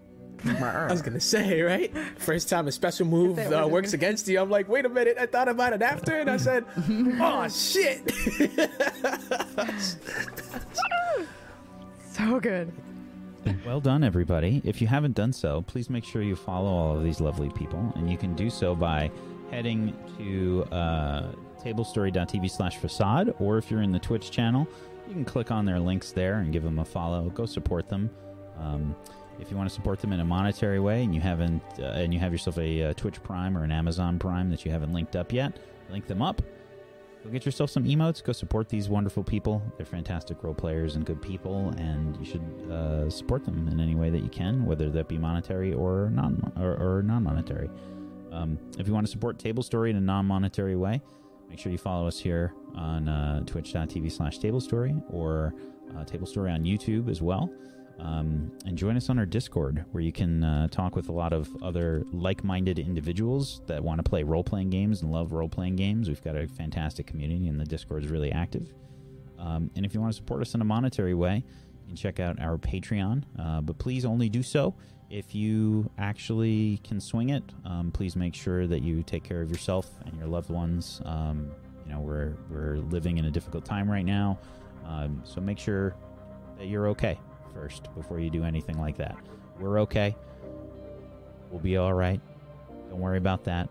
[0.44, 1.92] I was gonna say, right?
[2.18, 4.84] First time a special move Is that what uh, works against you, I'm like, wait
[4.84, 6.64] a minute, I thought about it after, and I said,
[7.20, 8.02] oh shit.
[12.16, 12.72] So good.
[13.66, 14.62] Well done, everybody.
[14.64, 17.92] If you haven't done so, please make sure you follow all of these lovely people,
[17.94, 19.10] and you can do so by
[19.50, 21.32] heading to uh,
[21.62, 24.66] tablestory.tv slash facade, or if you're in the Twitch channel,
[25.06, 27.28] you can click on their links there and give them a follow.
[27.30, 28.08] Go support them.
[28.58, 28.96] Um,
[29.38, 32.12] if you want to support them in a monetary way, and you haven't, uh, and
[32.12, 35.16] you have yourself a, uh Twitch Prime or an Amazon Prime that you haven't linked
[35.16, 35.58] up yet,
[35.90, 36.42] link them up.
[37.24, 38.22] Go get yourself some emotes.
[38.22, 39.60] Go support these wonderful people.
[39.76, 43.96] They're fantastic role players and good people, and you should uh, support them in any
[43.96, 47.68] way that you can, whether that be monetary or non or, or non-monetary.
[48.30, 51.02] Um, if you want to support Table Story in a non-monetary way,
[51.48, 55.52] make sure you follow us here on uh, twitch.tv slash Table Story or
[55.96, 57.50] uh, Table Story on YouTube as well.
[57.98, 61.32] Um, and join us on our Discord, where you can uh, talk with a lot
[61.32, 66.08] of other like-minded individuals that want to play role-playing games and love role-playing games.
[66.08, 68.72] We've got a fantastic community, and the Discord is really active.
[69.38, 72.20] Um, and if you want to support us in a monetary way, you can check
[72.20, 73.24] out our Patreon.
[73.38, 74.74] Uh, but please only do so
[75.08, 77.44] if you actually can swing it.
[77.64, 81.00] Um, please make sure that you take care of yourself and your loved ones.
[81.04, 81.50] Um,
[81.86, 84.38] you know, we're we're living in a difficult time right now,
[84.84, 85.94] um, so make sure
[86.58, 87.18] that you're okay
[87.56, 89.16] first before you do anything like that.
[89.58, 90.14] We're okay.
[91.50, 92.20] We'll be all right.
[92.90, 93.68] Don't worry about that.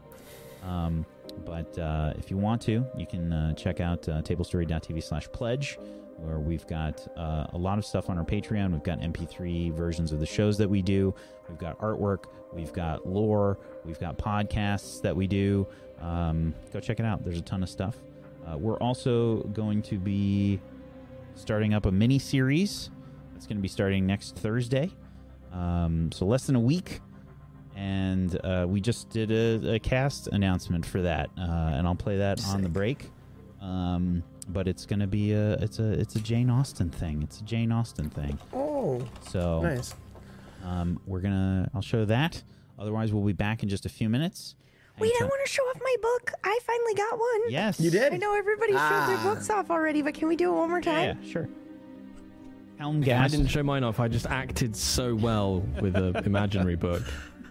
[0.63, 1.05] Um,
[1.45, 5.77] but uh, if you want to, you can uh, check out uh, tablestory.tv slash pledge,
[6.17, 8.71] where we've got uh, a lot of stuff on our Patreon.
[8.71, 11.13] We've got MP3 versions of the shows that we do.
[11.49, 12.25] We've got artwork.
[12.53, 13.59] We've got lore.
[13.83, 15.67] We've got podcasts that we do.
[16.01, 17.23] Um, go check it out.
[17.23, 17.97] There's a ton of stuff.
[18.47, 20.59] Uh, we're also going to be
[21.35, 22.89] starting up a mini series.
[23.35, 24.89] It's going to be starting next Thursday.
[25.53, 26.99] Um, so less than a week
[27.75, 31.41] and uh, we just did a, a cast announcement for that, uh,
[31.73, 33.11] and I'll play that on the break.
[33.61, 37.21] Um, but it's gonna be a it's a it's a Jane Austen thing.
[37.21, 38.37] It's a Jane Austen thing.
[38.53, 39.93] Oh, So nice.
[40.63, 42.41] um, we're gonna I'll show that.
[42.79, 44.55] Otherwise, we'll be back in just a few minutes.
[44.97, 46.31] Wait, I want to show off my book.
[46.45, 47.41] I finally got one.
[47.49, 48.13] Yes, You did?
[48.13, 48.79] I know everybody showed
[49.09, 49.33] their Ah.
[49.33, 51.19] books off already, but can we do it one more Yeah, time?
[51.21, 51.49] yeah, sure.
[52.77, 53.99] Helm I didn't show mine off.
[53.99, 57.03] I just acted so well with an imaginary book.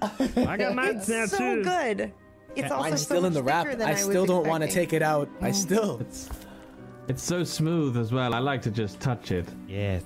[0.02, 2.12] I got mine It's so good.
[2.56, 3.66] It's also Mine's so still in the wrap.
[3.66, 5.28] thicker than I still don't want to take it out.
[5.40, 6.00] I still.
[6.08, 6.28] It's
[7.06, 8.32] it's so smooth as well.
[8.32, 9.46] I like to just touch it.
[9.68, 10.00] Yeah.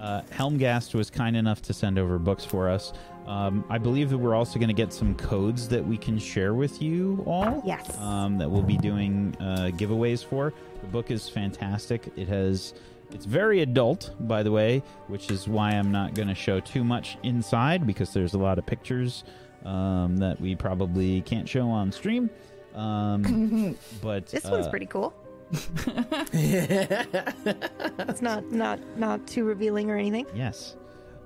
[0.00, 2.92] Uh, Helmgast was kind enough to send over books for us.
[3.26, 6.54] Um, I believe that we're also going to get some codes that we can share
[6.54, 7.60] with you all.
[7.66, 7.98] Yes.
[7.98, 10.52] Um, that we'll be doing uh, giveaways for.
[10.80, 12.12] The book is fantastic.
[12.16, 12.74] It has.
[13.14, 16.82] It's very adult, by the way, which is why I'm not going to show too
[16.84, 19.24] much inside because there's a lot of pictures
[19.64, 22.30] um, that we probably can't show on stream.
[22.74, 25.14] Um, but This one's uh, pretty cool.
[26.32, 30.26] it's not not not too revealing or anything.
[30.34, 30.76] Yes,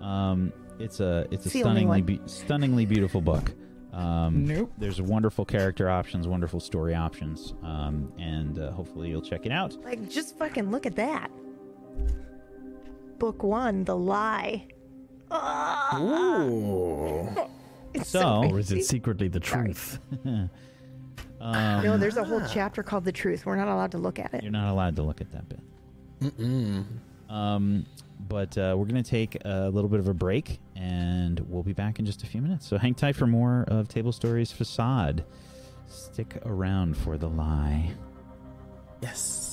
[0.00, 3.52] um, it's a it's a It's stunningly be- stunningly beautiful book.
[3.92, 4.72] Um, Nope.
[4.76, 9.74] There's wonderful character options, wonderful story options, um, and uh, hopefully you'll check it out.
[9.84, 11.30] Like, just fucking look at that.
[13.18, 14.66] Book one, The Lie.
[15.98, 17.28] Ooh.
[17.94, 19.98] it's So- Or is it secretly the truth?
[21.38, 23.44] Um, No, there's a whole chapter called The Truth.
[23.44, 24.42] We're not allowed to look at it.
[24.42, 25.60] You're not allowed to look at that bit.
[26.20, 26.84] Mm-mm.
[27.28, 27.84] Um,
[28.26, 31.74] but uh, we're going to take a little bit of a break, and we'll be
[31.74, 32.66] back in just a few minutes.
[32.66, 35.24] So hang tight for more of Table Stories Facade.
[35.88, 37.90] Stick around for the lie.
[39.02, 39.45] Yes.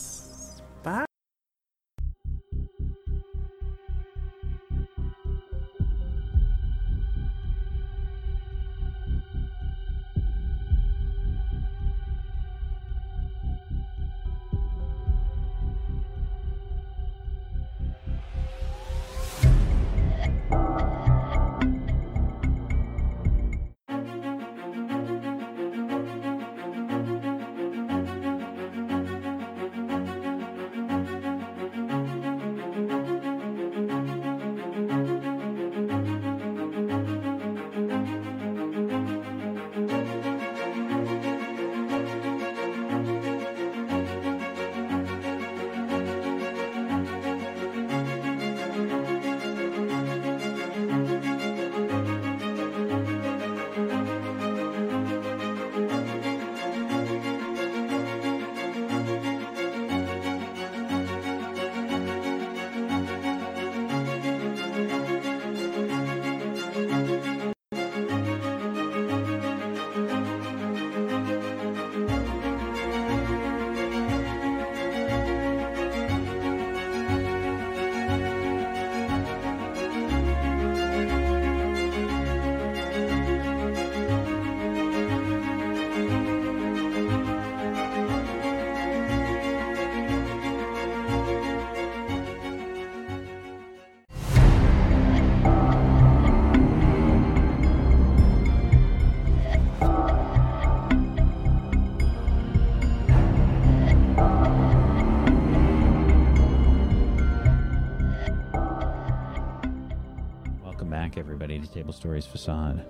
[111.68, 112.86] Table Stories facade.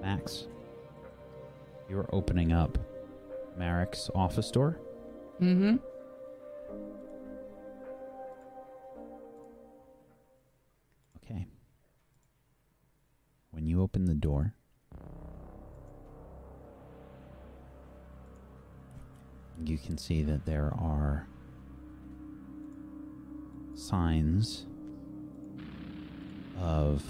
[0.00, 0.46] Max,
[1.88, 2.78] you're opening up
[3.56, 4.78] Marek's office door.
[5.40, 5.76] Mm-hmm.
[11.24, 11.46] Okay.
[13.50, 14.54] When you open the door,
[19.64, 21.28] you can see that there are
[23.74, 24.66] signs
[26.62, 27.02] of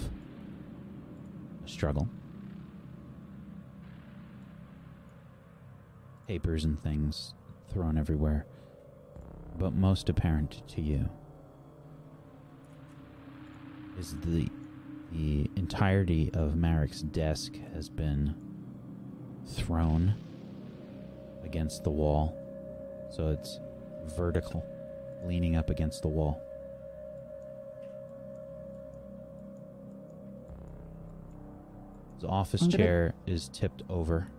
[1.65, 2.09] struggle.
[6.27, 7.35] Papers and things
[7.71, 8.47] thrown everywhere,
[9.59, 11.07] but most apparent to you
[13.99, 14.49] is the
[15.11, 18.33] the entirety of Marek's desk has been
[19.45, 20.15] thrown
[21.43, 22.35] against the wall,
[23.11, 23.59] so it's
[24.17, 24.65] vertical,
[25.23, 26.41] leaning up against the wall.
[32.23, 34.29] His office I'm gonna- chair is tipped over,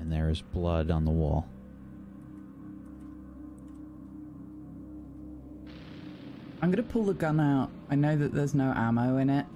[0.00, 1.46] and there is blood on the wall.
[6.60, 7.70] I'm gonna pull the gun out.
[7.90, 9.46] I know that there's no ammo in it,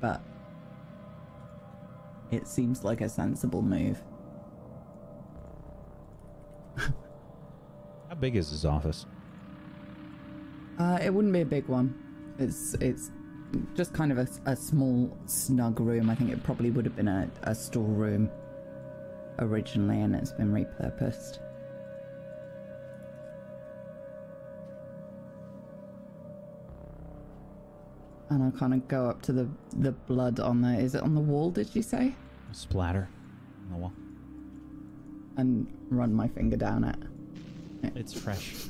[0.00, 0.22] but
[2.30, 4.02] it seems like a sensible move.
[6.78, 9.04] How big is his office?
[10.78, 11.94] Uh, it wouldn't be a big one.
[12.38, 13.10] It's it's
[13.74, 16.10] just kind of a, a small snug room.
[16.10, 18.30] I think it probably would have been a, a storeroom
[19.38, 21.38] originally, and it's been repurposed.
[28.28, 30.78] And I'll kind of go up to the the blood on the.
[30.78, 31.50] Is it on the wall?
[31.50, 32.14] Did you say?
[32.50, 33.08] A splatter
[33.64, 33.92] on the wall.
[35.36, 36.96] And run my finger down it.
[37.94, 38.66] It's fresh.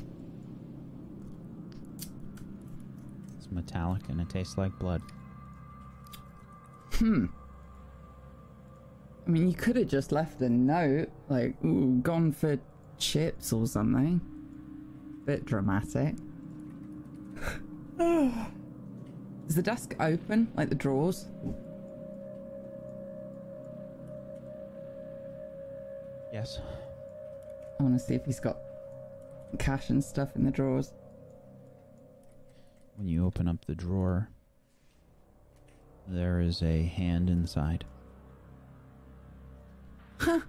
[3.47, 5.01] It's metallic and it tastes like blood.
[6.93, 7.27] Hmm.
[9.25, 12.59] I mean, you could have just left a note, like, ooh, gone for
[12.97, 14.21] chips or something.
[15.25, 16.15] Bit dramatic.
[19.47, 21.25] Is the desk open, like the drawers?
[26.33, 26.59] Yes.
[27.79, 28.57] I want to see if he's got
[29.59, 30.91] cash and stuff in the drawers.
[32.97, 34.27] When you open up the drawer,
[36.07, 37.85] there is a hand inside.
[40.19, 40.39] Huh.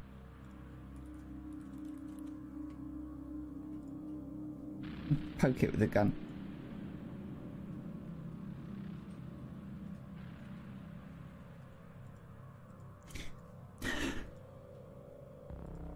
[5.38, 6.14] Poke it with a gun.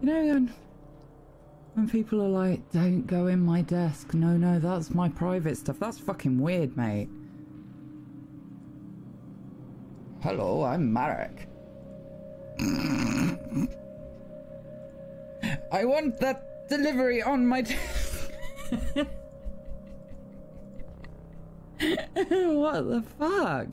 [0.01, 0.53] You know, when,
[1.73, 5.77] when people are like, don't go in my desk, no, no, that's my private stuff,
[5.79, 7.07] that's fucking weird, mate.
[10.23, 11.47] Hello, I'm Marek.
[15.71, 18.31] I want that delivery on my desk.
[18.95, 19.07] what
[22.89, 23.67] the fuck?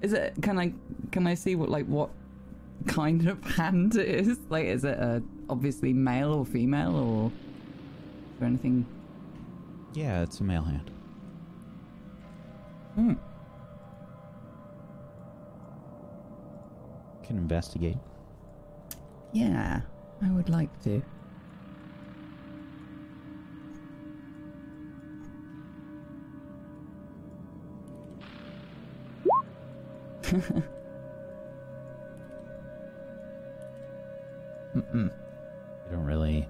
[0.00, 0.34] Is it?
[0.42, 0.72] Can I?
[1.10, 2.10] Can I see what like what
[2.86, 4.38] kind of hand it is?
[4.48, 8.86] Like, is it a obviously male or female or is there anything?
[9.94, 10.90] Yeah, it's a male hand.
[12.94, 13.12] Hmm.
[17.24, 17.96] Can investigate.
[19.32, 19.80] Yeah,
[20.22, 21.02] I would like to.
[34.76, 35.10] Mm-mm.
[35.90, 36.48] You don't really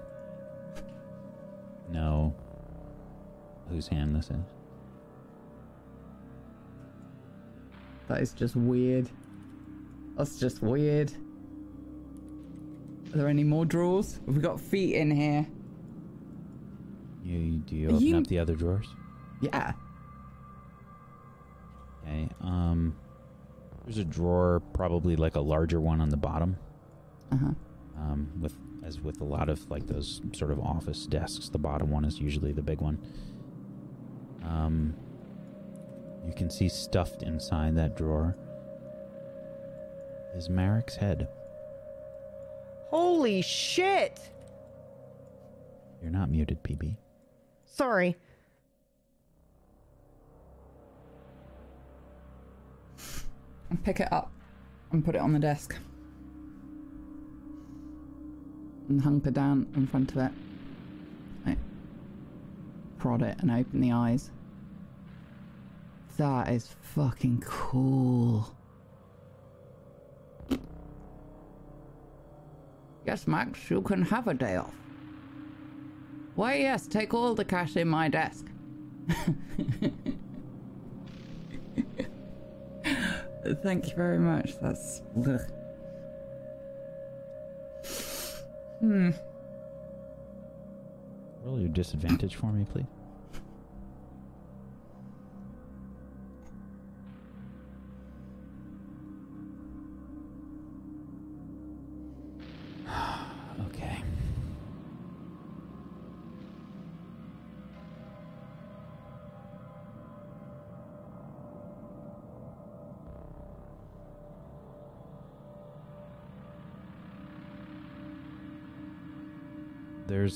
[1.91, 2.33] know
[3.69, 4.35] whose hand this is.
[8.07, 9.09] That is just weird.
[10.17, 11.11] That's just weird.
[13.13, 14.19] Are there any more drawers?
[14.25, 15.45] We've we got feet in here?
[17.23, 18.87] You do you Are open you- up the other drawers?
[19.41, 19.73] Yeah.
[22.03, 22.29] Okay.
[22.41, 22.95] Um,
[23.85, 26.57] there's a drawer, probably like a larger one on the bottom.
[27.31, 27.51] Uh huh.
[27.97, 28.55] Um, with
[28.87, 32.19] as with a lot of like those sort of office desks, the bottom one is
[32.19, 32.97] usually the big one.
[34.43, 34.95] Um,
[36.25, 38.35] you can see stuffed inside that drawer
[40.35, 41.27] is Marek's head.
[42.89, 44.31] Holy shit!
[46.01, 46.95] You're not muted, PB.
[47.65, 48.15] Sorry.
[53.69, 54.31] And pick it up
[54.91, 55.75] and put it on the desk.
[58.89, 60.31] And hunker down in front of it.
[61.45, 61.57] Like,
[62.97, 64.31] prod it and open the eyes.
[66.17, 68.55] That is fucking cool.
[73.05, 74.73] Yes, Max, you can have a day off.
[76.35, 78.45] Why, yes, take all the cash in my desk.
[83.63, 84.59] Thank you very much.
[84.61, 85.01] That's.
[85.25, 85.39] Ugh.
[88.87, 89.09] Hmm.
[91.43, 92.85] Roll your disadvantage for me, please.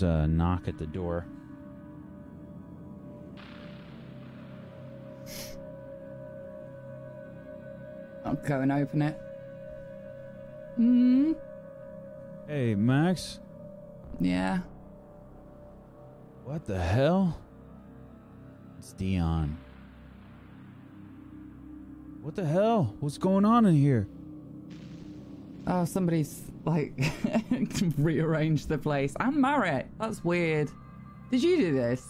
[0.02, 1.28] There's a knock at the door.
[8.26, 9.20] I'll go and open it.
[10.76, 11.34] Hmm.
[12.48, 13.40] Hey, Max.
[14.20, 14.62] Yeah.
[16.46, 17.40] What the hell?
[18.80, 19.56] It's Dion.
[22.24, 22.96] What the hell?
[23.00, 24.08] What's going on in here?
[25.68, 26.94] Oh, somebody's like
[27.98, 29.14] rearrange the place.
[29.20, 29.88] I'm Marek.
[30.00, 30.70] That's weird.
[31.30, 32.06] Did you do this?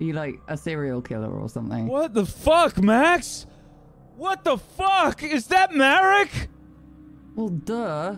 [0.00, 1.86] Are you like a serial killer or something?
[1.86, 3.46] What the fuck, Max?
[4.16, 5.22] What the fuck?
[5.22, 6.48] Is that Marek?
[7.34, 8.16] Well, duh.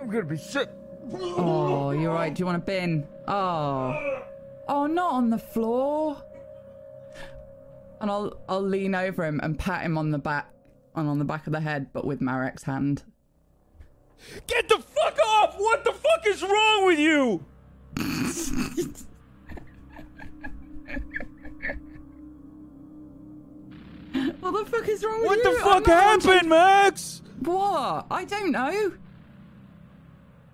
[0.00, 0.68] I'm gonna be sick.
[1.12, 2.34] Oh, you're right.
[2.34, 3.06] Do you want a bin?
[3.26, 4.22] Oh.
[4.68, 6.16] Oh, not on the floor.
[8.04, 10.50] And I'll I'll lean over him and pat him on the back
[10.94, 13.02] and on the back of the head, but with Marek's hand.
[14.46, 15.54] Get the fuck off!
[15.56, 17.42] What the fuck is wrong with you?
[24.40, 25.44] What the fuck is wrong with What you?
[25.50, 27.22] What the fuck happened, Max?
[27.40, 28.04] What?
[28.10, 28.70] I don't know.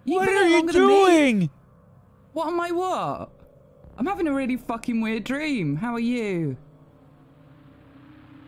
[0.05, 0.94] You've What are you longer than me.
[0.94, 1.51] doing?
[2.32, 3.31] What am I what?
[3.98, 5.74] I'm having a really fucking weird dream.
[5.74, 6.56] How are you?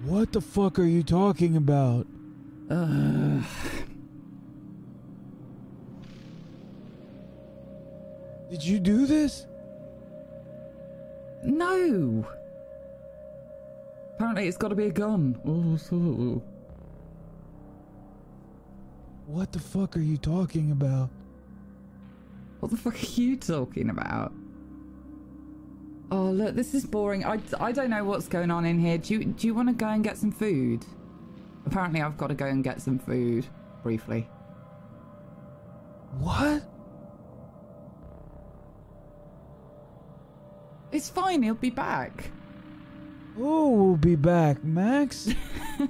[0.05, 2.09] What the fuck are you talking about?
[2.69, 3.45] Ugh.
[8.51, 9.47] Did you do this?
[11.45, 12.27] No.
[14.15, 15.39] Apparently, it's got to be a gun.
[15.47, 16.43] Oh, so.
[19.27, 21.11] What the fuck are you talking about?
[22.59, 24.33] What the fuck are you talking about?
[26.13, 27.25] Oh, look, this is boring.
[27.25, 28.99] I, I don't know what's going on in here.
[28.99, 30.85] Do you, do you want to go and get some food?
[31.65, 33.47] Apparently, I've got to go and get some food
[33.83, 34.29] briefly.
[36.19, 36.65] What?
[40.93, 42.31] It's fine, he'll be back.
[43.39, 45.31] Oh, we'll be back, Max.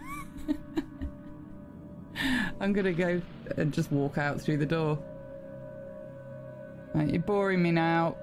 [2.60, 3.20] I'm gonna go
[3.56, 5.02] and just walk out through the door.
[6.94, 8.14] Right, you're boring me now.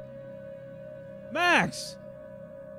[1.31, 1.97] Max!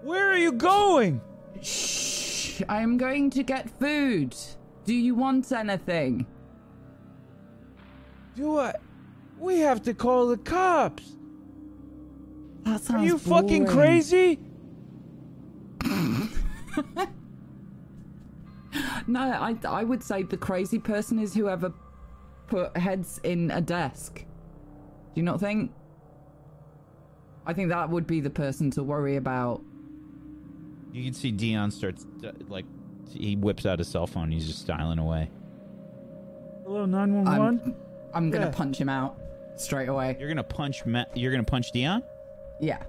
[0.02, 1.20] Where are you going?
[1.60, 2.62] Shh!
[2.68, 4.34] I am going to get food.
[4.84, 6.26] Do you want anything?
[8.36, 8.74] Do I?
[9.38, 11.16] We have to call the cops.
[12.64, 14.38] That Are sounds you fucking crazy?
[19.10, 21.72] No, I, I would say the crazy person is whoever
[22.46, 24.18] put heads in a desk.
[24.18, 24.24] Do
[25.14, 25.72] you not think?
[27.46, 29.62] I think that would be the person to worry about.
[30.92, 32.64] You can see Dion starts uh, like
[33.08, 34.30] he whips out his cell phone.
[34.30, 35.30] He's just dialing away.
[36.64, 37.74] Hello, nine one I'm.
[38.12, 38.50] I'm gonna Yeah.
[38.52, 39.18] punch him out
[39.56, 40.16] straight away.
[40.18, 40.84] You're gonna punch.
[40.86, 42.02] Ma- you're gonna punch Dion.
[42.60, 42.82] Yeah.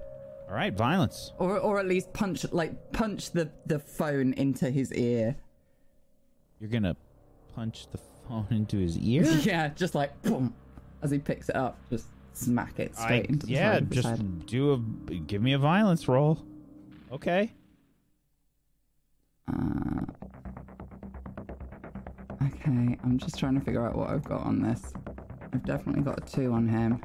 [0.49, 1.32] All right, violence.
[1.38, 5.36] Or, or at least punch like punch the, the phone into his ear.
[6.60, 6.95] You're gonna
[7.56, 9.23] punch the phone into his ear.
[9.44, 10.53] Yeah, just like boom,
[11.02, 13.94] as he picks it up, just smack it I, straight into the yeah, side of
[13.94, 16.44] his just do a give me a violence roll.
[17.12, 17.52] Okay.
[19.52, 20.06] Uh,
[22.45, 24.94] okay, I'm just trying to figure out what I've got on this.
[25.53, 27.03] I've definitely got a two on him.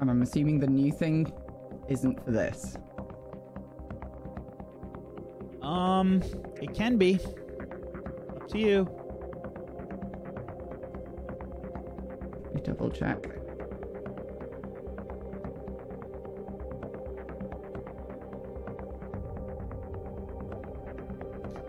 [0.00, 1.30] And I'm assuming the new thing
[1.88, 2.76] isn't for this.
[5.60, 6.22] Um,
[6.60, 7.20] it can be.
[8.34, 9.01] Up to you.
[12.62, 13.26] Double check.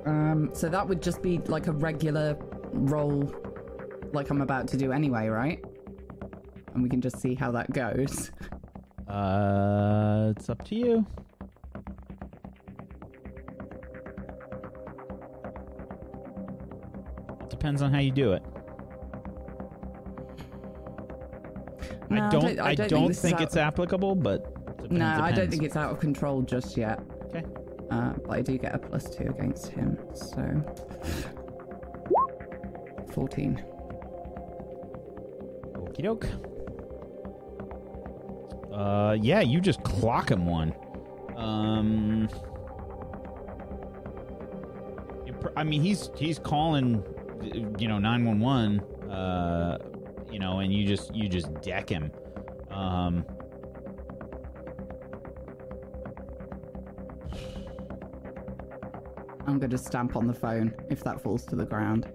[0.06, 2.38] Um, so that would just be like a regular
[2.72, 3.34] roll,
[4.12, 5.64] like I'm about to do anyway, right?
[6.74, 8.32] and we can just see how that goes.
[9.08, 11.06] Uh, it's up to you.
[17.50, 18.44] Depends on how you do it.
[22.16, 22.60] No, I don't.
[22.60, 25.64] I don't, think, this is think out- it's applicable, but dep- No, I don't think
[25.64, 27.00] it's out of control just yet.
[27.26, 27.44] Okay.
[27.92, 30.64] Uh, but I do get a plus two against him, so.
[33.14, 33.64] 14.
[35.74, 36.28] Okie doke.
[38.74, 40.74] Uh, yeah, you just clock him one.
[41.36, 42.28] Um,
[45.56, 47.04] I mean, he's he's calling,
[47.78, 48.80] you know, nine one one.
[49.12, 49.78] Uh,
[50.34, 52.12] you know, and you just you just deck him.
[52.72, 53.24] Um,
[59.46, 62.12] I'm going to stamp on the phone if that falls to the ground.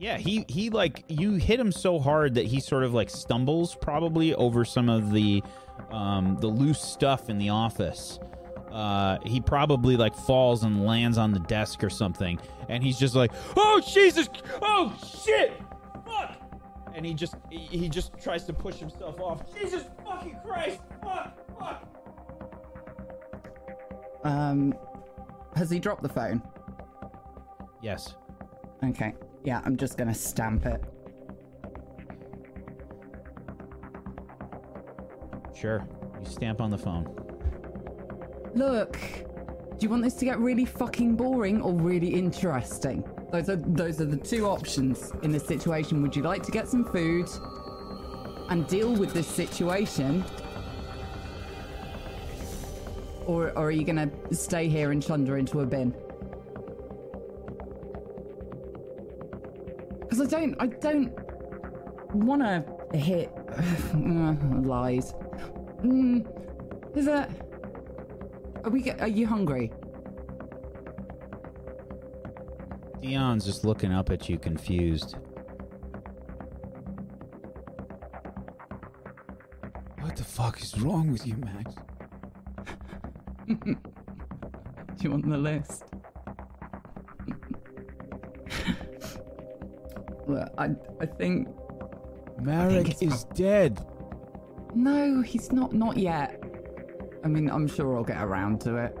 [0.00, 3.76] Yeah, he he like you hit him so hard that he sort of like stumbles
[3.76, 5.42] probably over some of the
[5.92, 8.18] um the loose stuff in the office.
[8.70, 12.38] Uh he probably like falls and lands on the desk or something
[12.68, 14.28] and he's just like, "Oh Jesus!
[14.62, 15.52] Oh shit!
[16.06, 16.36] Fuck!"
[16.94, 19.42] And he just he, just tries to push himself off.
[19.58, 20.80] Jesus fucking Christ!
[21.02, 21.58] Fuck!
[21.58, 21.86] Fuck!
[24.24, 24.74] Um,
[25.56, 26.42] has he dropped the phone?
[27.82, 28.14] Yes.
[28.84, 29.14] Okay.
[29.44, 30.82] Yeah, I'm just to stamp it.
[35.54, 35.86] Sure.
[36.18, 37.29] You stamp on the phone.
[38.54, 38.98] Look,
[39.78, 43.04] do you want this to get really fucking boring or really interesting?
[43.30, 46.02] Those are those are the two options in this situation.
[46.02, 47.28] Would you like to get some food
[48.48, 50.24] and deal with this situation?
[53.26, 55.94] Or, or are you gonna stay here and chunder into a bin?
[60.00, 61.12] Because I don't, I don't
[62.12, 63.30] want to hit
[64.66, 65.14] lies.
[65.84, 66.26] Mm,
[66.96, 67.30] is that?
[68.64, 68.90] Are we?
[68.90, 69.72] Are you hungry?
[73.00, 75.16] Dion's just looking up at you confused.
[80.00, 81.74] What the fuck is wrong with you, Max?
[83.48, 83.56] Do
[85.00, 85.84] you want the list?
[90.26, 90.70] well, I,
[91.00, 91.48] I think
[92.40, 93.84] Marek it's is dead.
[94.74, 95.72] no, he's not.
[95.72, 96.39] Not yet.
[97.24, 98.96] I mean, I'm sure I'll get around to it.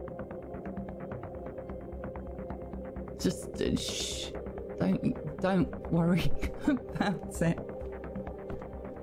[3.20, 4.30] Just uh, shh.
[4.78, 6.30] Don't don't worry
[6.66, 7.58] about it.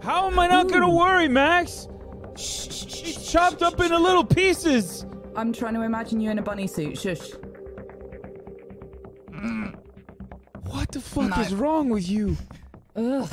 [0.02, 1.88] How am I not gonna worry, Max?
[2.36, 5.06] She's chopped up into little pieces.
[5.36, 6.98] I'm trying to imagine you in a bunny suit.
[6.98, 7.32] Shush.
[10.66, 11.42] What the fuck No.
[11.42, 12.38] is wrong with you?
[12.96, 13.30] Ugh.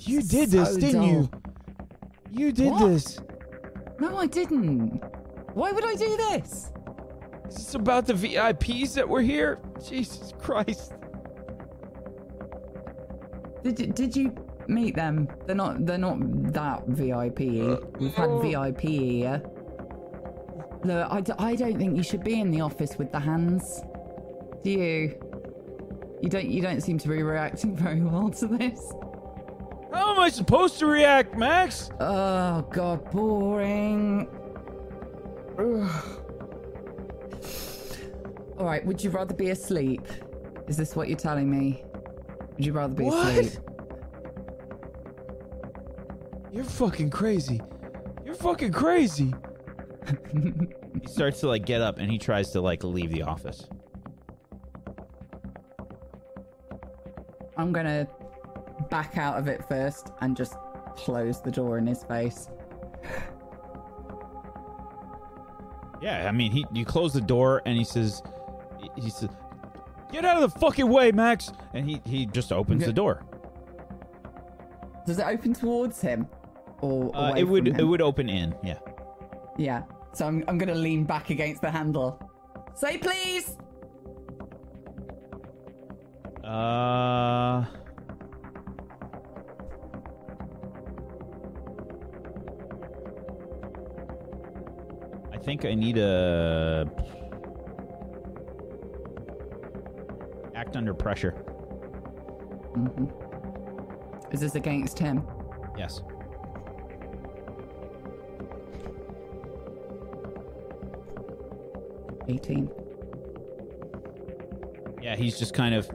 [0.00, 1.30] You did this, So didn't you?
[2.30, 2.88] You did What?
[2.88, 3.20] this.
[4.00, 5.02] No, I didn't.
[5.54, 6.72] Why would I do this?
[7.48, 9.60] Is this about the VIPs that were here?
[9.86, 10.92] Jesus Christ.
[13.62, 14.34] Did you, did you
[14.68, 15.28] meet them?
[15.46, 16.18] They're not they're not
[16.52, 17.40] that VIP.
[17.62, 19.42] Uh, We've had VIP here.
[20.84, 23.82] Look, I, d- I don't think you should be in the office with the hands.
[24.62, 25.18] Do you?
[26.20, 28.92] You don't you don't seem to be reacting very well to this.
[29.92, 31.90] How am I supposed to react, Max?
[32.00, 34.28] Oh god, boring.
[35.58, 36.20] Ugh.
[38.58, 40.02] All right, would you rather be asleep?
[40.68, 41.84] Is this what you're telling me?
[42.56, 43.26] Would you rather be What?
[43.36, 43.62] asleep?
[46.52, 47.60] You're fucking crazy.
[48.24, 49.34] You're fucking crazy.
[50.32, 53.66] he starts to like get up and he tries to like leave the office.
[57.56, 58.06] I'm gonna
[58.90, 60.54] back out of it first and just
[60.96, 62.48] close the door in his face.
[66.04, 68.22] Yeah, I mean, he you close the door and he says,
[68.94, 69.30] he says,
[70.12, 73.22] "Get out of the fucking way, Max!" And he he just opens the door.
[75.06, 76.28] Does it open towards him,
[76.82, 78.54] or Uh, it would it would open in.
[78.62, 78.78] Yeah.
[79.56, 79.84] Yeah.
[80.12, 82.20] So I'm I'm gonna lean back against the handle.
[82.74, 83.56] Say please.
[86.44, 87.64] Uh.
[95.44, 96.90] Think I need a
[100.54, 101.32] act under pressure.
[102.74, 103.04] hmm
[104.32, 105.22] Is this against him?
[105.76, 106.00] Yes.
[112.26, 112.70] Eighteen.
[115.02, 115.86] Yeah, he's just kind of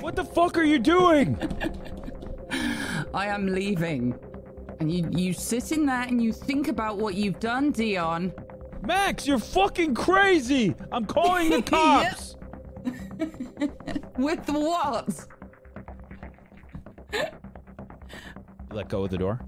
[0.00, 1.38] What the fuck are you doing?
[3.14, 4.18] I am leaving.
[4.80, 8.32] And you, you sit in there and you think about what you've done, Dion.
[8.82, 10.74] Max, you're fucking crazy.
[10.92, 12.36] I'm calling the cops.
[14.18, 15.26] With what?
[18.70, 19.40] Let go of the door.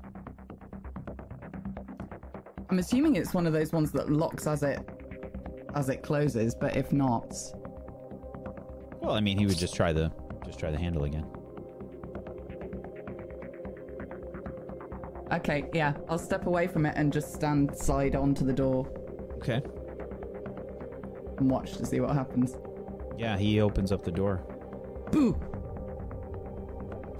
[2.71, 4.81] I'm assuming it's one of those ones that locks as it
[5.75, 7.35] as it closes, but if not,
[9.01, 10.11] Well, I mean, he would just try the
[10.45, 11.27] just try the handle again.
[15.33, 18.87] Okay, yeah, I'll step away from it and just stand side onto the door
[19.37, 19.63] Okay.
[21.39, 22.57] and watch to see what happens.
[23.17, 24.43] Yeah, he opens up the door.
[25.11, 25.39] Boo!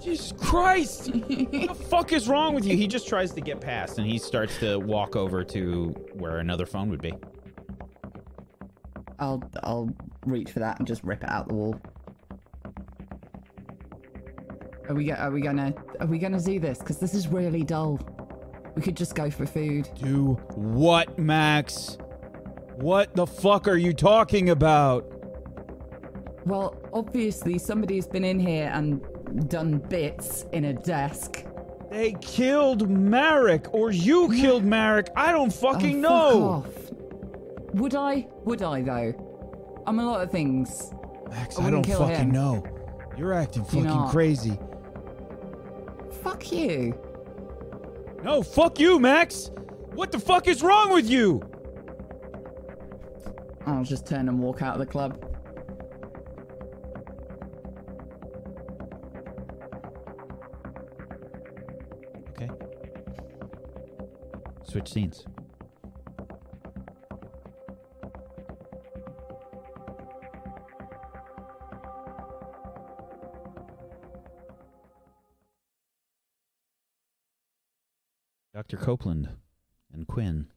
[0.01, 1.09] Jesus Christ!
[1.13, 2.77] what the fuck is wrong with you?
[2.77, 6.65] He just tries to get past and he starts to walk over to where another
[6.65, 7.13] phone would be.
[9.19, 9.89] I'll I'll
[10.25, 11.75] reach for that and just rip it out the wall.
[14.89, 16.79] Are we are we gonna are we gonna do this?
[16.79, 17.99] Because this is really dull.
[18.75, 19.87] We could just go for food.
[20.01, 21.97] Do what, Max?
[22.77, 25.05] What the fuck are you talking about?
[26.45, 29.01] Well, obviously somebody's been in here and
[29.49, 31.43] done bits in a desk.
[31.91, 35.09] They killed Marek, or you killed Marek.
[35.15, 36.49] I don't fucking Oh, fuck know.
[36.49, 37.73] off.
[37.75, 38.27] Would I?
[38.45, 39.81] Would I though?
[39.85, 40.93] I'm a lot of things.
[41.29, 42.31] Max, I I, don't fucking him.
[42.31, 42.63] know.
[43.17, 44.11] You're acting You're fucking not.
[44.11, 44.57] crazy.
[46.23, 46.99] Fuck you.
[48.23, 49.51] No, fuck you, Max.
[49.93, 51.41] What the fuck is wrong with you?
[53.65, 55.23] I'll just turn and walk out of the club.
[62.31, 62.49] Okay.
[64.63, 65.25] Switch scenes.
[78.59, 78.75] Dr.
[78.75, 79.29] Copeland
[79.93, 80.47] and Quinn.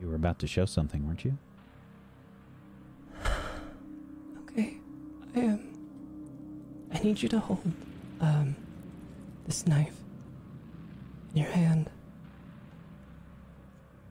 [0.00, 1.36] You were about to show something, weren't you?
[4.48, 4.76] Okay.
[5.34, 5.60] I um
[6.92, 7.72] I need you to hold
[8.20, 8.54] um
[9.44, 9.96] this knife
[11.32, 11.90] in your hand.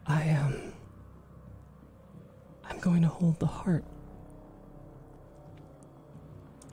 [0.05, 0.73] I um
[2.65, 3.83] I'm going to hold the heart.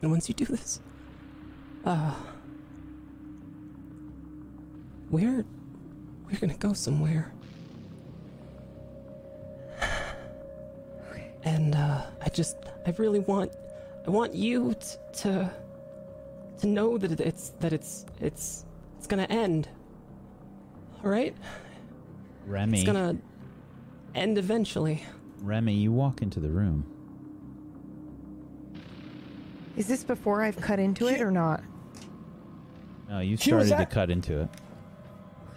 [0.11, 0.79] once you do this,
[1.85, 2.13] uh
[5.09, 5.43] we're
[6.29, 7.31] we're gonna go somewhere.
[11.43, 13.51] And uh I just I really want
[14.05, 15.51] I want you t- to
[16.59, 18.65] to know that it's that it's it's
[18.97, 19.67] it's gonna end.
[21.03, 21.35] All right,
[22.45, 22.77] Remy.
[22.77, 23.17] it's gonna
[24.13, 25.03] end eventually.
[25.41, 26.85] Remy, you walk into the room.
[29.81, 31.63] Is this before I've cut into it or not?
[33.09, 34.49] No, you He was started to at- cut into it.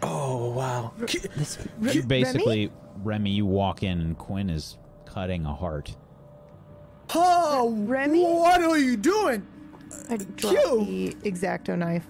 [0.03, 0.93] Oh wow.
[0.97, 2.73] This You basically,
[3.03, 5.95] Remy, you walk in and Quinn is cutting a heart.
[7.15, 8.23] Oh, Remy?
[8.25, 9.47] What are you doing?
[10.09, 10.57] I dropped
[10.87, 12.07] the exacto knife.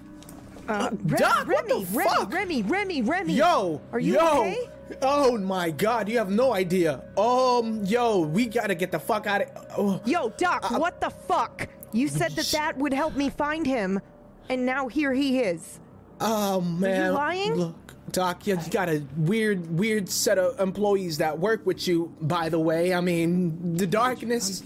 [0.68, 2.32] Uh, Re- Doc, what Remy, the Remy, fuck?
[2.32, 3.32] Remy, Remy, Remy.
[3.34, 4.38] Yo, Are you yo.
[4.42, 4.68] okay?
[5.02, 7.02] Oh my god, you have no idea.
[7.18, 9.48] Um, yo, we gotta get the fuck out of.
[9.76, 10.00] Oh.
[10.04, 11.68] Yo, Doc, Uh, what the fuck?
[11.94, 14.00] You said that that would help me find him,
[14.50, 15.80] and now here he is.
[16.20, 17.54] Oh man, Are you lying?
[17.54, 22.12] Look, Doc, you, you got a weird, weird set of employees that work with you.
[22.20, 24.62] By the way, I mean the darkness.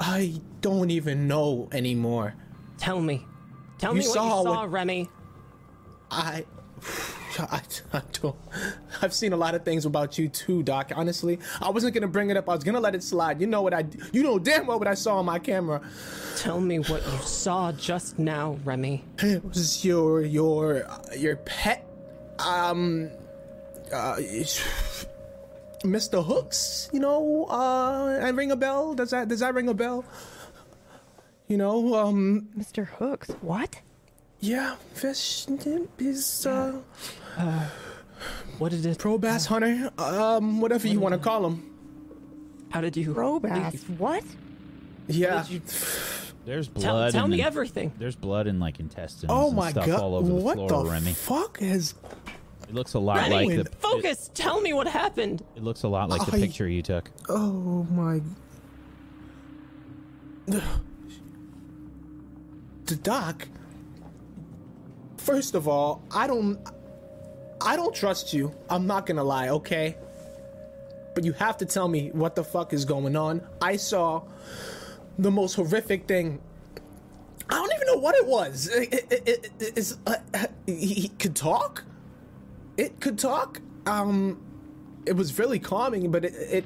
[0.00, 2.34] I don't even know anymore.
[2.76, 3.24] tell me,
[3.78, 5.08] tell You me what saw you saw, what- Remy.
[6.10, 6.44] I,
[7.50, 7.62] I,
[7.92, 8.36] I don't.
[9.00, 10.92] I've seen a lot of things about you too, Doc.
[10.94, 12.48] Honestly, I wasn't gonna bring it up.
[12.48, 13.40] I was gonna let it slide.
[13.40, 13.84] You know what I?
[14.12, 15.80] You know damn well what I saw on my camera.
[16.36, 19.04] Tell me what you saw just now, Remy.
[19.18, 20.86] It was your your
[21.16, 21.86] your pet,
[22.40, 23.10] um,
[23.92, 24.16] uh,
[25.84, 26.24] Mr.
[26.24, 26.90] Hooks.
[26.92, 28.94] You know, uh, and ring a bell.
[28.94, 30.04] Does that does that ring a bell?
[31.46, 32.86] You know, um, Mr.
[32.86, 33.80] Hooks, what?
[34.40, 35.46] Yeah, fish
[35.98, 36.80] is uh,
[38.58, 38.98] What did it?
[38.98, 41.64] pro bass hunter, um, whatever you want to call him.
[42.70, 43.14] How did you?
[43.14, 44.00] Robath, leave?
[44.00, 44.22] what?
[45.06, 45.42] Yeah.
[45.42, 45.62] did you-
[46.44, 47.12] There's blood.
[47.12, 47.92] tell and me then- everything.
[47.98, 50.00] There's blood in like intestines Oh and my stuff god!
[50.00, 51.12] all over the what floor, the Remy.
[51.14, 51.94] fuck is?
[52.68, 53.60] It looks a lot Remy, like the.
[53.62, 54.30] It, focus.
[54.34, 55.42] tell me what happened.
[55.56, 57.10] it looks a lot like the I- picture you took.
[57.28, 58.20] Oh my.
[62.86, 63.46] The Doc.
[65.18, 66.58] First of all, I don't.
[67.60, 68.54] I don't trust you.
[68.70, 69.96] I'm not gonna lie, okay?
[71.14, 73.42] But you have to tell me what the fuck is going on.
[73.60, 74.22] I saw
[75.18, 76.40] the most horrific thing.
[77.50, 78.68] I don't even know what it was.
[78.68, 81.84] It, it, it, uh, he, could talk.
[82.76, 83.60] It could talk.
[83.86, 84.40] Um,
[85.06, 86.64] it was really calming, but it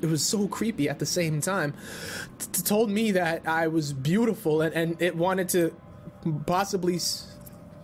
[0.00, 1.74] it, was so creepy at the same time.
[2.38, 5.74] T- told me that I was beautiful, and, and it wanted to
[6.46, 7.35] possibly, s-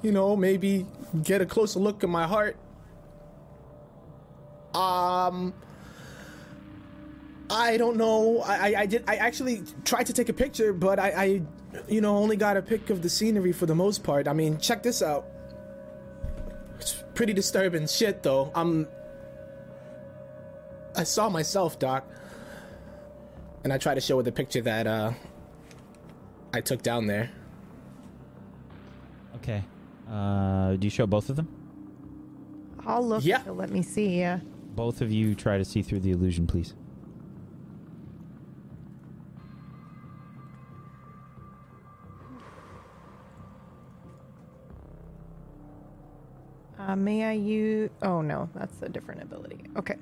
[0.03, 0.87] you know, maybe
[1.23, 2.57] get a closer look at my heart.
[4.75, 5.55] Um.
[7.51, 8.41] I don't know.
[8.41, 9.05] I, I, I did.
[9.07, 11.43] I actually tried to take a picture, but I, I,
[11.87, 14.27] you know, only got a pic of the scenery for the most part.
[14.27, 15.27] I mean, check this out.
[16.79, 18.51] It's pretty disturbing shit, though.
[18.55, 18.89] I'm.
[20.97, 22.07] I saw myself, Doc,
[23.65, 25.13] and I tried to show her the picture that uh,
[26.55, 27.31] I took down there.
[29.37, 29.63] Okay.
[30.11, 31.49] Uh, do you show both of them?
[32.87, 33.25] I'll look.
[33.25, 33.43] Yeah.
[33.47, 34.19] let me see.
[34.19, 34.41] Yeah.
[34.75, 36.75] Both of you try to see through the illusion, please.
[46.79, 47.91] Uh, may I use?
[48.03, 49.61] Oh no, that's a different ability.
[49.77, 49.95] Okay.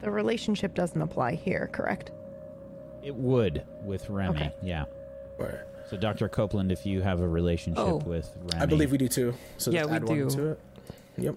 [0.00, 2.12] The relationship doesn't apply here, correct?
[3.02, 4.36] It would with Remy.
[4.36, 4.52] Okay.
[4.62, 4.84] Yeah.
[5.38, 6.28] Or So, Dr.
[6.28, 7.96] Copeland, if you have a relationship Oh.
[7.96, 9.34] with Remy, I believe we do too.
[9.58, 10.30] So Yeah, just we add one do.
[10.30, 10.60] to it.
[11.18, 11.36] Yep.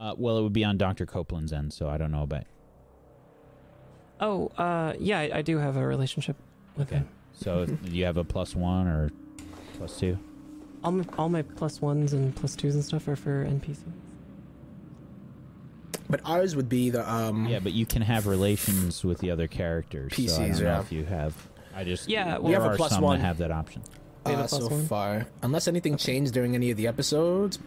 [0.00, 1.06] Uh, well, it would be on Dr.
[1.06, 2.44] Copeland's end, so I don't know about.
[4.20, 6.36] Oh, uh, yeah, I, I do have a relationship
[6.76, 6.96] with Okay.
[6.98, 7.08] him.
[7.32, 9.10] So, do you have a plus one or
[9.78, 10.18] plus two?
[10.84, 13.78] All my, all my plus ones and plus twos and stuff are for NPCs.
[16.12, 17.46] But ours would be the um.
[17.46, 20.12] Yeah, but you can have relations with the other characters.
[20.14, 20.80] so I PCs, don't know yeah.
[20.80, 21.34] if you have.
[21.74, 23.18] I just Yeah, there we have a are plus some one.
[23.18, 23.82] that have that option.
[24.26, 24.86] We have uh, plus so one?
[24.86, 27.58] far, unless anything changed during any of the episodes.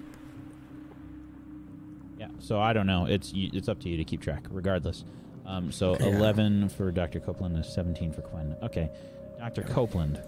[2.19, 2.27] Yeah.
[2.38, 3.07] So I don't know.
[3.07, 5.03] It's you- it's up to you to keep track, regardless.
[5.47, 6.05] Um, so Yeah.
[6.15, 7.19] eleven for Dr.
[7.22, 8.55] Copeland and seventeen for Quinn.
[8.61, 8.91] Okay,
[9.39, 9.63] Dr.
[9.63, 10.22] Copeland.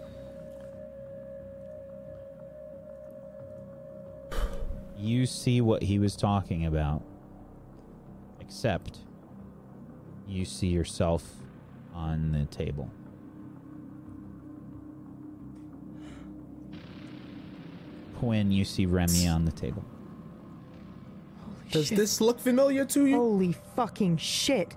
[4.97, 7.03] You see what he was talking about,
[8.47, 8.99] except
[10.27, 11.23] you see yourself
[11.93, 12.89] on the table.
[18.19, 19.83] Quinn, you see Remy on the table.
[21.71, 21.97] Does Shit.
[21.97, 23.17] this look familiar to you?
[23.17, 24.75] Holy fucking shit!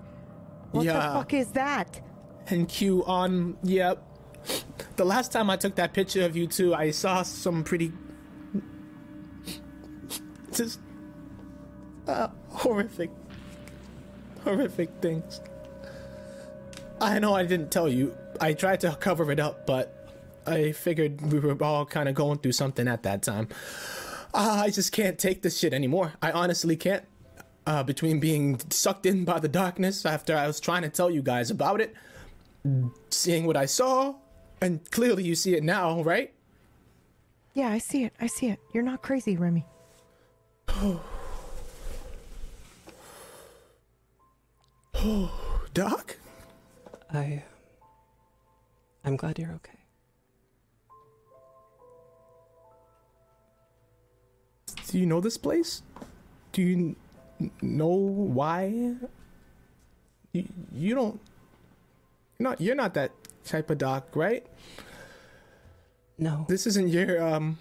[0.71, 0.93] What Yeah.
[0.93, 2.01] the fuck is that?
[2.47, 3.57] And Q on.
[3.63, 4.03] Yep.
[4.97, 7.93] The last time I took that picture of you two, I saw some pretty.
[10.53, 10.79] Just.
[12.07, 13.09] Uh, horrific.
[14.43, 15.41] Horrific things.
[16.99, 18.15] I know I didn't tell you.
[18.39, 20.09] I tried to cover it up, but
[20.45, 23.47] I figured we were all kind of going through something at that time.
[24.33, 26.13] Uh, I just can't take this shit anymore.
[26.21, 27.03] I honestly can't.
[27.67, 31.21] Uh, between being sucked in by the darkness after I was trying to tell you
[31.21, 31.93] guys about it,
[33.11, 34.15] seeing what I saw,
[34.59, 36.33] and clearly you see it now, right?
[37.53, 38.13] Yeah, I see it.
[38.19, 38.59] I see it.
[38.73, 39.63] You're not crazy, Remy.
[45.73, 46.17] Doc?
[47.11, 47.43] I.
[49.03, 49.79] I'm glad you're okay.
[54.87, 55.81] Do you know this place?
[56.51, 56.95] Do you
[57.39, 58.95] n- know why?
[60.33, 61.19] You, you don't.
[62.37, 62.61] You're not.
[62.61, 63.11] You're not that
[63.45, 64.45] type of doc, right?
[66.17, 66.45] No.
[66.47, 67.57] This isn't your um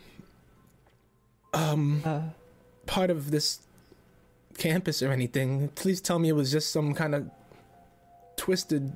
[1.54, 2.20] um Uh,
[2.86, 3.60] part of this
[4.60, 5.68] campus or anything.
[5.70, 7.28] Please tell me it was just some kind of
[8.36, 8.94] twisted,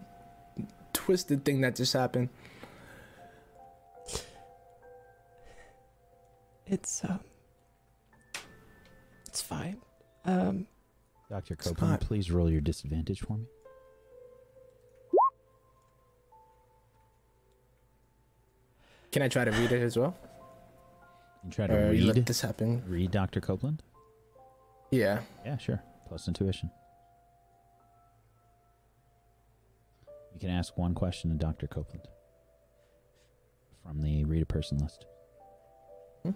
[0.92, 2.28] twisted thing that just happened.
[6.66, 7.20] it's, um.
[9.26, 9.78] It's fine.
[10.24, 10.66] Um,
[11.28, 11.56] Dr.
[11.56, 13.46] Copeland, please roll your disadvantage for me.
[19.12, 20.16] Can I try to read it as well?
[21.44, 22.82] You try to Or read let this happen?
[22.86, 23.40] read Dr.
[23.40, 23.82] Copeland?
[24.94, 25.20] Yeah.
[25.44, 25.82] Yeah, sure.
[26.06, 26.70] Plus intuition.
[30.32, 31.66] You can ask one question to Dr.
[31.66, 32.06] Copeland
[33.82, 35.04] from the read a person list.
[36.22, 36.30] Hmm.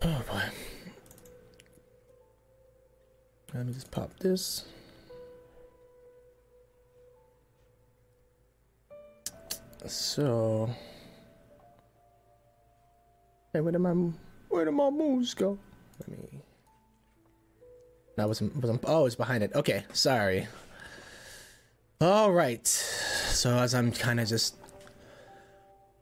[0.00, 0.42] Oh boy.
[3.52, 4.64] Let me just pop this.
[9.86, 10.70] So.
[13.52, 13.92] Hey, where did my
[14.48, 15.58] where did my moves go?
[16.00, 16.40] Let me.
[18.16, 18.82] That wasn't, wasn't.
[18.86, 19.54] Oh, it's behind it.
[19.54, 20.46] Okay, sorry.
[22.00, 22.66] All right.
[22.66, 24.56] So as I'm kind of just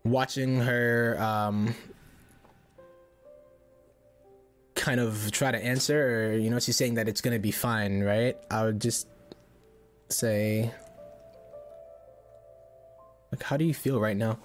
[0.05, 1.75] watching her, um,
[4.75, 8.03] kind of try to answer, or you know, she's saying that it's gonna be fine,
[8.03, 8.37] right?
[8.51, 9.09] I would just
[10.09, 10.71] say,
[13.33, 14.39] like, how do you feel right now?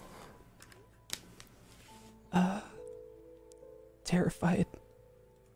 [4.09, 4.65] Terrified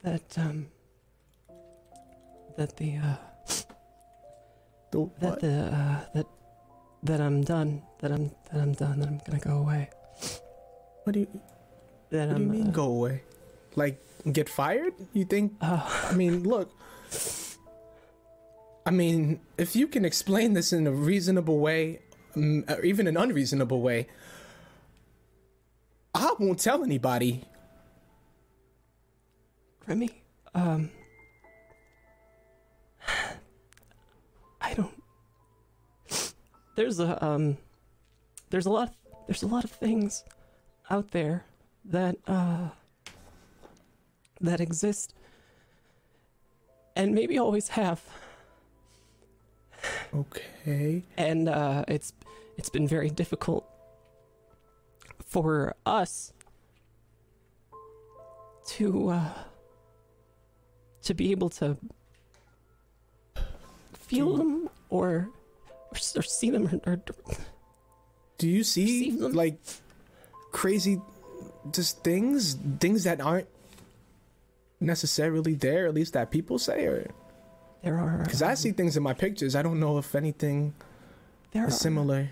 [0.05, 0.69] that um
[2.55, 3.17] that the uh
[4.93, 6.27] The, that the uh that
[7.01, 7.81] that I'm done.
[8.01, 8.99] That I'm that I'm done.
[8.99, 9.89] That I'm gonna go away.
[11.03, 11.27] What do you?
[12.13, 13.23] That What do I'm you mean uh, go away?
[13.75, 13.97] Like
[14.31, 14.93] get fired?
[15.17, 15.57] You think?
[15.57, 15.81] Oh,
[16.11, 16.69] I mean, look.
[18.85, 22.05] I mean, if you can explain this in a reasonable way,
[22.37, 24.05] mm, or even an unreasonable way,
[26.13, 27.49] I won't tell anybody.
[29.87, 30.09] Remy,
[30.55, 30.89] um,
[34.61, 35.03] I don't.
[36.75, 37.57] There's a um,
[38.49, 38.93] there's a lot.
[39.27, 40.23] There's a lot of things
[40.89, 41.43] out there
[41.85, 42.69] that uh
[44.41, 45.13] that exist,
[46.95, 48.01] and maybe always have,
[50.15, 51.03] Okay.
[51.17, 52.13] and uh, it's
[52.57, 53.65] it's been very difficult
[55.25, 56.31] for us
[58.67, 59.29] to uh,
[61.03, 61.77] to be able to
[63.93, 65.29] feel them or
[65.91, 67.01] or, or see them or, or
[68.37, 69.59] Do you see like
[70.51, 71.01] crazy
[71.71, 73.47] just things, things that aren't
[74.79, 77.09] necessarily there, at least that people say, or
[77.81, 79.55] there are because I see things in my pictures.
[79.55, 80.73] I don't know if anything
[81.51, 82.29] there are, similar.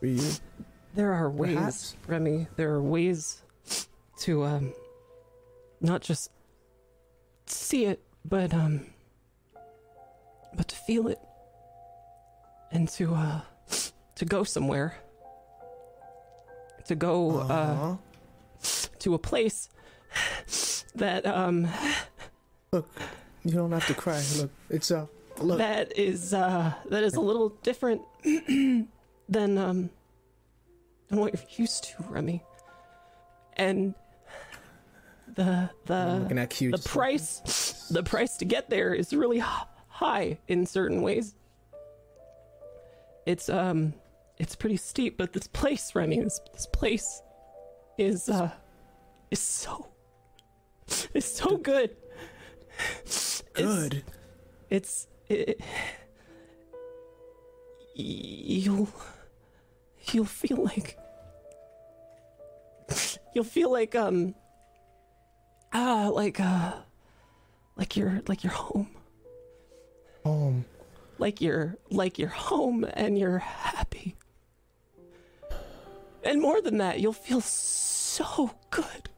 [0.00, 0.30] For you,
[0.94, 1.96] there are ways Perhaps.
[2.06, 3.42] Remy there are ways
[4.20, 4.72] to um
[5.80, 6.30] not just
[7.50, 8.86] see it but um
[10.54, 11.18] but to feel it
[12.72, 13.40] and to uh
[14.14, 14.96] to go somewhere
[16.86, 17.96] to go uh Uh-huh.
[18.98, 19.68] to a place
[20.94, 21.68] that um
[22.72, 22.88] Look,
[23.44, 24.22] you don't have to cry.
[24.36, 25.06] Look, it's uh,
[25.40, 25.56] look.
[25.58, 29.88] that is uh that is a little different than um
[31.08, 32.42] than what you're used to, Remy.
[33.56, 33.94] And
[35.44, 36.70] the I'm the looking at Q.
[36.72, 39.38] the just- price the price to get there is really
[39.88, 41.34] high in certain ways.
[43.26, 43.94] It's um
[44.38, 47.22] it's pretty steep, but this place, Remy, this, this place
[47.98, 48.50] is uh
[49.30, 49.88] is so
[51.14, 51.96] is so good.
[53.04, 54.04] It's- Good.
[54.70, 55.60] it's it,
[57.94, 58.88] you'll
[60.12, 60.96] you'll feel like
[63.34, 64.34] you'll feel like um
[65.72, 66.72] ah like uh
[67.76, 68.90] like you're like you're home.
[70.24, 70.64] Home.
[71.18, 74.16] like you're like you're home and you're happy.
[76.24, 79.08] And more than that you'll feel so good.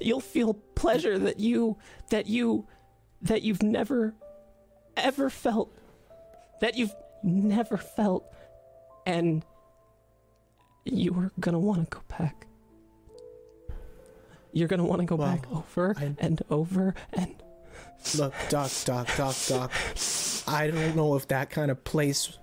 [0.00, 1.76] You'll feel pleasure that you
[2.10, 2.66] that you
[3.22, 4.14] that you've never
[4.96, 5.74] ever felt
[6.60, 8.24] that you've never felt.
[9.06, 9.44] And
[10.84, 12.46] you are gonna want to go back
[14.54, 17.34] you're gonna want to go back over I- and over and
[18.18, 19.72] Look, Doc, Doc, Doc, Doc.
[20.46, 22.36] I don't know if that kind of place.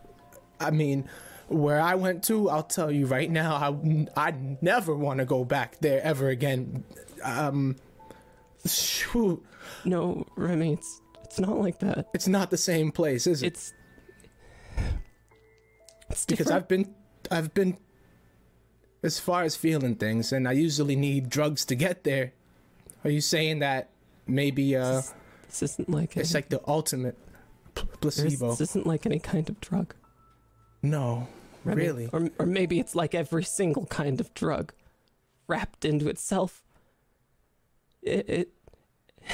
[0.60, 1.08] I mean,
[1.50, 5.46] where I went to, I'll tell you right now, I I never want to go
[5.46, 6.84] back there ever again.
[7.24, 7.76] Um,
[8.66, 9.44] shoot,
[9.86, 13.48] no remy it's it's not like that it's not the same place, is it?
[13.48, 13.74] it's
[16.10, 16.50] it's because.
[16.50, 16.94] I've been
[17.30, 17.78] I've been
[19.04, 22.34] as far as feeling things, and I usually need drugs to get there.
[23.04, 23.90] Are you saying that
[24.28, 25.14] maybe uh, this,
[25.48, 27.18] this isn't like it's any, like the ultimate
[27.76, 28.52] p- this, placebo?
[28.52, 29.96] this isn't like any kind of drug
[30.84, 31.28] No,
[31.64, 31.82] Remy.
[31.82, 32.10] really.
[32.14, 34.72] or or maybe it's like every single kind of drug
[35.48, 36.64] wrapped into itself
[38.04, 38.50] it, it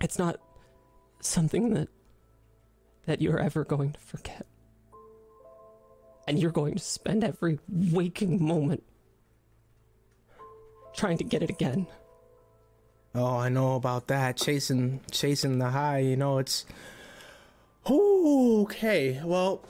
[0.00, 0.40] it's not
[1.20, 1.88] something that
[3.06, 4.44] that you're ever going to forget
[6.28, 8.82] and you're going to spend every waking moment
[10.94, 11.86] trying to get it again
[13.14, 14.36] Oh, I know about that.
[14.36, 16.66] Chasing chasing the high, you know, it's
[17.90, 19.18] Ooh, okay.
[19.24, 19.62] Well,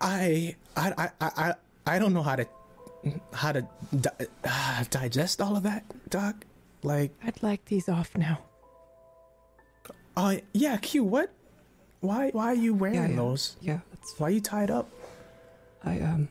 [0.00, 1.54] I I I I
[1.86, 2.46] I don't know how to
[3.32, 3.66] how to
[3.98, 6.44] di- uh, digest all of that, doc.
[6.82, 8.38] Like, I'd like these off now.
[10.16, 11.32] uh yeah, Q, what?
[12.00, 13.16] Why why are you wearing Yeah, yeah.
[13.16, 13.56] those?
[13.62, 14.86] yeah that's Why are you tied up?
[15.86, 16.28] I um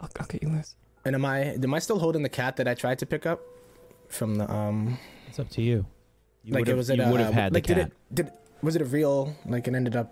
[0.00, 0.74] i'll, I'll get you loose
[1.04, 3.40] And am I am I still holding the cat that I tried to pick up
[4.08, 4.96] from the um?
[5.28, 5.84] It's up to you.
[6.44, 8.26] You like it was it you a, would have had like the did it did
[8.62, 10.08] was it a real like it ended up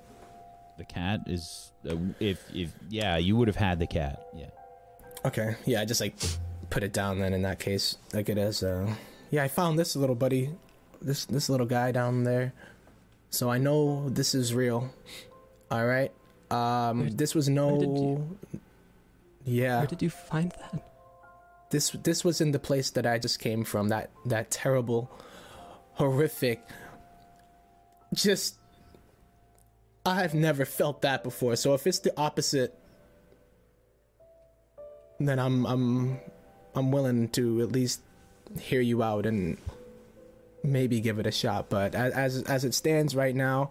[0.77, 4.21] The cat is uh, if if yeah, you would have had the cat.
[4.37, 4.51] Yeah.
[5.25, 6.15] okay yeah I just like
[6.69, 8.85] put it down then in that case like it is uh
[9.31, 10.51] yeah I found this little buddy
[11.01, 12.53] this this little guy down there
[13.31, 14.93] so I know this is real
[15.71, 16.13] all right
[16.53, 18.39] um Where- this was no you-
[19.45, 19.79] yeah.
[19.79, 20.89] Where did you find that?
[21.71, 25.11] this this was in the place that I just came from that that terrible
[25.95, 26.61] horrific
[28.15, 28.57] just
[30.05, 31.57] I've never felt that before.
[31.57, 32.79] So if it's the opposite
[35.19, 36.19] then I'm I'm
[36.75, 38.01] I'm willing to at least
[38.61, 39.57] hear you out and
[40.63, 41.71] maybe give it a shot.
[41.71, 43.71] But as as, as it stands right now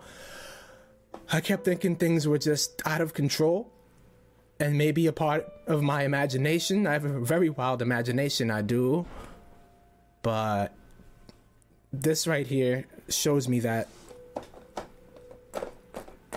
[1.31, 3.71] I kept thinking things were just out of control
[4.59, 6.85] and maybe a part of my imagination.
[6.85, 9.05] I have a very wild imagination, I do.
[10.21, 10.73] But
[11.91, 13.87] this right here shows me that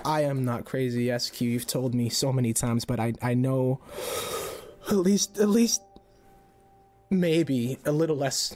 [0.05, 1.41] I am not crazy, SQ.
[1.41, 3.81] You've told me so many times, but I, I know
[4.89, 5.81] at least at least
[7.11, 8.55] maybe a little less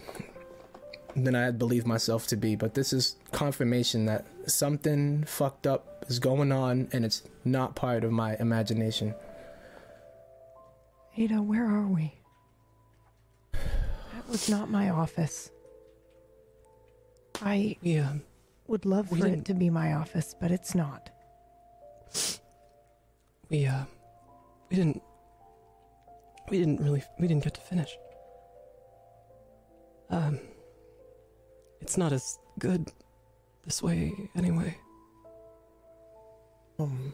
[1.14, 2.54] than I had believed myself to be.
[2.54, 8.04] But this is confirmation that something fucked up is going on and it's not part
[8.04, 9.14] of my imagination.
[11.16, 12.14] Ada, where are we?
[13.52, 15.50] That was not my office.
[17.42, 18.22] I We um
[18.66, 21.10] would love We for it didn't- to be my office, but it's not.
[23.50, 23.84] we uh
[24.70, 25.02] we didn't
[26.50, 27.96] we didn't really we didn't get to finish.
[30.10, 30.38] Um
[31.80, 32.90] it's not as good
[33.64, 34.76] this way anyway.
[36.78, 37.12] Um,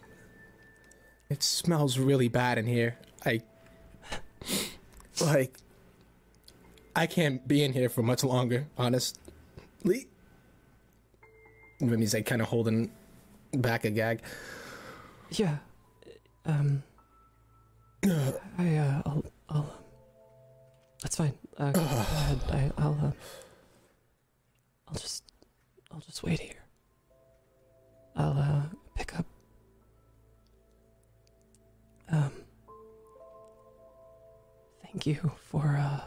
[1.31, 2.99] it smells really bad in here.
[3.25, 3.41] I
[5.21, 5.57] like
[6.95, 9.21] I can't be in here for much longer, honestly.
[9.85, 10.07] Lee?
[11.81, 12.91] Remy's like kind of holding
[13.53, 14.21] back a gag.
[15.31, 15.57] Yeah.
[16.45, 16.83] Um
[18.05, 19.75] I uh I'll I'll
[21.03, 21.35] That's fine.
[21.57, 22.41] Uh go ahead.
[22.51, 23.13] I I'll uh,
[24.89, 25.25] I'll just
[25.91, 26.65] I'll just wait here.
[28.17, 28.63] I'll uh
[28.95, 29.27] pick up
[32.11, 32.33] um
[34.95, 36.01] Thank you for uh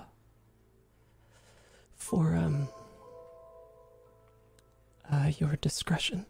[1.97, 2.69] for um
[5.11, 6.25] uh your discretion.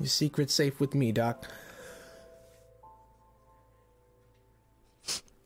[0.00, 1.46] Your secret's safe with me, Doc.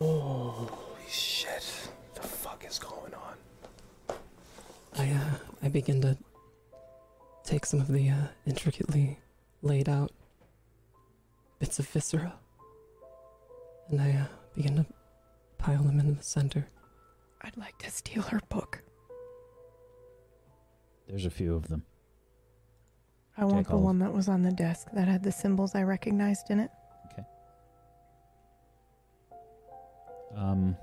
[0.00, 0.70] Oh
[1.06, 1.90] shit!
[2.14, 4.16] The fuck is going on?
[4.96, 6.16] I uh, I begin to
[7.44, 9.18] take some of the uh, intricately
[9.60, 10.10] laid out
[11.64, 12.34] bits of viscera,
[13.88, 14.84] and I uh, begin to
[15.56, 16.68] pile them in the center.
[17.40, 18.82] I'd like to steal her book.
[21.08, 21.84] There's a few of them.
[23.38, 25.74] I want the all of- one that was on the desk that had the symbols
[25.74, 26.70] I recognized in it.
[27.10, 27.22] Okay.
[30.36, 30.76] Um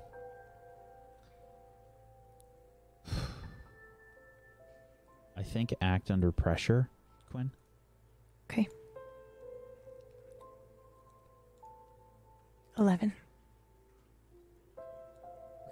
[5.36, 6.90] I think act under pressure,
[7.30, 7.52] Quinn.
[8.50, 8.66] Okay.
[12.82, 13.12] 11.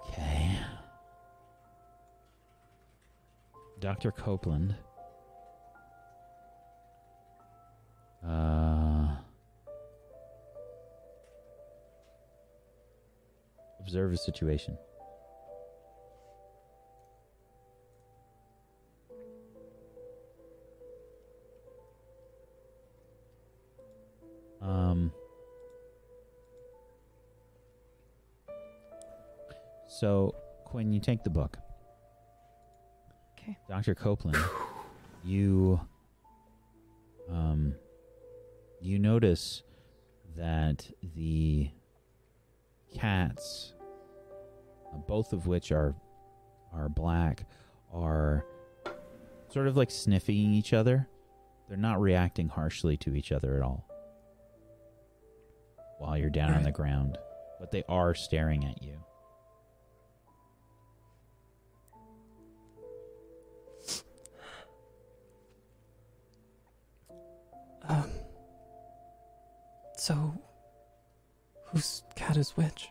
[0.07, 0.57] Okay.
[3.81, 4.11] Dr.
[4.11, 4.75] Copeland.
[8.25, 9.07] Uh,
[13.81, 14.77] observe a situation.
[24.61, 25.11] Um.
[29.91, 31.57] So, Quinn, you take the book.
[33.37, 33.57] Okay.
[33.67, 33.93] Dr.
[33.93, 34.37] Copeland,
[35.23, 35.81] you
[37.29, 37.75] um
[38.79, 39.63] you notice
[40.37, 41.69] that the
[42.95, 43.73] cats
[44.93, 45.93] uh, both of which are
[46.73, 47.45] are black
[47.93, 48.45] are
[49.49, 51.07] sort of like sniffing each other.
[51.67, 53.85] They're not reacting harshly to each other at all.
[55.99, 57.17] While you're down on the ground,
[57.59, 59.03] but they are staring at you.
[70.11, 70.33] So,
[71.67, 72.89] whose cat is which?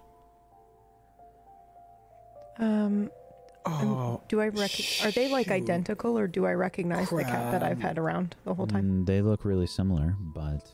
[2.59, 3.11] Um,
[3.67, 4.71] Oh, do I rec-
[5.05, 5.53] Are they like shoot.
[5.53, 9.03] identical or do I recognize the cat that I've had around the whole time?
[9.03, 10.67] Mm, they look really similar, but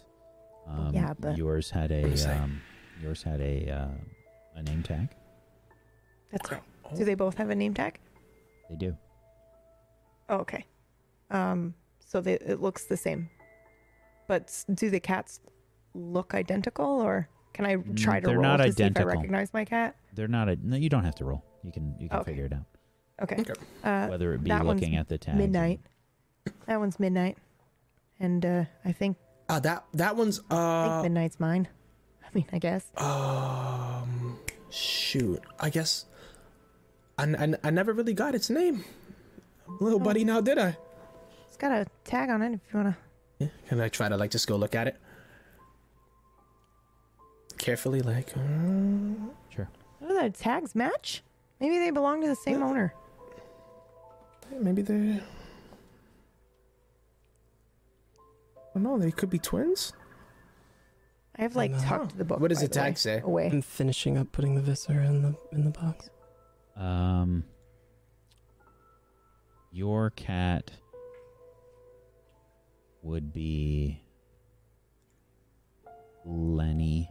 [0.68, 2.40] um, Yeah, but- yours had a What is that?
[2.40, 2.62] um,
[3.02, 3.88] yours had a uh,
[4.54, 5.08] a name tag.
[6.30, 6.62] That's right.
[6.96, 7.98] Do they both have a name tag?
[8.70, 8.96] They do.
[10.28, 10.64] Oh, okay.
[11.32, 13.30] Um, so they, it looks the same.
[14.28, 15.40] But s- do the cats
[15.96, 19.02] look identical, or can I Mm, try to they're roll not to see if I
[19.02, 19.96] recognize my cat?
[20.14, 20.56] They're not a.
[20.62, 21.44] No, you don't have to roll.
[21.64, 22.30] You can you can Okay.
[22.32, 22.66] figure it out.
[23.22, 23.40] Okay.
[23.40, 23.52] Okay.
[23.82, 25.36] Uh, Whether it be that one's looking at the tag.
[25.36, 25.80] midnight.
[26.66, 27.38] That one's midnight,
[28.20, 29.16] and uh, I think
[29.48, 31.68] Uh, that that one's I think uh midnight's mine.
[32.24, 32.86] I mean, I guess.
[32.98, 34.38] um
[34.70, 35.40] shoot.
[35.60, 36.04] I guess
[37.18, 38.84] I, I, I never really got its name.
[39.80, 40.76] Little buddy, now did I?
[41.48, 42.52] It's got a tag on it.
[42.54, 42.96] If you wanna.
[43.38, 43.48] Yeah.
[43.68, 44.96] Can I try to like just go look at it
[47.66, 48.28] carefully, like?
[48.36, 48.40] uh,
[49.50, 49.68] Sure.
[50.00, 51.22] Oh, the tags match.
[51.60, 52.66] Maybe they belong to the same Yeah.
[52.66, 52.94] owner.
[54.60, 55.20] maybe they.
[58.74, 59.92] Oh no, they could be twins.
[61.36, 61.78] I have like no.
[61.80, 62.38] tucked the book.
[62.40, 63.20] What does the the way, tag say?
[63.20, 63.48] Away.
[63.50, 66.08] I'm finishing up putting the viscera in the in the box.
[66.76, 67.44] Um.
[69.72, 70.70] Your cat
[73.02, 74.00] would be
[76.24, 77.10] Lenny.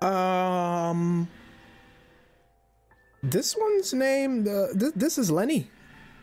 [0.00, 1.28] Um,
[3.22, 4.46] this one's name.
[4.48, 5.70] Uh, th- this is Lenny.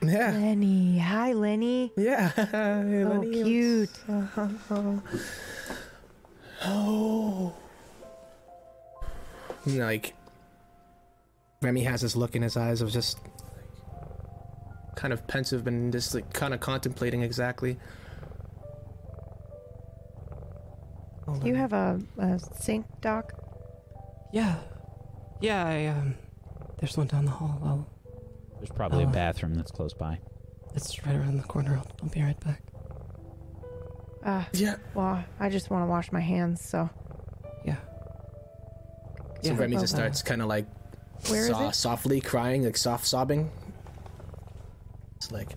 [0.02, 1.00] Yeah, Lenny.
[1.00, 1.92] Hi, Lenny.
[1.98, 2.30] yeah.
[2.36, 3.90] Hey, So Lenny, cute.
[6.68, 7.54] Oh.
[9.68, 10.14] Like,
[11.62, 13.32] Remy has this look in his eyes of just like,
[14.96, 17.78] kind of pensive and just like kind of contemplating exactly.
[21.42, 23.34] Do you have a, a sink, Doc?
[24.32, 24.56] Yeah,
[25.42, 25.66] yeah.
[25.66, 26.16] I um,
[26.80, 27.60] there's one down the hall.
[27.64, 27.88] I'll,
[28.58, 29.12] There's probably a Oh.
[29.12, 30.20] bathroom that's close by.
[30.74, 31.76] it's right around the corner.
[31.78, 32.62] I'll, I'll be right back.
[34.24, 34.76] Uh, Yeah.
[34.94, 36.90] well, I just want to wash my hands, so.
[37.64, 37.76] Yeah.
[39.42, 39.58] So Yeah.
[39.58, 40.66] Remy Oh, just uh, starts kind of like
[41.30, 41.76] Where is so- it?
[41.76, 43.52] softly crying, like soft sobbing.
[45.18, 45.56] It's like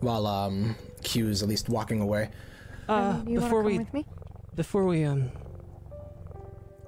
[0.00, 2.30] while um Q is at least walking away.
[2.88, 4.06] Uh, Remy, you wanna before come we with me?
[4.56, 5.30] before we um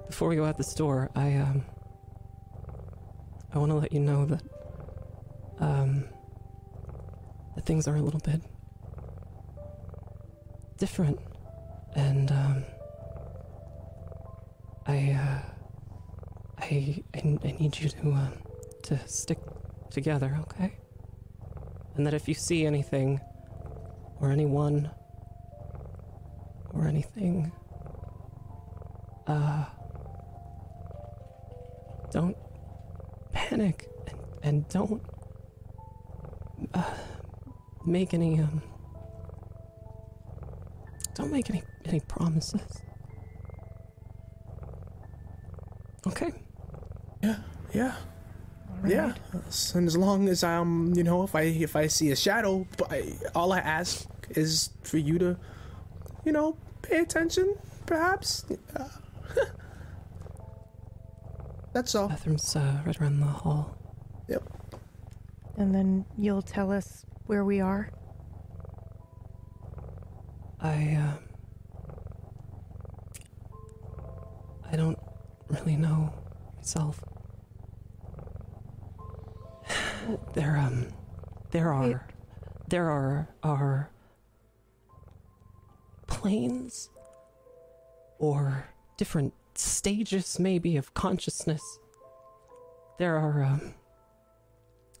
[0.07, 1.63] before we go out the store, I um
[3.53, 4.43] I want to let you know that
[5.59, 6.05] um
[7.55, 8.41] that things are a little bit
[10.77, 11.19] different,
[11.95, 12.63] and um
[14.85, 15.41] I uh
[16.59, 18.33] I I, I need you to um
[18.83, 19.39] to stick
[19.89, 20.77] together, okay?
[21.95, 23.19] And that if you see anything
[24.21, 24.89] or anyone
[26.73, 27.51] or anything
[29.25, 29.65] uh
[32.11, 32.37] don't
[33.31, 35.01] panic and, and don't
[36.73, 36.83] uh,
[37.85, 38.61] make any um
[41.15, 42.81] don't make any any promises
[46.07, 46.31] okay
[47.23, 47.37] Yeah.
[47.73, 47.95] Yeah.
[48.85, 49.13] Yeah.
[49.73, 53.13] And as long as I'm, you know, if I if I see a shadow, I,
[53.35, 55.37] all I ask is for you to,
[56.25, 57.55] you know, pay attention.
[57.85, 58.45] Perhaps.
[58.75, 58.87] Uh,
[61.77, 62.07] that's all.
[62.07, 63.77] bathroom's uh, right around the hall
[64.27, 64.43] Yep.
[65.57, 67.91] And then you'll tell us where we are.
[70.59, 71.19] i um
[74.71, 74.97] i don't
[75.49, 76.11] really know
[76.57, 76.99] myself
[80.33, 80.87] there um
[81.51, 81.97] there are Wait.
[82.67, 83.91] there are are
[86.07, 86.89] planes
[88.17, 88.65] or
[88.97, 91.61] different stages maybe of consciousness.
[92.99, 93.73] There are um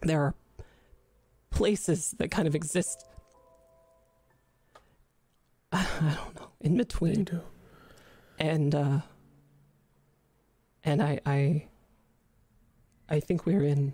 [0.01, 0.35] there are
[1.49, 3.05] places that kind of exist.
[5.71, 7.23] I don't know in between.
[7.25, 7.41] Do.
[8.39, 8.99] and uh
[10.83, 11.67] and i i
[13.09, 13.93] i think we're in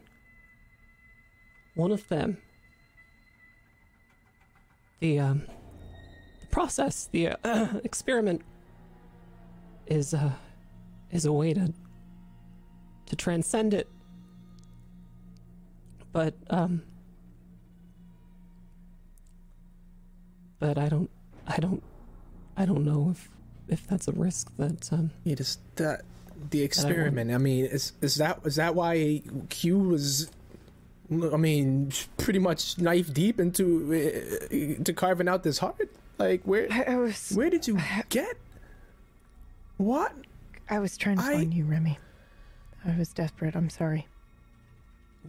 [1.76, 2.38] one of them.
[5.00, 5.44] The um
[6.42, 8.42] the process the uh, experiment
[9.88, 10.32] is uh
[11.14, 11.74] is a way to
[13.06, 13.88] to transcend it
[16.12, 16.82] but um
[20.60, 21.10] but i don't
[21.48, 21.84] i don't
[22.58, 23.30] i don't know if
[23.68, 26.04] if that's a risk that um You just that
[26.50, 27.32] the experiment.
[27.32, 30.30] I mean, is is that is that why Q was?
[31.12, 35.90] I mean, pretty much knife deep into uh, to carving out this heart.
[36.18, 37.78] Like where I, I was where did you
[38.10, 38.36] get?
[39.78, 40.14] What?
[40.70, 41.98] I was trying to I- find you, Remy.
[42.86, 43.56] I was desperate.
[43.56, 44.08] I'm sorry.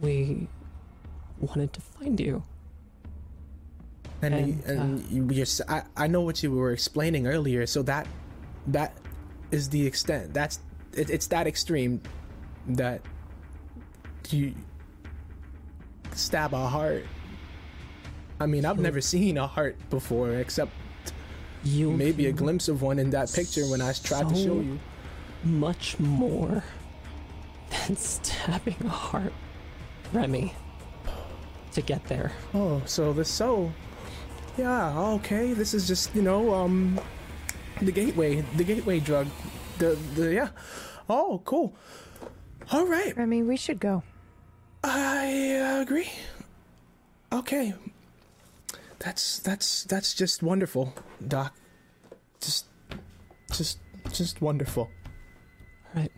[0.01, 0.47] we
[1.39, 2.43] wanted to find you
[4.21, 7.27] And And, uh, you, and you, you're, s- I, I know what you were explaining
[7.27, 7.65] earlier.
[7.65, 8.07] So that
[8.67, 8.97] that
[9.51, 10.33] is the extent.
[10.33, 10.59] That's
[10.93, 12.01] it, it's that extreme
[12.67, 13.01] that
[14.31, 14.53] you
[16.13, 17.05] stab a heart.
[18.39, 20.71] I mean, I've never seen a heart before, except
[21.63, 24.79] You maybe a glimpse of one in that picture when I tried to show you.
[25.45, 26.63] Much more
[27.69, 29.33] than stabbing a heart,
[30.11, 30.53] Remy.
[31.73, 33.73] To get there, Oh, so the soul.
[34.57, 35.51] Yeah, okay.
[35.51, 36.99] This is just, you know, um
[37.81, 39.27] the gateway, the gateway drug.
[39.77, 40.49] The the yeah.
[41.09, 41.75] Oh, cool.
[42.71, 43.15] All right.
[43.17, 44.03] Remy, we should go.
[44.83, 46.09] I uh, agree.
[47.33, 47.73] Okay.
[48.99, 50.93] That's that's that's just wonderful,
[51.27, 51.53] Doc.
[52.39, 52.67] Just
[53.51, 53.79] just
[54.11, 54.89] just wonderful.
[55.95, 56.11] Right?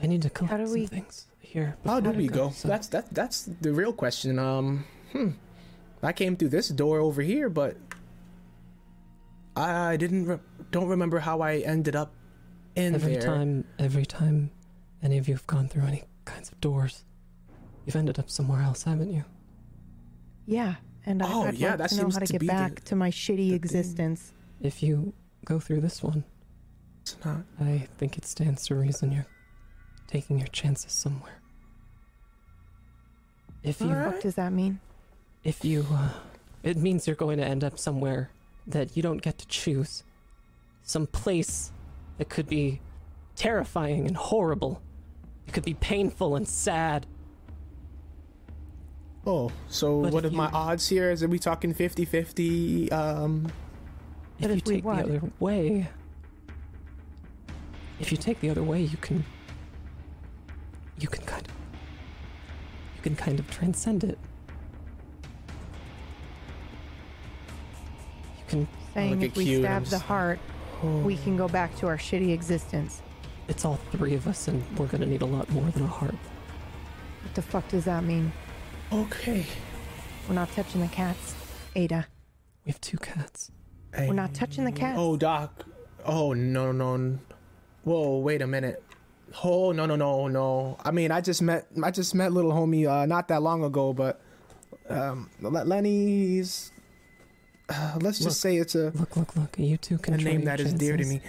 [0.00, 1.76] I need to collect How do some we- things here.
[1.84, 2.50] How do we go?
[2.50, 4.38] so- That's that that's the real question.
[4.38, 5.30] Um, hmm.
[6.02, 7.76] I came through this door over here, but
[9.56, 10.38] I didn't re-
[10.70, 12.12] don't remember how I ended up
[12.76, 13.22] in every there.
[13.22, 14.50] time, every time
[15.02, 17.02] any of you have gone through any kinds of doors,
[17.84, 19.24] you've ended up somewhere else, haven't you?
[20.46, 22.40] Yeah, and I, Oh, I'd yeah, like that to know seems how to to get
[22.40, 23.54] be the- back to my shitty thing.
[23.54, 24.32] existence.
[24.60, 25.12] If you
[25.44, 26.22] go through this one,
[27.16, 27.42] It's not.
[27.60, 29.26] I think it stands to reason you're
[30.06, 31.40] taking your chances somewhere.
[33.62, 34.80] If you, What does that mean?
[35.44, 36.10] if you, uh,
[36.62, 38.30] it means you're going to end up somewhere
[38.66, 40.04] that you don't get to choose.
[40.82, 41.72] Some place
[42.18, 42.80] that could be
[43.36, 44.80] terrifying and horrible.
[45.46, 47.06] It could be painful and sad.
[49.26, 51.10] Oh, so But what are if my you- odds here?
[51.10, 52.90] Is it we talking 50-50?
[52.92, 53.48] Um,
[54.40, 55.88] But if you if we take the other way,
[58.00, 59.24] if you take the other way, you can,
[60.98, 61.52] you can kind of,
[62.96, 64.18] you can kind of transcend it.
[68.38, 68.68] You can.
[68.94, 70.38] Saying look if we stab the heart,
[70.82, 70.98] oh.
[71.00, 73.02] we can go back to our shitty existence.
[73.48, 76.14] It's all three of us, and we're gonna need a lot more than a heart.
[77.22, 78.32] What the fuck does that mean?
[78.92, 79.44] Okay.
[80.28, 81.34] We're not touching the cats,
[81.74, 82.06] Ada.
[82.64, 83.50] We have two cats.
[83.96, 84.98] We're not touching the cats.
[84.98, 85.64] Oh, Doc.
[86.04, 87.18] Oh, no, no, no.
[87.88, 88.82] Whoa, wait a minute.
[89.42, 90.76] Oh, no, no, no, no.
[90.84, 93.94] I mean, I just met, I just met little homie uh, not that long ago,
[93.94, 94.20] but
[94.90, 96.70] um, Le- Lenny's.
[97.70, 98.52] Uh, let's just Look.
[98.52, 99.58] say it's a, Look, look, look!
[99.58, 101.20] You two can a name that is dear to me,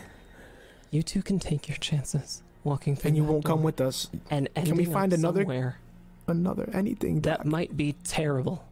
[0.92, 3.10] You two can take your chances walking through.
[3.10, 4.10] and you won't come with us.
[4.30, 5.78] And Can we find another- somewhere
[6.28, 7.22] Another anything.
[7.22, 8.66] that might be terrible.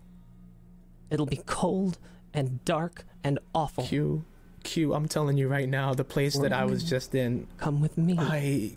[1.09, 1.97] It'll be cold
[2.33, 3.83] and dark and awful.
[3.85, 4.23] Q,
[4.67, 4.93] Q.
[4.93, 8.17] I'm telling you right now, the place that I was just in, Come with me
[8.19, 8.73] I,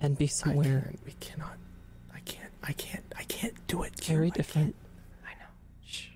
[0.00, 1.04] and be somewhere can't.
[1.04, 1.56] We cannot.
[2.14, 2.52] I can't.
[2.62, 3.04] I can't.
[3.18, 4.00] I can't do it.
[4.00, 4.14] Q.
[4.16, 4.74] very different.
[5.22, 5.50] I know.
[5.86, 6.06] Shh.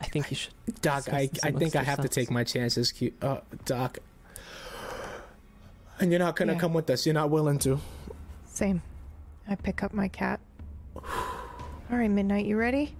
[0.00, 0.54] I think you should.
[0.82, 3.98] Doc, I, I think I have to take my chances, Q- uh, Doc.
[6.00, 6.58] And you're not gonna Yeah.
[6.58, 7.06] come with us.
[7.06, 7.80] You're not willing to.
[8.48, 8.82] Same.
[9.48, 10.40] I pick up my cat.
[11.90, 12.94] All right, Midnight, you ready?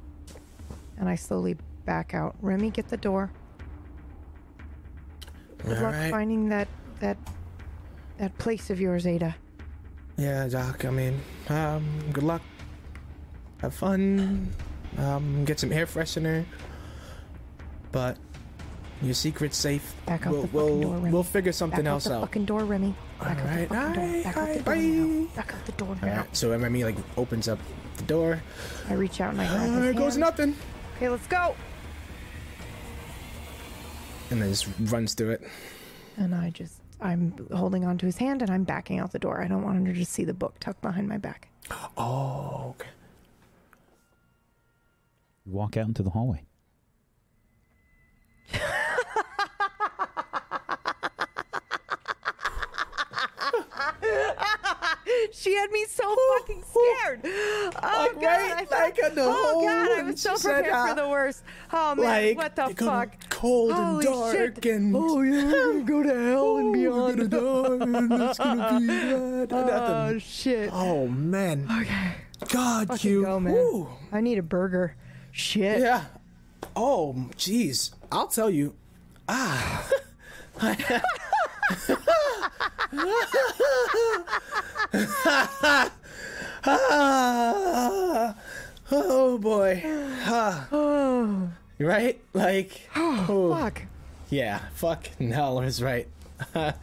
[0.98, 2.34] And I slowly back out.
[2.40, 3.30] Remy, get the door.
[5.58, 6.10] Good All luck right.
[6.10, 6.68] finding that
[7.00, 7.16] that
[8.18, 9.34] that place of yours, Ada.
[10.16, 10.84] Yeah, Doc.
[10.84, 12.42] I mean, um, good luck.
[13.60, 14.52] Have fun.
[14.96, 16.44] Um, get some air freshener.
[17.92, 18.16] But
[19.02, 19.94] your secret's safe.
[20.06, 21.10] Back out we'll the fucking we'll, door, Remy.
[21.12, 22.20] we'll figure something Back else out the out.
[22.22, 22.94] fucking door, Remy.
[23.20, 24.22] Back out the Alright, fucking door.
[24.24, 25.26] Back out the door now.
[25.26, 25.36] bye.
[25.36, 26.16] Back out the door now.
[26.18, 26.36] right.
[26.36, 27.58] So Remy like opens up
[27.98, 28.42] the door.
[28.88, 30.20] I reach out and I grab There his goes hand.
[30.20, 30.56] nothing.
[30.96, 31.54] Okay, let's go.
[34.30, 35.42] And then just runs through it.
[36.16, 39.40] And I just I'm holding onto his hand and I'm backing out the door.
[39.40, 41.48] I don't want him to just see the book tucked behind my back.
[41.96, 42.88] Oh, okay.
[45.46, 46.42] You walk out into the hallway.
[55.32, 57.20] she had me so fucking scared.
[57.24, 58.22] Oh Like, god!
[58.22, 59.98] I Like the oh god!
[59.98, 61.42] I was so she said, prepared uh, for the worst.
[61.72, 63.28] Oh man, like what the fuck?
[63.30, 64.64] Cold Holy and dark shit.
[64.66, 67.18] and Oh yeah, we're go to hell and beyond.
[67.18, 68.86] We're gonna die and it's gonna be
[69.46, 69.52] bad.
[69.52, 70.18] Oh Nothing.
[70.20, 70.70] shit.
[70.72, 71.66] Oh man.
[71.80, 72.14] Okay,
[72.52, 73.22] God, fucking you.
[73.24, 73.52] go, man.
[73.52, 73.88] Woo.
[74.12, 74.96] I need a burger.
[75.32, 75.80] Shit.
[75.80, 76.04] Yeah.
[76.74, 77.92] Oh, jeez.
[78.10, 78.74] I'll tell you.
[79.28, 79.88] Ah.
[88.90, 89.82] Oh boy.
[89.84, 92.20] Oh, Right?
[92.32, 92.88] Like.
[92.96, 93.54] Oh.
[93.58, 93.82] fuck.
[94.30, 94.60] Yeah.
[94.74, 96.08] Fucking hell is right.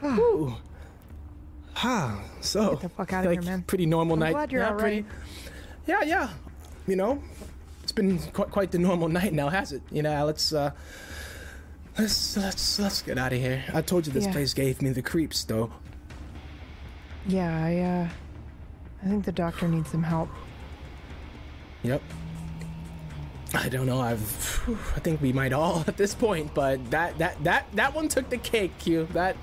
[0.00, 0.54] Whew.
[1.76, 2.20] Ah.
[2.40, 2.72] So.
[2.72, 3.62] Get the fuck outta like, here, man.
[3.62, 4.32] Pretty normal I'm night.
[4.32, 5.04] glad you're yeah, all pretty-
[5.86, 6.30] Yeah, yeah.
[6.86, 7.22] You know,
[7.82, 9.82] it's been quite quite the normal night now, has it?
[9.90, 10.70] You know, let's uh,
[11.98, 13.62] let's let's let's get out of here.
[13.74, 14.32] I told you this Yeah.
[14.32, 15.70] place gave me the creeps, though.
[17.26, 18.08] Yeah, I uh
[19.04, 20.28] I think the doctor needs some help.
[21.82, 22.02] Yep.
[23.54, 24.00] I don't know.
[24.00, 24.60] I've
[24.96, 28.28] I think we might all at this point, but that that that that one took
[28.30, 29.06] the cake, Q.
[29.12, 29.36] That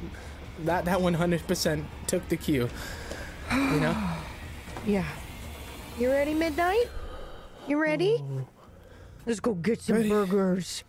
[0.64, 2.70] that that 100% took the cue.
[3.52, 3.96] You know?
[4.86, 5.04] Yeah.
[5.98, 6.90] You ready, Midnight?
[7.68, 8.24] You ready?
[9.26, 10.10] Let's go get some Ready.
[10.10, 10.84] burgers.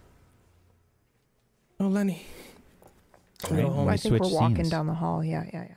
[1.79, 2.25] Oh, Lenny.
[3.51, 3.89] Right, home.
[3.89, 4.71] I think we're walking scenes.
[4.71, 5.23] down the hall.
[5.23, 5.77] Yeah, yeah, yeah.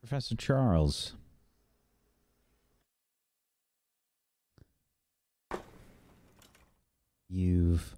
[0.00, 1.14] Professor Charles.
[7.28, 7.96] You've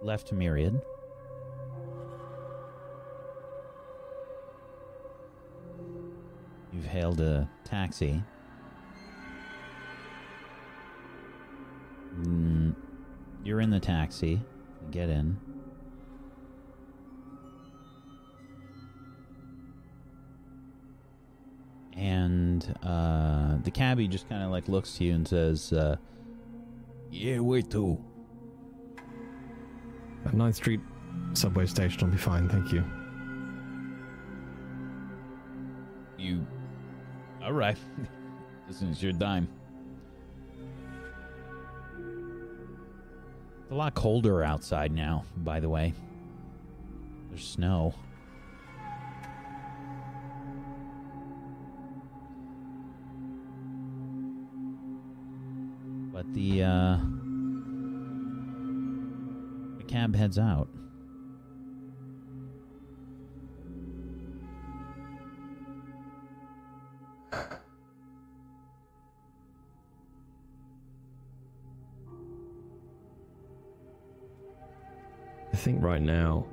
[0.00, 0.80] left Myriad.
[6.72, 8.22] You've hailed a taxi.
[12.20, 12.74] Mm,
[13.44, 14.40] you're in the taxi.
[14.90, 15.38] Get in.
[21.96, 25.96] and uh, the cabbie just kind of like looks to you and says, uh,
[27.10, 27.98] "Yeah, where to?"
[30.24, 30.80] At 9th Street
[31.34, 32.84] subway station will be fine, thank you.
[36.16, 36.46] You,
[37.42, 37.76] all right?
[38.68, 39.48] this is your dime.
[43.64, 45.24] It's a lot colder outside now.
[45.38, 45.94] By the way,
[47.30, 47.94] there's snow.
[56.12, 56.98] But the uh,
[59.78, 60.68] the cab heads out.
[75.84, 76.46] Right now.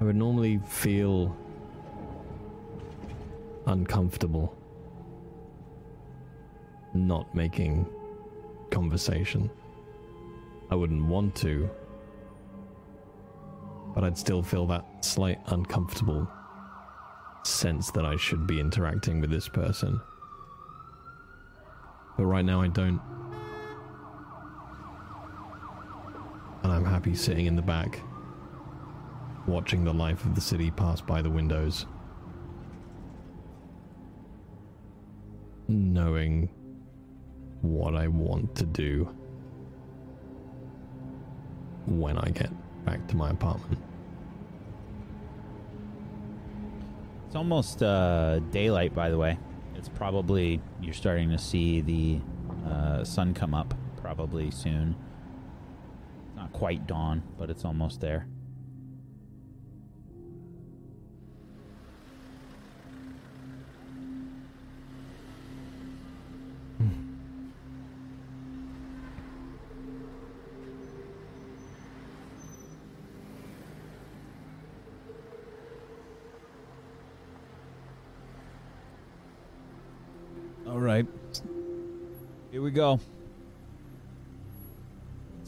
[0.00, 1.36] I would normally feel
[3.66, 4.56] uncomfortable
[6.94, 7.86] not making
[8.70, 9.50] conversation.
[10.70, 11.70] I wouldn't want to,
[13.94, 16.28] but I'd still feel that slight uncomfortable
[17.44, 20.00] sense that I should be interacting with this person.
[22.16, 23.00] But right now I don't.
[26.62, 28.00] And I'm happy sitting in the back,
[29.48, 31.84] watching the life of the city pass by the windows.
[35.66, 36.48] Knowing
[37.60, 39.12] what I want to do
[41.86, 42.52] when I get
[42.84, 43.82] back to my apartment.
[47.26, 49.40] It's almost uh, daylight, by the way.
[49.74, 52.20] It's probably you're starting to see the
[52.64, 54.94] uh, sun come up probably soon.
[56.62, 58.28] Quite dawn, but it's almost there.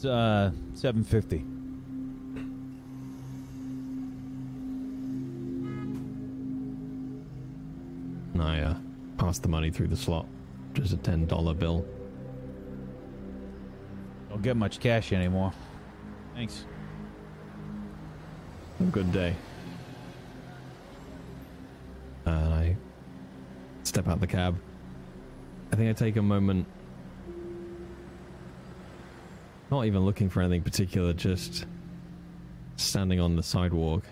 [0.05, 1.37] Uh 750.
[8.33, 8.75] And I uh,
[9.17, 10.25] pass the money through the slot.
[10.73, 11.85] Just a $10 bill.
[14.29, 15.53] Don't get much cash anymore.
[16.33, 16.65] Thanks.
[18.79, 19.33] Have a good day.
[22.25, 22.75] And I
[23.83, 24.57] step out the cab.
[25.71, 26.67] I think I take a moment,
[29.71, 31.65] not even looking for anything particular, just
[32.77, 34.03] standing on the sidewalk.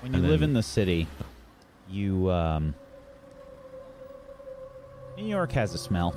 [0.00, 1.06] When you And live then- in the city,
[1.88, 2.74] you um
[5.16, 6.14] New York has a smell.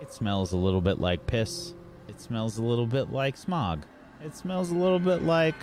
[0.00, 1.74] It smells a little bit like piss.
[2.08, 3.84] It smells a little bit like smog.
[4.24, 5.56] It smells a little bit like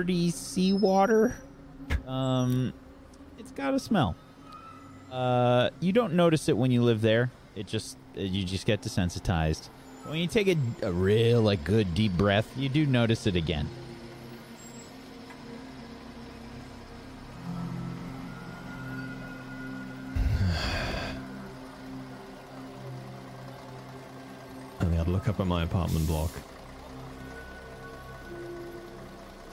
[0.00, 1.36] dirty seawater.
[2.06, 2.72] Um,
[3.38, 4.16] it's got a smell.
[5.12, 7.30] Uh, you don't notice it when you live there.
[7.54, 9.68] It just uh, you just get desensitized.
[10.06, 10.56] When you take a,
[10.86, 13.68] a real like good deep breath, you do notice it again.
[24.80, 26.30] I think I'd look up at my apartment block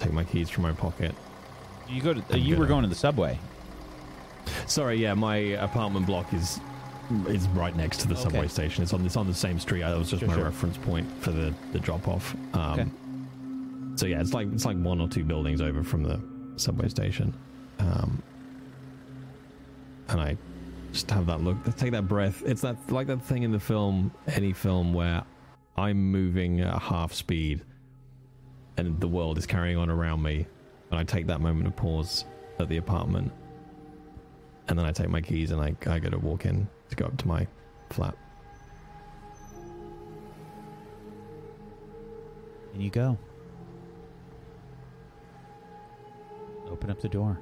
[0.07, 1.13] take my keys from my pocket.
[1.89, 2.39] You go to.
[2.39, 3.37] You were going to the subway.
[4.65, 6.59] Sorry, yeah, my apartment block is
[7.27, 8.47] is right next to the subway Okay.
[8.49, 8.83] station.
[8.83, 9.81] It's on it's on the same street.
[9.81, 10.43] That was just Sure, my sure.
[10.45, 12.35] reference point for the the drop off.
[12.53, 12.89] Um, Okay.
[13.95, 16.19] So yeah, it's like it's like one or two buildings over from the
[16.57, 17.33] subway station,
[17.79, 18.21] um,
[20.09, 20.37] and I
[20.91, 22.43] just have that look, take that breath.
[22.45, 25.23] It's that like that thing in the film, any film where
[25.77, 27.63] I'm moving at half speed,
[28.77, 30.45] and the world is carrying on around me,
[30.91, 32.25] and I take that moment of pause
[32.59, 33.31] at the apartment,
[34.67, 37.05] and then I take my keys and I I go to walk in to go
[37.05, 37.47] up to my
[37.89, 38.15] flat.
[42.73, 43.17] And you go.
[46.69, 47.39] Open up the door.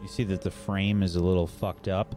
[0.00, 2.16] You see that the frame is a little fucked up.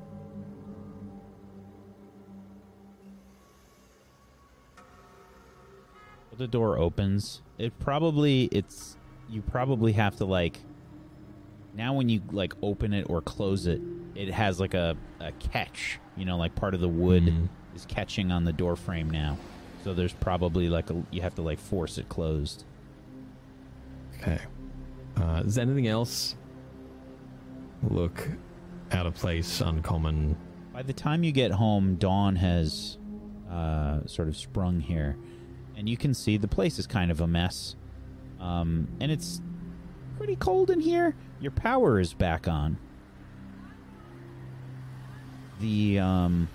[6.37, 7.41] The door opens.
[7.57, 8.97] It probably it's
[9.29, 10.59] you probably have to like
[11.73, 13.81] now when you like open it or close it,
[14.15, 17.49] it has like a, a catch, you know, like part of the wood Mm.
[17.75, 19.37] is catching on the door frame now.
[19.83, 22.63] So there's probably like a you have to like force it closed.
[24.17, 24.39] Okay.
[25.17, 26.35] Uh, is anything else
[27.89, 28.29] look
[28.91, 30.35] out of place, uncommon?
[30.73, 32.97] By the time you get home, dawn has
[33.49, 35.15] uh, sort of sprung here,
[35.77, 37.75] and you can see the place is kind of a mess.
[38.39, 39.41] Um, and it's
[40.17, 41.15] pretty cold in here.
[41.39, 42.77] Your power is back on.
[45.59, 46.47] The um,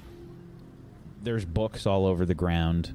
[1.23, 2.95] there's books all over the ground.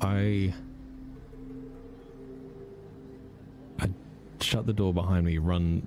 [0.00, 0.54] I
[3.80, 3.88] I
[4.40, 5.86] shut the door behind me, run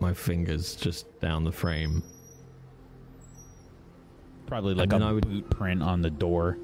[0.00, 2.02] my fingers just down the frame.
[4.48, 6.56] Probably like then a I would- boot print on the door.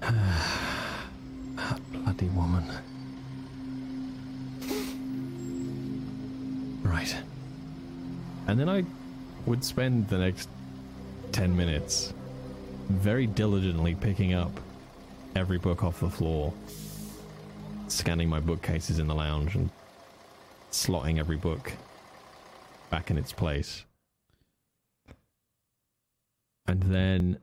[1.92, 2.64] Bloody woman.
[6.82, 7.16] Right.
[8.46, 8.84] And then I
[9.46, 10.48] would spend the next
[11.32, 12.14] 10 minutes
[12.88, 14.50] very diligently picking up
[15.36, 16.52] every book off the floor,
[17.88, 19.70] scanning my bookcases in the lounge, and
[20.72, 21.72] slotting every book
[22.90, 23.84] back in its place.
[26.70, 27.36] And then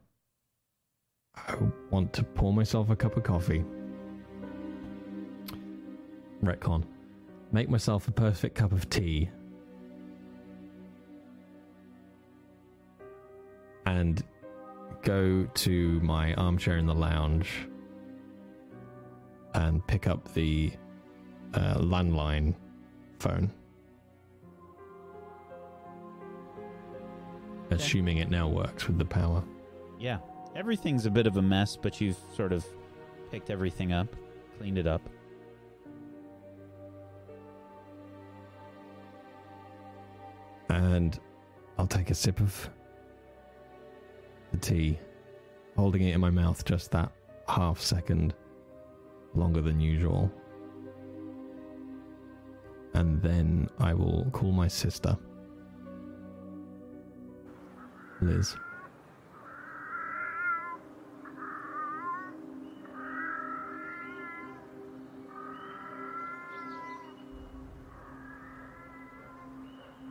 [1.35, 1.57] I
[1.89, 3.65] want to pour myself a cup of coffee.
[6.41, 6.85] Retcon.
[7.51, 9.29] Make myself a perfect cup of tea.
[13.85, 14.23] And
[15.01, 17.67] go to my armchair in the lounge
[19.55, 20.71] and pick up the
[21.53, 22.55] uh, landline
[23.19, 23.51] phone.
[27.69, 29.43] Assuming it now works with the power.
[29.99, 30.19] Yeah,
[30.55, 32.65] everything's a bit of a mess, but you've sort of
[33.31, 34.07] picked everything up,
[34.57, 35.01] cleaned it up.
[40.69, 41.19] and
[41.77, 42.69] I'll take a sip of
[44.51, 44.99] the tea,
[45.75, 47.11] holding it in my mouth just that
[47.47, 48.33] half second
[49.33, 50.31] longer than usual.
[52.93, 55.17] And then I will call my sister,
[58.21, 58.55] Liz.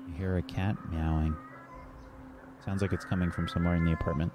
[0.06, 1.36] You hear a cat meowing.
[2.64, 4.32] Sounds like it's coming from somewhere in the apartment.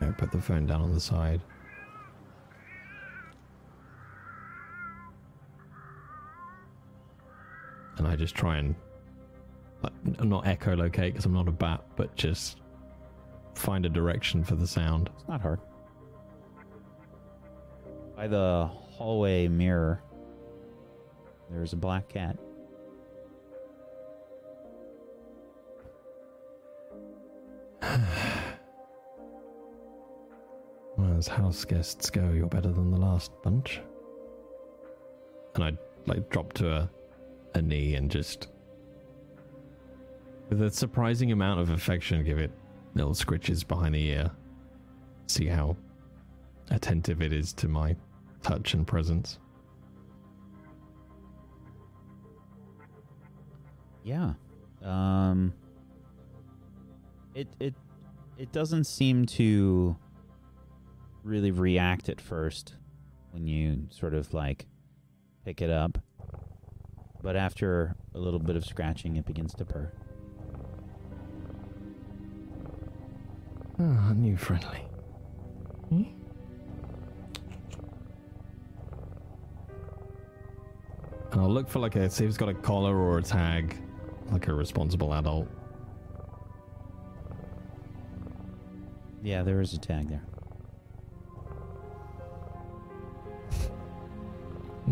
[0.00, 1.40] I put the phone down on the side.
[8.14, 8.76] I just try and
[9.82, 9.92] like,
[10.24, 12.60] not echolocate because I'm not a bat, but just
[13.56, 15.10] find a direction for the sound.
[15.16, 15.58] It's not hard.
[18.14, 20.00] By the hallway mirror,
[21.50, 22.38] there's a black cat.
[30.96, 33.80] Well, as house guests go, you're better than the last bunch.
[35.56, 35.72] And I
[36.06, 36.90] like drop to a,
[37.54, 38.48] a knee and just,
[40.48, 42.50] with a surprising amount of affection, give it
[42.94, 44.30] little scritches behind the ear.
[45.26, 45.76] See how
[46.70, 47.96] attentive it is to my
[48.42, 49.38] touch and presence.
[54.02, 54.34] Yeah.
[54.82, 55.54] Um
[57.34, 57.74] it it
[58.36, 59.96] it doesn't seem to
[61.22, 62.74] really react at first
[63.30, 64.66] when you sort of like
[65.44, 65.98] pick it up.
[67.24, 69.90] But after a little bit of scratching, it begins to purr.
[73.80, 74.80] Ah, new friendly.
[75.88, 76.02] Hmm?
[81.32, 83.80] And I'll look for like a see if it's got a collar or a tag,
[84.30, 85.48] like a responsible adult.
[89.22, 90.22] Yeah, there is a tag there.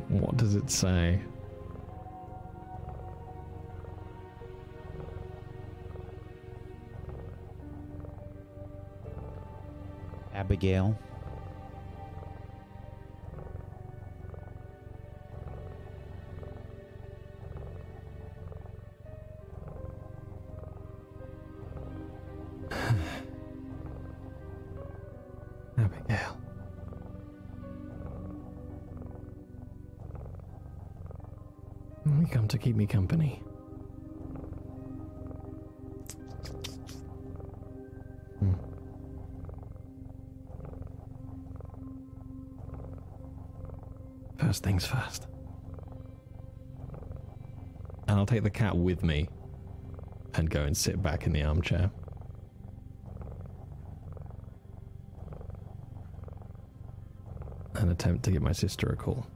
[0.09, 1.21] What does it say?
[10.53, 10.95] Abigail.
[48.93, 49.27] With me
[50.35, 51.91] and go and sit back in the armchair.
[57.75, 59.27] and attempt to give my sister a call.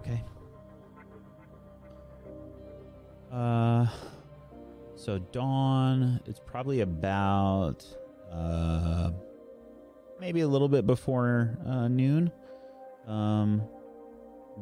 [0.00, 0.22] Okay.
[3.32, 3.86] Uh,
[4.96, 6.20] so dawn.
[6.26, 7.86] It's probably about
[10.32, 12.32] maybe a little bit before uh, noon.
[13.06, 13.60] Um,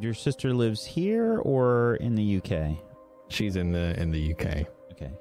[0.00, 2.76] your sister lives here or in the UK?
[3.28, 4.66] She's in the in the UK.
[4.90, 5.12] Okay.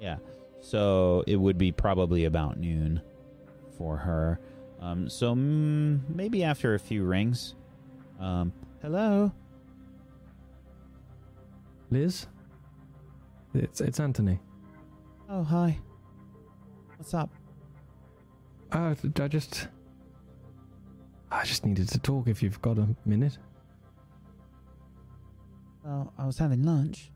[0.00, 0.16] Yeah.
[0.60, 3.00] So it would be probably about noon
[3.78, 4.40] for her.
[4.80, 7.54] Um, so mm, maybe after a few rings.
[8.18, 9.30] Um, hello.
[11.92, 12.26] Liz,
[13.54, 14.40] it's it's Anthony.
[15.30, 15.78] Oh, hi.
[16.96, 17.30] What's up?
[18.72, 19.68] Uh, I just
[21.32, 22.28] I just needed to talk.
[22.28, 23.38] If you've got a minute.
[25.84, 27.10] Well, I was having lunch.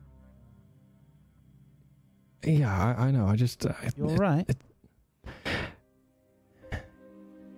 [2.45, 3.27] Yeah, I, I know.
[3.27, 4.49] I just uh, You all right?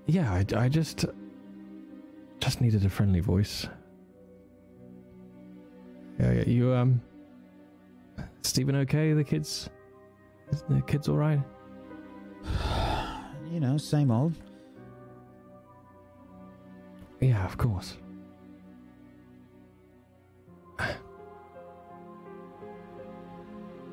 [0.06, 1.04] yeah, I, I just
[2.40, 3.66] just needed a friendly voice.
[6.18, 6.44] Yeah, yeah.
[6.46, 7.00] You um,
[8.42, 9.12] Stephen, okay?
[9.12, 9.70] The kids,
[10.68, 11.40] the kids, all right?
[13.52, 14.34] you know, same old.
[17.20, 17.96] Yeah, of course.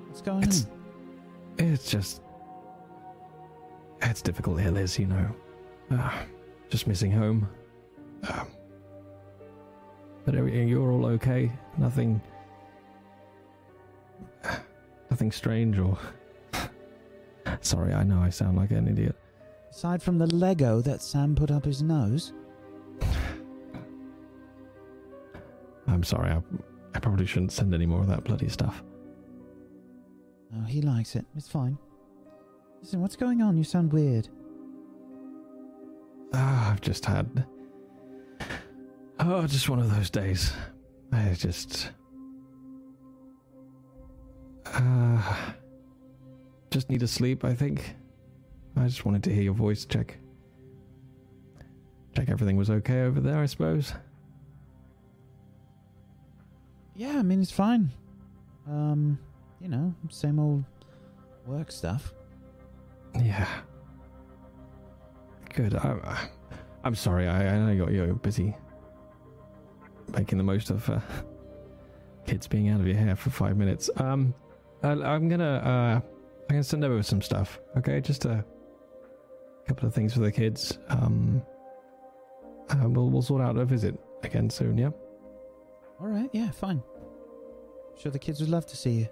[0.08, 0.72] What's going It's- on?
[1.58, 2.22] It's just.
[4.02, 5.28] It's difficult here, Liz, you know.
[5.90, 6.12] Uh,
[6.70, 7.48] just missing home.
[8.30, 8.48] Um,
[10.26, 11.52] but everything, you're all okay?
[11.78, 12.22] Nothing.
[15.10, 15.98] Nothing strange or.
[17.62, 19.16] Sorry, I know I sound like an idiot.
[19.72, 22.34] Aside from the Lego that Sam put up his nose.
[25.96, 26.42] I'm sorry, I,
[26.94, 28.84] I probably shouldn't send any more of that bloody stuff.
[30.56, 31.26] Oh, he likes it.
[31.36, 31.78] It's fine.
[32.82, 33.58] Listen, what's going on?
[33.58, 34.28] You sound weird.
[36.34, 37.46] Ah, I've just had.
[39.20, 40.52] Oh, just one of those days.
[41.14, 41.92] I just.
[44.66, 45.36] Uh,
[46.72, 47.96] just need to sleep, I think.
[48.76, 50.18] I just wanted to hear your voice, check.
[52.14, 53.94] Check everything was okay over there, I suppose.
[56.96, 57.92] Yeah, I mean, it's fine.
[58.68, 59.20] Um,
[59.60, 60.64] you know, same old
[61.46, 62.14] work stuff.
[63.22, 63.48] Yeah.
[65.54, 65.76] Good.
[65.76, 66.30] I, I-
[66.84, 67.28] I'm sorry.
[67.28, 68.56] I, I know you're, you're busy
[70.14, 71.00] making the most of uh,
[72.28, 73.90] kids being out of your hair for five minutes.
[73.98, 74.36] Um,
[74.84, 77.60] I, I'm gonna uh, I'm gonna send over some stuff.
[77.78, 78.46] Okay, just a
[79.68, 80.78] couple of things for the kids.
[80.90, 81.42] Um,
[82.70, 84.78] uh, we'll we'll sort out a visit again soon.
[84.78, 84.92] Yeah.
[86.00, 86.82] All right, yeah, fine.
[87.98, 89.08] Sure, the kids would love to see you.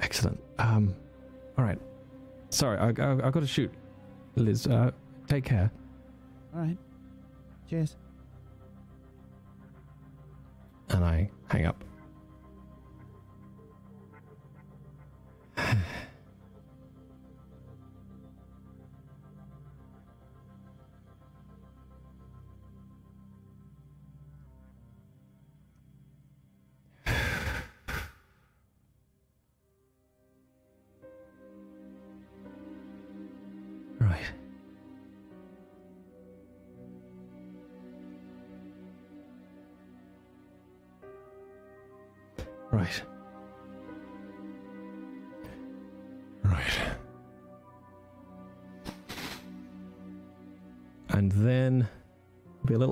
[0.00, 0.40] Excellent.
[0.58, 0.94] Um,
[1.58, 1.78] all right.
[2.50, 3.72] Sorry, I I, I got to shoot.
[4.36, 4.90] Liz, uh,
[5.26, 5.70] take care.
[6.54, 6.78] All right.
[7.68, 7.96] Cheers.
[10.90, 11.82] and I hang up.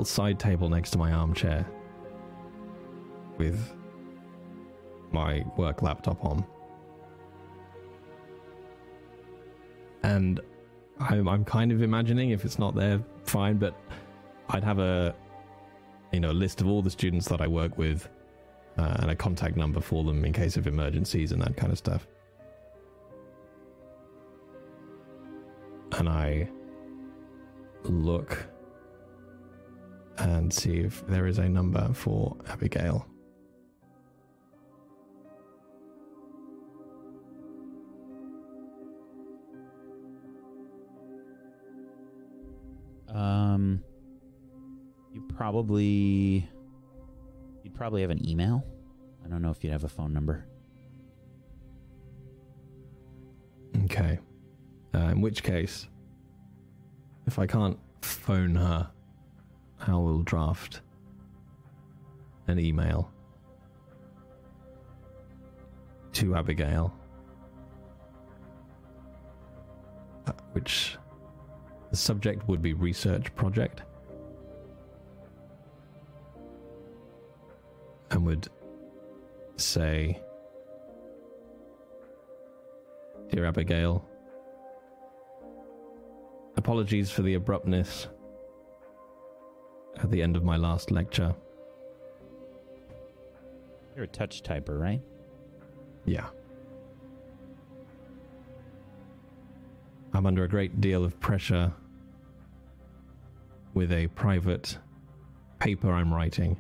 [0.03, 1.65] Little side table next to my armchair
[3.39, 3.73] with
[5.13, 6.45] my work laptop on.
[10.03, 10.41] And
[10.99, 13.77] I'm, I'm kind of imagining if it's not there, fine, but
[14.49, 15.15] I'd have a
[16.13, 18.09] you know list of all the students that I work with
[18.79, 21.79] uh, and a contact number for them in case of emergencies and that kind of
[21.79, 22.09] stuff.
[25.93, 26.49] And I
[27.85, 28.52] look
[30.19, 33.07] and see if there is a number for Abigail.
[43.09, 43.83] Um,
[45.13, 46.49] you probably
[47.63, 48.65] you'd probably have an email.
[49.25, 50.47] I don't know if you'd have a phone number.
[53.85, 54.19] Okay.
[54.95, 55.89] Uh, in which case,
[57.27, 58.91] if I can't phone her,
[59.85, 60.81] I will draft
[62.47, 63.11] an email
[66.13, 66.95] to Abigail,
[70.27, 70.97] uh, which
[71.91, 73.83] the subject would be research project,
[78.11, 78.49] and would
[79.57, 80.21] say,
[83.31, 84.07] Dear Abigail,
[86.57, 88.07] apologies for the abruptness
[89.99, 91.35] at the end of my last lecture.
[93.95, 95.03] You're a touch typer, right?
[96.05, 96.27] Yeah.
[100.15, 101.73] I'm under a great deal of pressure
[103.75, 104.79] with a private
[105.59, 106.57] paper I'm writing.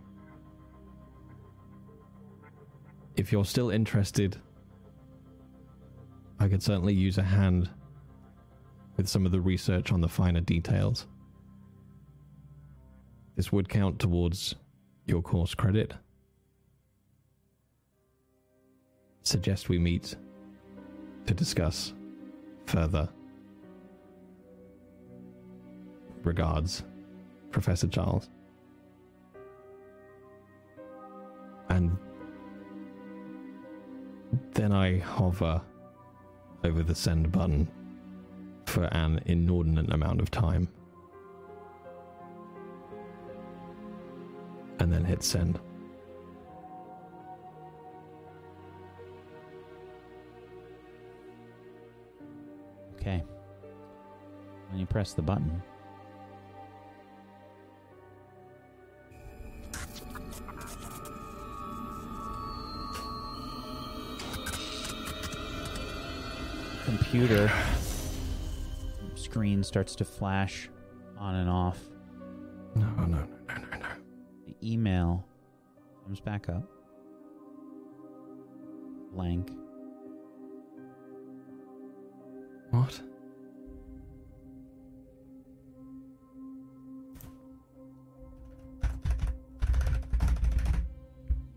[3.17, 4.37] If you're still interested,
[6.41, 7.69] I could certainly use a hand
[8.97, 11.07] with some of the research on the finer details.
[13.37, 14.55] This would count towards
[15.07, 15.95] your course credit.
[19.23, 20.17] Suggest we meet
[21.27, 21.95] to discuss
[22.67, 23.09] further.
[26.23, 26.85] Regards,
[27.51, 28.29] Professor Charles.
[31.69, 31.97] And
[34.53, 35.61] then I hover
[36.65, 37.69] over the send button
[38.67, 40.69] for an inordinate amount of time.
[44.83, 45.61] And then hit send.
[52.95, 53.23] Okay.
[54.71, 55.63] When you press the button,
[66.85, 67.53] computer
[69.15, 70.69] screen starts to flash
[71.17, 71.79] on and off.
[72.75, 73.42] No, no, no.
[74.63, 75.25] Email
[76.05, 76.63] comes back up.
[79.13, 79.51] Blank.
[82.71, 83.01] What?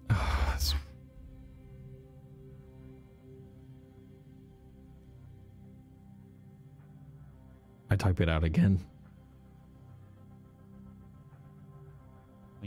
[0.10, 0.58] Ah,
[7.90, 8.84] I type it out again.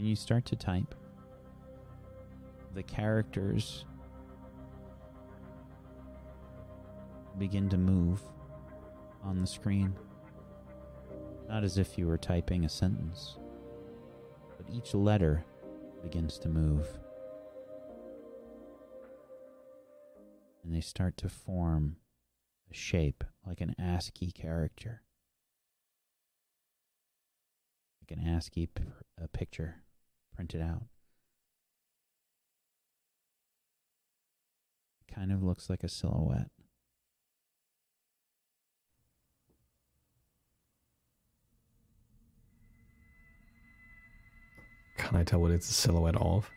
[0.09, 0.95] You start to type,
[2.73, 3.85] the characters
[7.37, 8.21] begin to move
[9.23, 9.93] on the screen.
[11.47, 13.37] Not as if you were typing a sentence,
[14.57, 15.45] but each letter
[16.01, 16.87] begins to move.
[20.63, 21.97] And they start to form
[22.69, 25.01] a shape like an ASCII character.
[28.01, 28.83] Like an ASCII p-
[29.21, 29.77] a picture
[30.39, 30.83] printed out.
[35.13, 36.47] Kind of looks like a silhouette.
[44.97, 46.49] Can I tell what it's a silhouette of?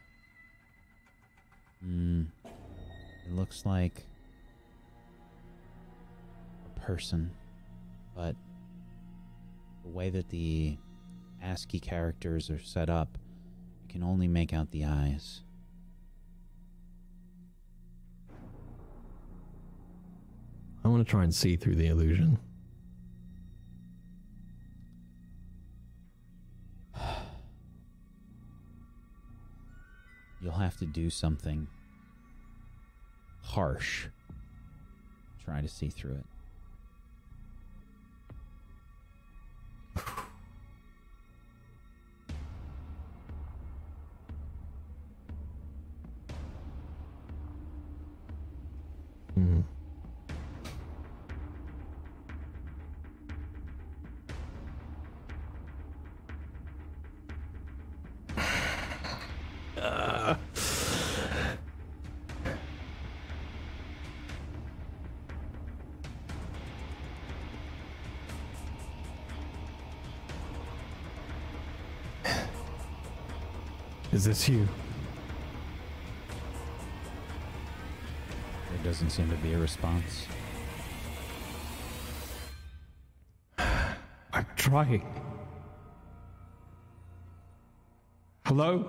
[1.84, 2.28] Mm.
[2.44, 4.04] It looks like
[6.76, 7.32] a person,
[8.14, 8.36] but
[9.82, 10.78] the way that the
[11.42, 13.18] ASCII characters are set up,
[13.92, 15.42] can only make out the eyes.
[20.82, 22.38] I want to try and see through the illusion.
[30.40, 31.68] You'll have to do something
[33.42, 34.06] harsh.
[35.44, 36.24] Try to see through it.
[74.22, 74.68] Is this you?
[78.70, 80.28] There doesn't seem to be a response.
[83.58, 85.04] I'm trying.
[88.46, 88.88] Hello?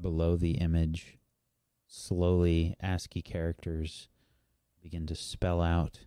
[0.00, 1.18] Below the image,
[1.86, 4.08] slowly ASCII characters
[4.82, 6.06] begin to spell out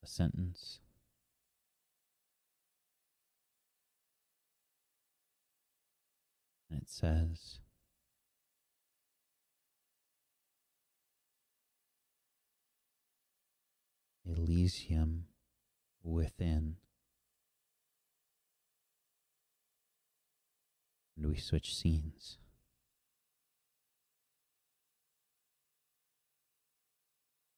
[0.00, 0.78] a sentence.
[6.76, 7.60] And it says,
[14.26, 15.24] Elysium
[16.02, 16.76] within.
[21.16, 22.36] And we switch scenes.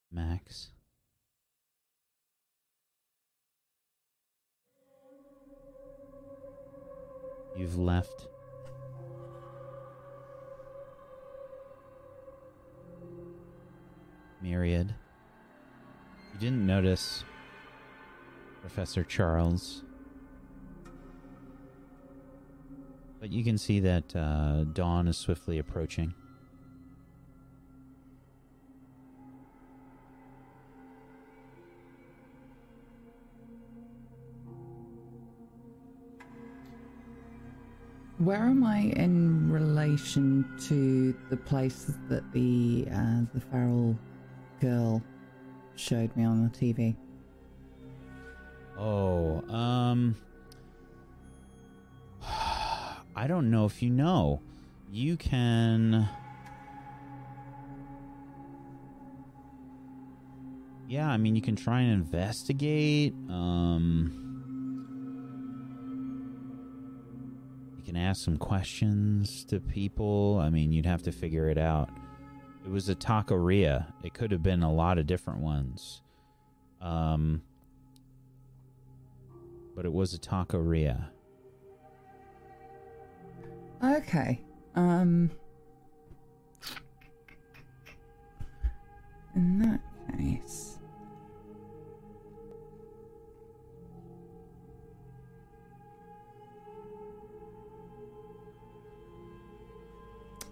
[0.09, 0.69] Max.
[7.57, 8.29] You've left.
[14.41, 14.93] Myriad.
[16.33, 17.23] You didn't notice
[18.61, 19.83] Professor Charles.
[23.19, 26.13] But you can see that uh, dawn is swiftly approaching.
[38.19, 43.97] Where am I in relation to the place that the uh, the feral
[44.59, 45.01] girl
[45.75, 46.95] showed me on the TV?
[48.77, 50.15] Oh, um.
[53.15, 54.41] I don't know if you know.
[54.91, 56.07] You can.
[60.87, 63.13] Yeah, I mean, you can try and investigate.
[63.29, 64.25] Um.
[67.77, 70.39] You can ask some questions to people.
[70.41, 71.89] I mean, you'd have to figure it out.
[72.69, 73.91] It was a taqueria.
[74.03, 76.03] It could have been a lot of different ones.
[76.79, 77.41] Um.
[79.75, 81.07] But it was a taqueria.
[83.83, 84.43] Okay.
[84.75, 85.31] Um.
[89.35, 89.81] In that
[90.15, 90.77] case.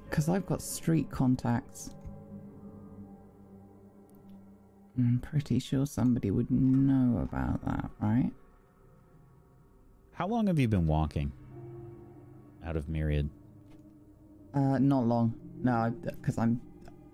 [0.09, 1.91] Because I've got street contacts.
[4.97, 8.31] I'm pretty sure somebody would know about that, right?
[10.13, 11.31] How long have you been walking
[12.65, 13.29] out of Myriad?
[14.53, 15.35] Uh, not long.
[15.61, 16.59] No, because I'm.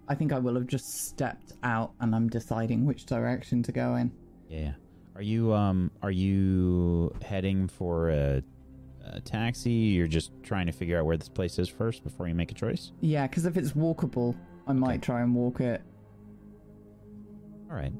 [0.07, 3.95] I think I will have just stepped out, and I'm deciding which direction to go
[3.95, 4.11] in.
[4.49, 4.73] Yeah.
[5.15, 8.43] Are you um are you heading for a,
[9.05, 9.71] a taxi?
[9.71, 12.55] You're just trying to figure out where this place is first before you make a
[12.55, 12.93] choice?
[13.01, 15.81] Yeah, because if it's walkable, I might try and walk it.
[17.74, 17.93] All right.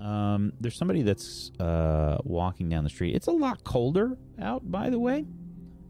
[0.00, 3.16] Um there's somebody that's uh walking down the street.
[3.16, 5.26] It's a lot colder out by the way.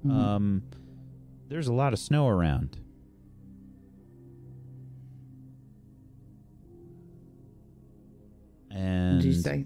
[0.07, 0.11] Mhm.
[0.11, 0.63] Um
[1.49, 2.79] there's a lot of snow around.
[8.71, 9.23] And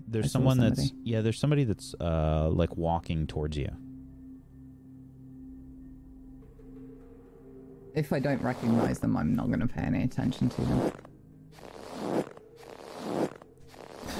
[0.08, 3.70] there's someone that's yeah, there's somebody that's uh like walking towards you.
[7.94, 10.92] If I don't recognize them, I'm not going to pay any attention to them.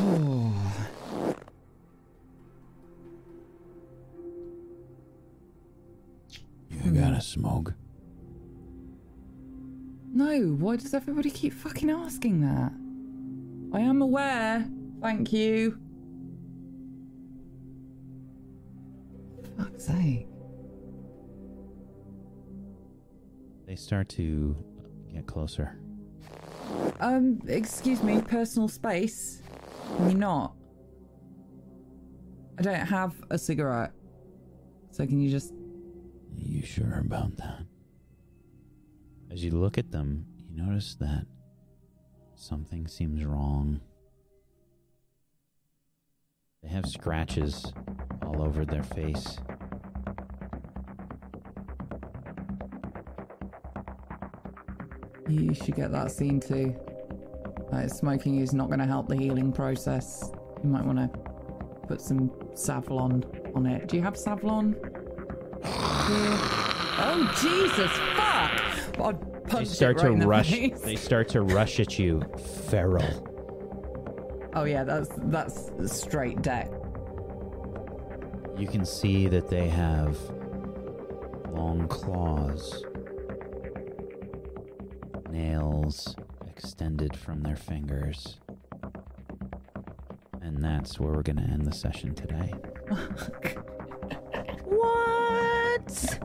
[6.82, 7.74] You gotta smoke.
[10.12, 12.72] No, why does everybody keep fucking asking that?
[13.76, 14.66] I am aware.
[15.02, 15.78] Thank you.
[19.58, 20.26] Fuck's sake.
[23.66, 24.56] They start to
[25.12, 25.76] get closer.
[26.98, 29.42] Um, excuse me, personal space.
[29.96, 30.54] Can you not?
[32.58, 33.92] I don't have a cigarette.
[34.90, 35.52] So can you just.
[36.36, 37.64] You sure about that?
[39.30, 41.26] As you look at them, you notice that
[42.34, 43.80] something seems wrong.
[46.62, 47.72] They have scratches
[48.22, 49.38] all over their face.
[55.28, 56.76] You should get that scene too.
[57.72, 60.30] Uh, smoking is not going to help the healing process.
[60.62, 61.08] You might want to
[61.86, 63.24] put some Savlon
[63.56, 63.88] on it.
[63.88, 64.74] Do you have Savlon?
[65.64, 67.90] oh Jesus!
[68.16, 69.00] Fuck!
[69.00, 70.50] I'd They punch it start right to in the rush.
[70.50, 70.80] face.
[70.80, 72.22] They start to rush at you,
[72.68, 73.26] feral.
[74.54, 76.70] Oh yeah, that's that's straight deck.
[78.58, 80.18] You can see that they have
[81.52, 82.84] long claws,
[85.30, 86.16] nails
[86.64, 88.38] extended from their fingers.
[90.42, 92.52] And that's where we're going to end the session today.
[94.66, 96.18] What?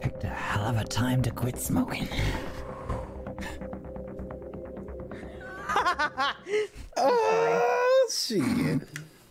[0.00, 2.08] Picked a hell of a time to quit smoking.
[6.96, 8.80] Oh, shit.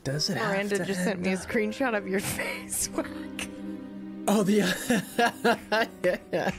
[0.03, 2.89] Does it have Miranda to just sent end me a up- screenshot of your face.
[4.41, 4.57] Oh, the.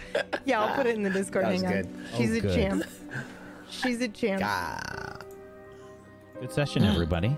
[0.44, 1.47] yeah, I'll put it in the Discord.
[1.47, 2.07] That was Hang on.
[2.17, 2.55] She's Oh, a good.
[2.55, 2.85] champ.
[3.70, 4.43] She's a champ.
[4.44, 5.19] ah,
[6.41, 7.36] Good session, everybody.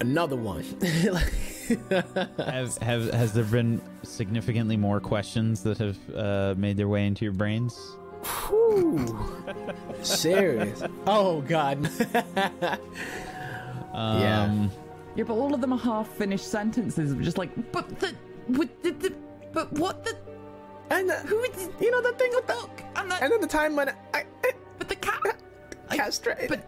[0.00, 0.64] another one.
[2.38, 7.26] have, have has there been significantly more questions that have uh, made their way into
[7.26, 7.78] your brains?
[8.46, 9.44] Whew.
[10.02, 10.82] Serious.
[11.06, 11.90] Oh, God.
[13.92, 14.68] Um, Yeah.
[15.16, 18.14] Yeah, but all of them are half-finished sentences, of just like, but the,
[18.48, 19.14] with the, the
[19.52, 20.16] but what the,
[20.90, 22.54] and, uh, who is, you know, the thing with the.
[22.54, 24.24] look, and the, And then the time when I.
[24.44, 25.36] I but the cat,
[25.90, 26.62] castrated.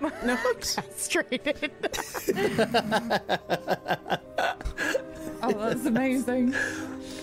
[0.00, 0.76] but no hooks.
[0.76, 1.70] Castrated.
[5.42, 6.54] oh, that's amazing.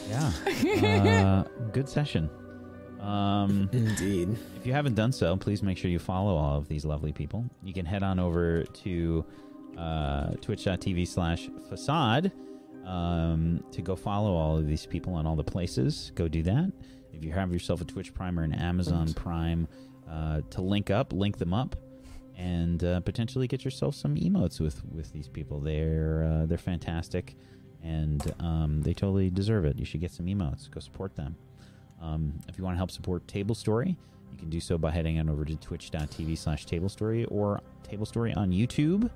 [0.10, 0.32] Yeah.
[0.46, 2.30] Uh, good session.
[3.00, 4.38] Um, Indeed.
[4.58, 7.46] if you haven't done so, please make sure you follow all of these lovely people.
[7.64, 9.26] You can head on over to
[9.78, 12.32] uh, twitch.tv slash facade
[12.86, 16.12] um, to go follow all of these people on all the places.
[16.16, 16.72] Go do that.
[17.14, 19.68] If you have yourself a Twitch Prime or an Amazon Prime
[20.10, 21.76] uh, to link up, link them up.
[22.38, 25.60] And uh, potentially get yourself some emotes with, with these people.
[25.60, 27.36] They're uh, they're fantastic,
[27.84, 29.78] and um, they totally deserve it.
[29.78, 30.72] You should get some emotes.
[30.72, 31.36] Go support them.
[32.02, 33.96] Um, if you want to help support Table Story,
[34.32, 38.08] you can do so by heading on over to twitch.tv slash Table Story or Table
[38.08, 39.12] Story on YouTube.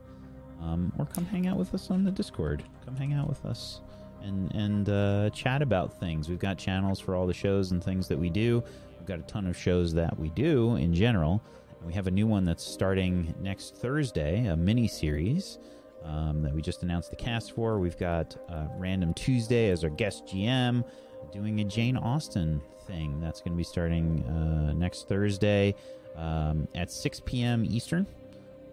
[0.62, 2.64] Um, or come hang out with us on the Discord.
[2.86, 3.82] Come hang out with us
[4.26, 6.30] and, and uh, chat about things.
[6.30, 8.64] We've got channels for all the shows and things that we do.
[8.98, 11.42] We've got a ton of shows that we do in general.
[11.86, 15.60] We have a new one that's starting next Thursday, a mini series
[16.04, 17.80] um, that we just announced the cast for.
[17.80, 20.84] We've got uh, Random Tuesday as our guest GM,
[21.32, 23.20] doing a Jane Austen thing.
[23.22, 25.76] That's going to be starting uh, next Thursday
[26.16, 27.64] um, at 6 p.m.
[27.66, 28.08] Eastern.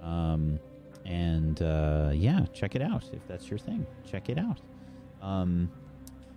[0.00, 0.58] Um,
[1.04, 3.86] and uh, yeah, check it out if that's your thing.
[4.10, 4.60] Check it out.
[5.20, 5.70] Um,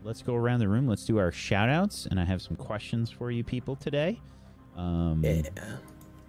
[0.04, 0.88] let's go around the room.
[0.88, 2.08] Let's do our shout outs.
[2.10, 4.20] And I have some questions for you people today.
[4.76, 5.42] Um, Yeah.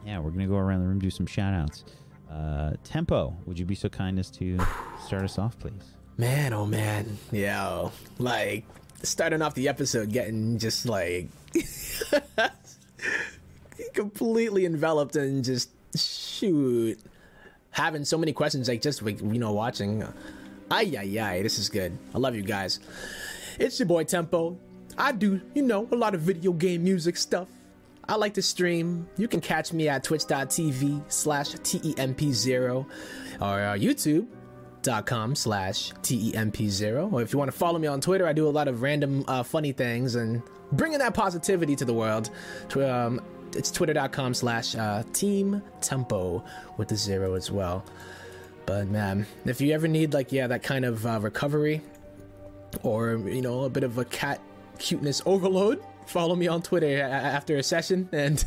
[0.05, 1.85] yeah, we're gonna go around the room do some shout outs.
[2.31, 4.59] Uh, Tempo, would you be so kind as to
[5.05, 5.95] start us off, please?
[6.19, 7.19] Man, oh man.
[7.31, 7.93] Yo.
[8.19, 8.65] Like,
[9.03, 11.29] starting off the episode getting just like.
[13.95, 16.99] completely enveloped and just shoot.
[17.77, 20.03] Having so many questions, like just like, you know, watching.
[20.71, 21.43] Ay, ay, ay.
[21.43, 21.97] This is good.
[22.15, 22.81] I love you guys.
[23.59, 24.57] It's your boy Tempo.
[24.97, 27.49] I do, you know, a lot of video game music stuff.
[28.09, 29.07] I like to stream.
[29.19, 32.87] You can catch me at twitch.tv slash TEMP0
[33.41, 37.13] or uh, YouTube.com slash TEMP0.
[37.13, 39.23] Or if you want to follow me on Twitter, I do a lot of random
[39.29, 42.31] uh, funny things and bringing that positivity to the world.
[42.75, 43.21] Um,
[43.55, 46.43] it's twitter.com slash uh, Team Tempo
[46.77, 47.85] with the zero as well.
[48.67, 51.83] But man, if you ever need like, yeah, that kind of uh, recovery
[52.83, 54.41] or, you know, a bit of a cat
[54.79, 58.45] cuteness overload, follow me on Twitter after a session and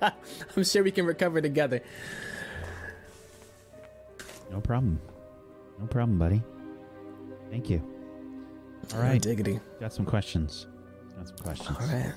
[0.56, 1.80] I'm sure we can recover together.
[4.50, 5.00] No problem.
[5.78, 6.42] No problem, buddy.
[7.50, 7.82] Thank you.
[8.94, 9.60] All right, Oh, diggity.
[9.80, 10.66] got some questions.
[11.16, 11.76] Got some questions.
[11.80, 12.12] All right.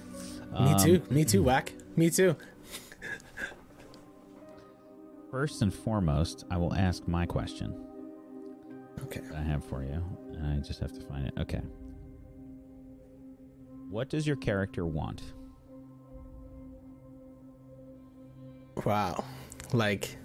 [0.67, 1.01] Me Um, too.
[1.09, 1.73] Me too, Whack.
[1.95, 2.35] Me too.
[5.31, 7.75] First and foremost, I will ask my question
[9.03, 9.21] Okay.
[9.35, 10.03] I have for you,
[10.43, 11.33] I just have to find it.
[11.37, 11.61] Okay.
[13.89, 15.21] What does your character want?
[18.85, 19.23] Wow.
[19.71, 20.17] Like,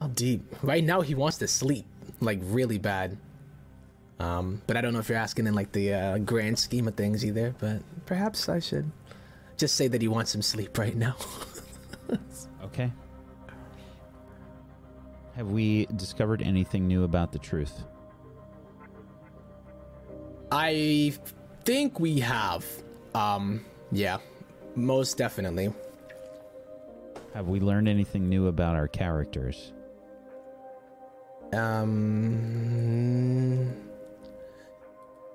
[0.00, 0.42] how deep?
[0.62, 1.86] Right now, he wants to sleep.
[2.20, 3.16] like really bad.
[4.18, 6.94] Um, but I don't know if you're asking in like the uh, grand scheme of
[6.94, 7.54] things either.
[7.58, 8.90] But perhaps I should
[9.56, 11.16] just say that he wants some sleep right now.
[12.76, 12.92] Okay.
[15.34, 17.84] Have we discovered anything new about the truth?
[20.52, 21.14] I
[21.64, 22.66] think we have.
[23.14, 24.18] Um, yeah,
[24.74, 25.72] most definitely.
[27.34, 29.72] Have we learned anything new about our characters?
[31.52, 32.52] Um,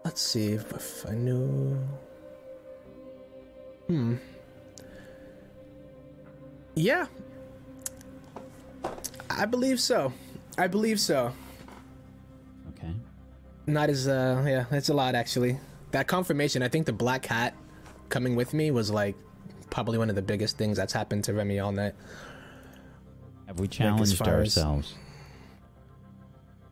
[0.03, 1.79] let's see if, I knew.
[3.91, 4.15] Hmm.
[6.75, 7.07] Yeah.
[9.29, 10.13] I believe so.
[10.57, 11.33] I believe so.
[12.69, 12.93] Okay.
[13.67, 15.59] Not as uh yeah, that's a lot actually.
[15.91, 17.53] That confirmation, I think the black hat
[18.07, 19.17] coming with me was like
[19.69, 21.93] probably one of the biggest things that's happened to Remy all night.
[23.47, 24.95] Have we challenged as- ourselves?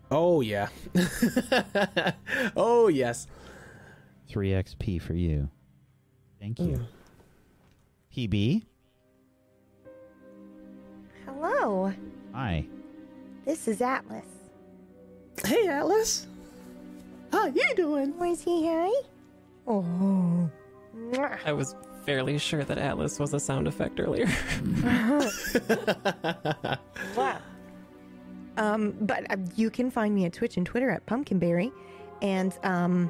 [0.09, 0.69] Oh yeah.
[2.55, 3.27] oh yes.
[4.29, 5.49] 3 XP for you.
[6.39, 6.79] Thank you.
[8.15, 8.63] PB?
[11.25, 11.93] Hello,
[12.33, 12.65] Hi.
[13.45, 14.25] this is Atlas.
[15.45, 16.27] Hey Atlas.
[17.31, 18.17] How you doing?
[18.17, 18.89] Where's he, hi?
[19.67, 20.49] Oh.
[21.45, 24.27] I was fairly sure that Atlas was a sound effect earlier.
[27.15, 27.37] Wow.
[28.57, 31.71] Um, but uh, you can find me at Twitch and Twitter at Pumpkinberry,
[32.21, 33.09] and um,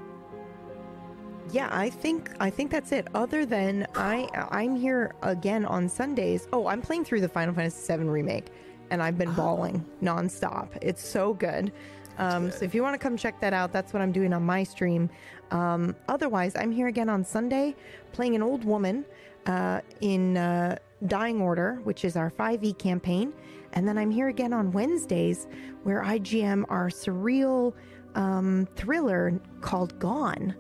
[1.52, 3.08] yeah, I think I think that's it.
[3.14, 6.48] Other than I, I'm here again on Sundays.
[6.54, 8.48] Oh, I'm playing through the Final Fantasy VII remake,
[8.90, 10.70] and I've been bawling nonstop.
[10.82, 11.72] It's so good.
[12.18, 14.44] Um, so if you want to come check that out, that's what I'm doing on
[14.44, 15.10] my stream.
[15.52, 17.76] Um, otherwise, I'm here again on Sunday
[18.12, 19.06] playing an old woman
[19.46, 23.34] uh, in uh, Dying Order, which is our 5e campaign.
[23.74, 25.48] And then I'm here again on Wednesdays
[25.84, 27.74] where I GM our surreal
[28.16, 30.56] um, thriller called Gone.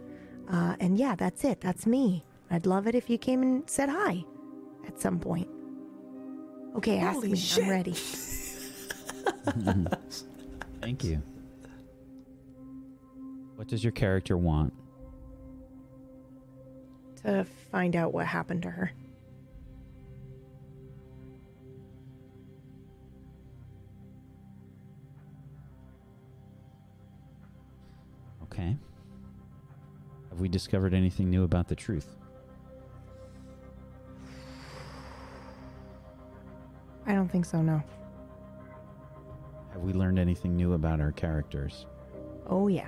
[0.51, 1.61] Uh, and yeah, that's it.
[1.61, 2.23] That's me.
[2.49, 4.23] I'd love it if you came and said hi
[4.87, 5.47] at some point.
[6.75, 7.37] Okay, ask Holy me.
[7.37, 7.63] shit.
[7.63, 7.93] I'm ready.
[10.81, 11.21] Thank you.
[13.55, 14.73] What does your character want?
[17.23, 18.91] to find out what happened to her.
[28.43, 28.75] Okay.
[30.39, 32.15] Have we discovered anything new about the truth?
[37.05, 37.83] I don't think so, no.
[39.73, 41.87] Have we learned anything new about our characters?
[42.47, 42.87] Oh, yeah.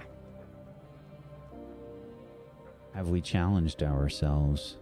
[2.94, 4.78] Have we challenged ourselves?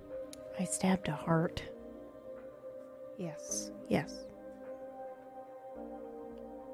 [0.59, 1.63] I stabbed a heart.
[3.17, 4.25] Yes, yes.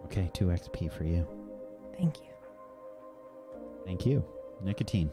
[0.03, 1.25] Okay, 2 XP for you.
[1.97, 2.33] Thank you.
[3.85, 4.25] Thank you.
[4.61, 5.09] Nikatine.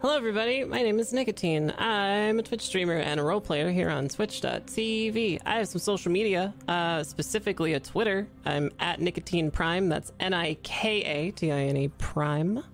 [0.00, 0.64] Hello, everybody.
[0.64, 1.78] My name is Nikatine.
[1.78, 5.40] I'm a Twitch streamer and a role player here on Twitch.tv.
[5.44, 8.26] I have some social media, uh, specifically a Twitter.
[8.46, 9.90] I'm at Nikatine Prime.
[9.90, 12.64] That's N I K A T I N E Prime.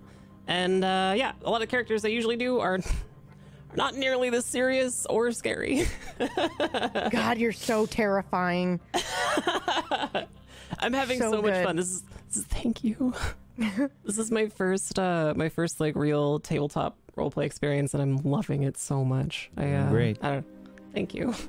[0.47, 2.79] And uh, yeah, a lot of characters I usually do are, are
[3.75, 5.85] not nearly this serious or scary.
[7.11, 8.79] God, you're so terrifying.
[10.79, 11.75] I'm having So so, much fun.
[11.75, 13.13] This is, this is thank you.
[14.05, 18.63] this is my first uh my first like real tabletop roleplay experience and I'm loving
[18.63, 19.49] it so much.
[19.57, 20.17] I uh, Great.
[20.21, 20.45] I don't
[20.93, 21.33] thank you.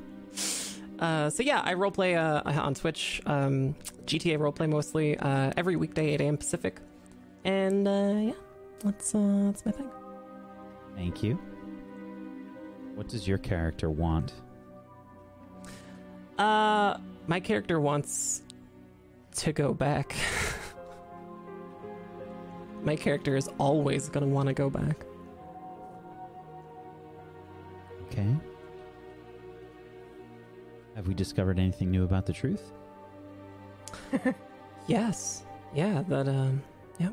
[0.99, 6.15] Uh, so yeah, I roleplay uh, on Twitch, um, GTA roleplay mostly, uh, every weekday
[6.15, 6.37] 8 a.m.
[6.37, 6.81] Pacific,
[7.45, 8.33] and uh, yeah,
[8.81, 9.89] that's uh, that's my thing.
[10.97, 11.39] Thank you.
[12.97, 14.33] What does your character want?
[16.37, 16.99] Uh,
[17.29, 18.43] my character wants
[19.37, 20.17] to go back.
[22.83, 25.05] my character is always gonna want to go back.
[28.11, 28.37] Okay.
[30.97, 32.73] Have we discovered anything new about the truth?
[34.89, 35.45] Yes.
[35.75, 36.63] Yeah, that um
[36.99, 37.11] yeah.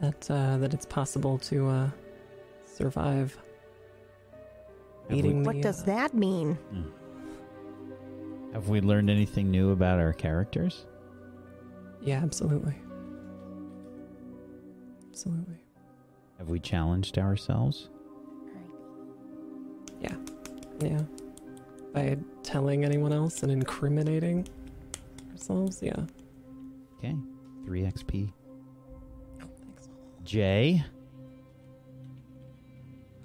[0.00, 1.90] That uh that it's possible to uh
[2.64, 3.38] survive
[5.08, 6.58] Have eating What the, does uh, that mean?
[8.52, 10.86] Have we learned anything new about our characters?
[12.00, 12.74] Yeah, absolutely.
[15.10, 15.56] Absolutely.
[16.38, 17.90] Have we challenged ourselves?
[20.80, 21.02] Yeah.
[21.92, 24.46] By telling anyone else and incriminating
[25.32, 26.04] ourselves, yeah.
[26.98, 27.14] Okay.
[27.64, 28.32] 3 XP.
[29.42, 29.88] Oh, thanks.
[30.24, 30.84] Jay?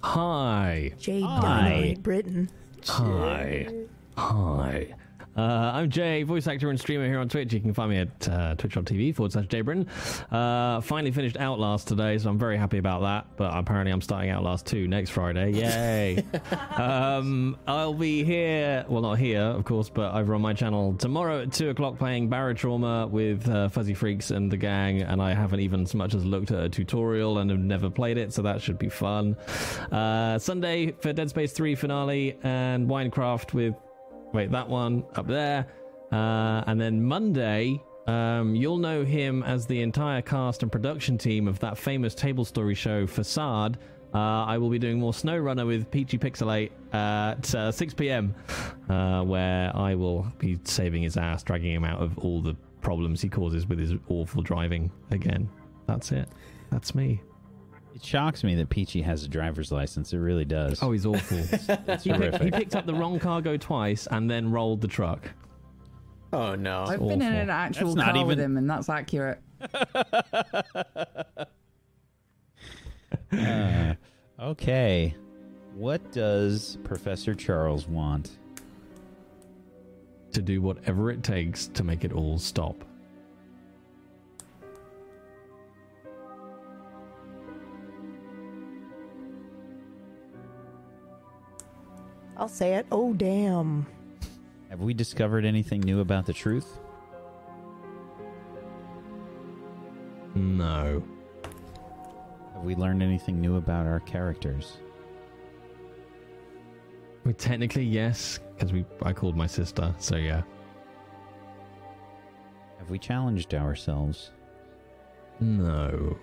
[0.02, 0.92] Hi.
[0.98, 1.40] Jay Hi.
[1.40, 2.50] Dynamite Britain.
[2.86, 3.68] Hi.
[4.16, 4.94] Hi.
[5.36, 7.54] Uh, I'm Jay, voice actor and streamer here on Twitch.
[7.54, 9.86] You can find me at uh, twitch.tv forward slash Jaybrin.
[10.30, 13.26] Uh, finally finished Outlast today, so I'm very happy about that.
[13.36, 15.52] But apparently, I'm starting Outlast 2 next Friday.
[15.52, 16.22] Yay!
[16.76, 21.42] um, I'll be here, well, not here, of course, but over on my channel tomorrow
[21.42, 25.00] at 2 o'clock playing Barotrauma with uh, Fuzzy Freaks and the gang.
[25.00, 28.18] And I haven't even so much as looked at a tutorial and have never played
[28.18, 29.36] it, so that should be fun.
[29.90, 33.74] Uh, Sunday for Dead Space 3 finale and Minecraft with
[34.32, 35.66] Wait, that one up there.
[36.10, 41.48] Uh, and then Monday, um, you'll know him as the entire cast and production team
[41.48, 43.78] of that famous table story show, Facade.
[44.14, 48.34] Uh, I will be doing more SnowRunner with Peachy Pixelate at uh, 6 p.m.,
[48.90, 53.22] uh, where I will be saving his ass, dragging him out of all the problems
[53.22, 55.48] he causes with his awful driving again.
[55.86, 56.28] That's it.
[56.70, 57.22] That's me.
[58.02, 60.12] It shocks me that Peachy has a driver's license.
[60.12, 60.82] It really does.
[60.82, 61.38] Oh, he's awful.
[61.38, 62.52] it's he, picked, he horrific.
[62.52, 65.30] picked up the wrong cargo twice and then rolled the truck.
[66.32, 66.82] Oh no.
[66.84, 69.40] I've been in an actual That's not car with even- him, and that's accurate.
[73.30, 73.94] Uh,
[74.40, 75.14] okay.
[75.74, 78.38] What does Professor Charles want?
[80.32, 82.74] to do whatever it takes to make it all stop.
[92.42, 92.86] I'll say it.
[92.90, 93.86] Oh, damn.
[94.68, 96.76] Have we discovered anything new about the truth?
[100.34, 101.04] No.
[102.54, 104.78] Have we learned anything new about our characters?
[107.24, 110.42] I mean, technically, yes, because we I called my sister, so yeah.
[112.80, 114.32] Have we challenged ourselves?
[115.38, 116.18] No.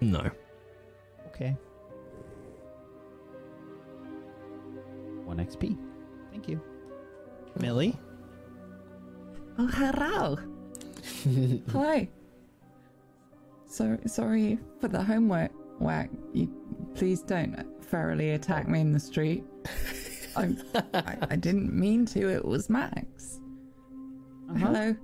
[0.00, 0.30] No.
[1.26, 1.56] Okay.
[5.40, 5.76] XP.
[6.30, 6.60] Thank you.
[7.58, 7.98] Millie?
[9.58, 10.38] Oh, hello.
[11.72, 12.08] Hi.
[13.66, 15.52] So sorry for the homework.
[15.80, 16.10] Whack.
[16.32, 16.52] You
[16.94, 19.44] please don't ferally attack me in the street.
[20.36, 20.54] I,
[20.94, 22.28] I I didn't mean to.
[22.28, 23.40] It was Max.
[24.58, 24.94] Hello,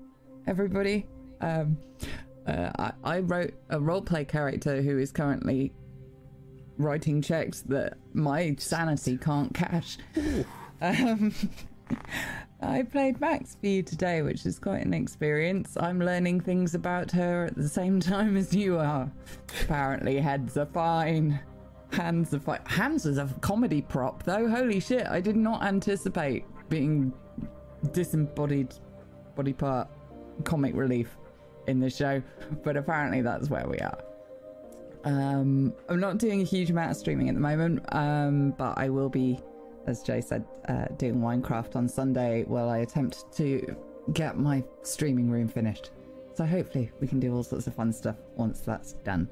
[0.46, 1.06] everybody.
[1.40, 1.78] Um,
[2.46, 5.72] uh, I I wrote a roleplay character who is currently
[6.78, 9.98] writing checks that my sanity can't cash.
[10.80, 11.34] Um,
[12.60, 15.76] I played Max for you today, which is quite an experience.
[15.78, 19.10] I'm learning things about her at the same time as you are.
[19.62, 21.38] Apparently, heads are fine.
[21.92, 22.60] Hands are fine.
[22.66, 24.48] Hands is a comedy prop, though.
[24.48, 27.12] Holy shit, I did not anticipate being
[27.92, 28.74] disembodied
[29.34, 29.88] body part
[30.44, 31.16] comic relief
[31.68, 32.22] in this show,
[32.64, 33.98] but apparently that's where we are.
[35.06, 38.88] Um, I'm not doing a huge amount of streaming at the moment, um, but I
[38.88, 39.38] will be,
[39.86, 43.76] as Jay said, uh, doing Minecraft on Sunday while I attempt to
[44.12, 45.90] get my streaming room finished.
[46.34, 49.28] So hopefully we can do all sorts of fun stuff once that's done.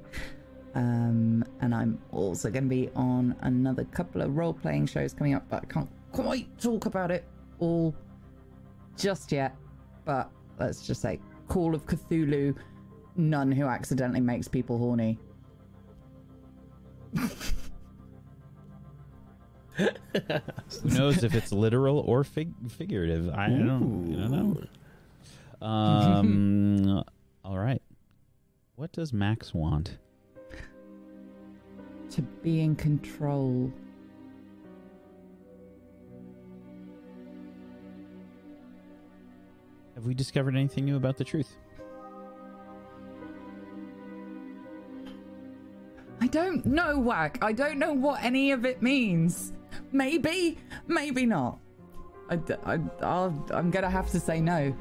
[0.76, 5.34] Um, and I'm also going to be on another couple of role playing shows coming
[5.34, 7.24] up, but I can't quite talk about it
[7.58, 7.94] all
[8.96, 9.56] just yet.
[10.04, 10.30] But
[10.60, 12.56] let's just say Call of Cthulhu,
[13.16, 15.18] none who accidentally makes people horny.
[19.76, 23.28] Who knows if it's literal or fig- figurative?
[23.30, 24.68] I don't, I don't
[25.60, 25.66] know.
[25.66, 27.04] Um,
[27.44, 27.82] all right.
[28.76, 29.98] What does Max want?
[32.10, 33.72] To be in control.
[39.94, 41.56] Have we discovered anything new about the truth?
[46.24, 47.36] I don't know, Whack.
[47.42, 49.52] I don't know what any of it means.
[49.92, 51.58] Maybe, maybe not.
[52.30, 54.74] I, I, I'll, I'm gonna have to say no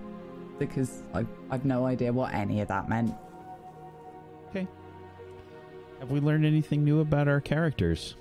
[0.57, 3.13] because I, I've no idea what any of that meant.
[4.51, 4.65] Okay.
[5.99, 8.15] Have we learned anything new about our characters?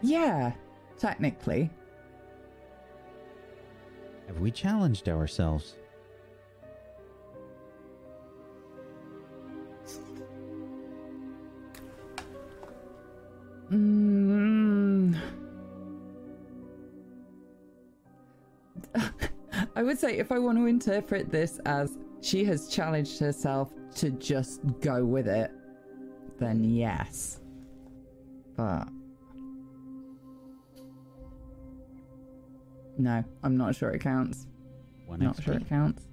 [0.00, 0.52] Yeah,
[0.96, 1.70] technically.
[4.28, 5.74] Have we challenged ourselves?
[13.72, 15.18] Mm.
[19.76, 24.10] I would say if I want to interpret this as she has challenged herself to
[24.10, 25.50] just go with it,
[26.38, 27.40] then yes.
[28.56, 28.88] But
[32.98, 34.46] no, I'm not sure it counts.
[35.06, 35.44] One Not XP.
[35.44, 36.06] sure it counts.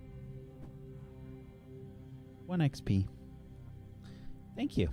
[2.45, 3.05] One XP.
[4.55, 4.89] Thank you.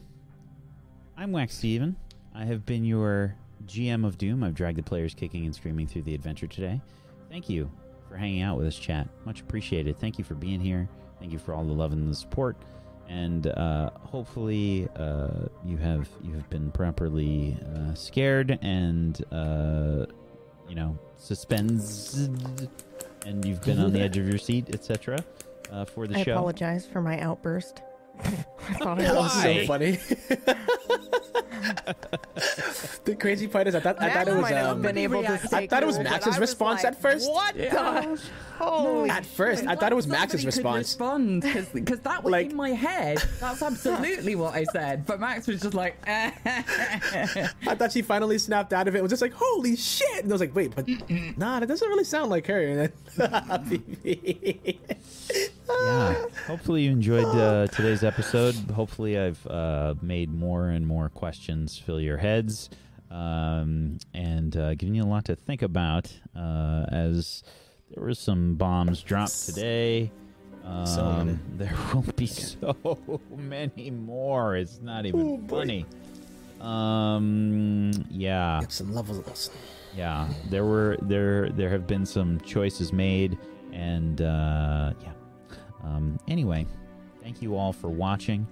[1.17, 1.97] I'm Wax Steven.
[2.37, 3.35] I have been your
[3.67, 4.45] GM of Doom.
[4.45, 6.83] I've dragged the players kicking and screaming through the adventure today.
[7.31, 7.71] Thank you
[8.09, 9.09] for hanging out with us, chat.
[9.25, 9.99] Much appreciated.
[9.99, 10.87] Thank you for being here.
[11.19, 12.57] Thank you for all the love and the support.
[13.09, 20.05] And uh, hopefully, uh, you have you have been properly uh, scared and uh,
[20.69, 22.69] you know suspended,
[23.25, 25.25] and you've been on the edge of your seat, etc.
[25.71, 26.33] Uh, for the I show.
[26.33, 27.81] I apologize for my outburst.
[28.69, 29.93] I thought I That was was so funny.
[33.05, 34.53] the crazy part is, I thought, I thought it was.
[34.53, 37.31] Um, been able to I thought it was Max's was response like, at first.
[37.31, 38.21] What the?
[38.59, 40.89] Holy At first, I thought it was Max's response.
[40.89, 41.43] respond
[41.75, 43.19] because that was Like- in my head.
[43.39, 45.05] That's absolutely what I said.
[45.07, 48.99] But Max was just like, I thought she finally snapped out of it.
[48.99, 50.25] It was just like, holy shit!
[50.25, 50.89] And I was like, wait, but
[51.37, 52.61] nah, that doesn't really sound like her.
[52.63, 53.83] And then
[55.69, 56.15] yeah.
[56.47, 58.55] Hopefully you enjoyed uh, today's episode.
[58.75, 62.71] Hopefully I've uh, made more and more questions fill your heads,
[63.11, 66.13] um, and uh, given you a lot to think about.
[66.37, 67.43] Uh, as
[67.95, 70.11] there were some bombs dropped today.
[70.65, 71.39] Um, So.
[71.59, 74.57] There will be so many more.
[74.57, 75.87] It's not even Oh, funny.
[76.61, 77.93] Um.
[78.11, 78.59] Yeah.
[78.61, 79.51] Get some levels.
[79.97, 83.39] Yeah, there were there there have been some choices made,
[83.73, 85.13] and uh, yeah.
[85.87, 86.67] Um, anyway,
[87.23, 88.47] thank you all for watching.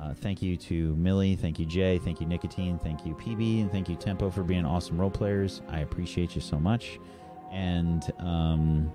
[0.00, 3.72] Uh, thank you to Millie, thank you Jay, thank you Nikatine, thank you PB, and
[3.72, 5.62] thank you Tempo for being awesome role players.
[5.68, 6.98] I appreciate you so much,
[7.52, 8.92] and um,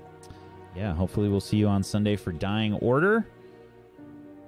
[0.75, 3.25] yeah, hopefully we'll see you on Sunday for Dying Order,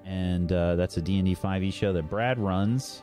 [0.06, 3.02] and uh, that's a D and D five E show that Brad runs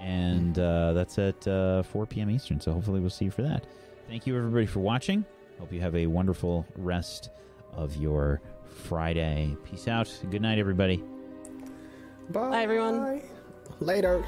[0.00, 2.30] and uh, that's at uh, 4 p.m.
[2.30, 2.60] Eastern.
[2.60, 3.66] So hopefully we'll see you for that.
[4.08, 5.24] Thank you everybody for watching.
[5.58, 7.30] Hope you have a wonderful rest
[7.74, 8.40] of your
[8.80, 9.56] Friday.
[9.64, 10.12] Peace out.
[10.30, 11.02] Good night, everybody.
[12.30, 13.22] Bye, everyone.
[13.80, 14.24] Later.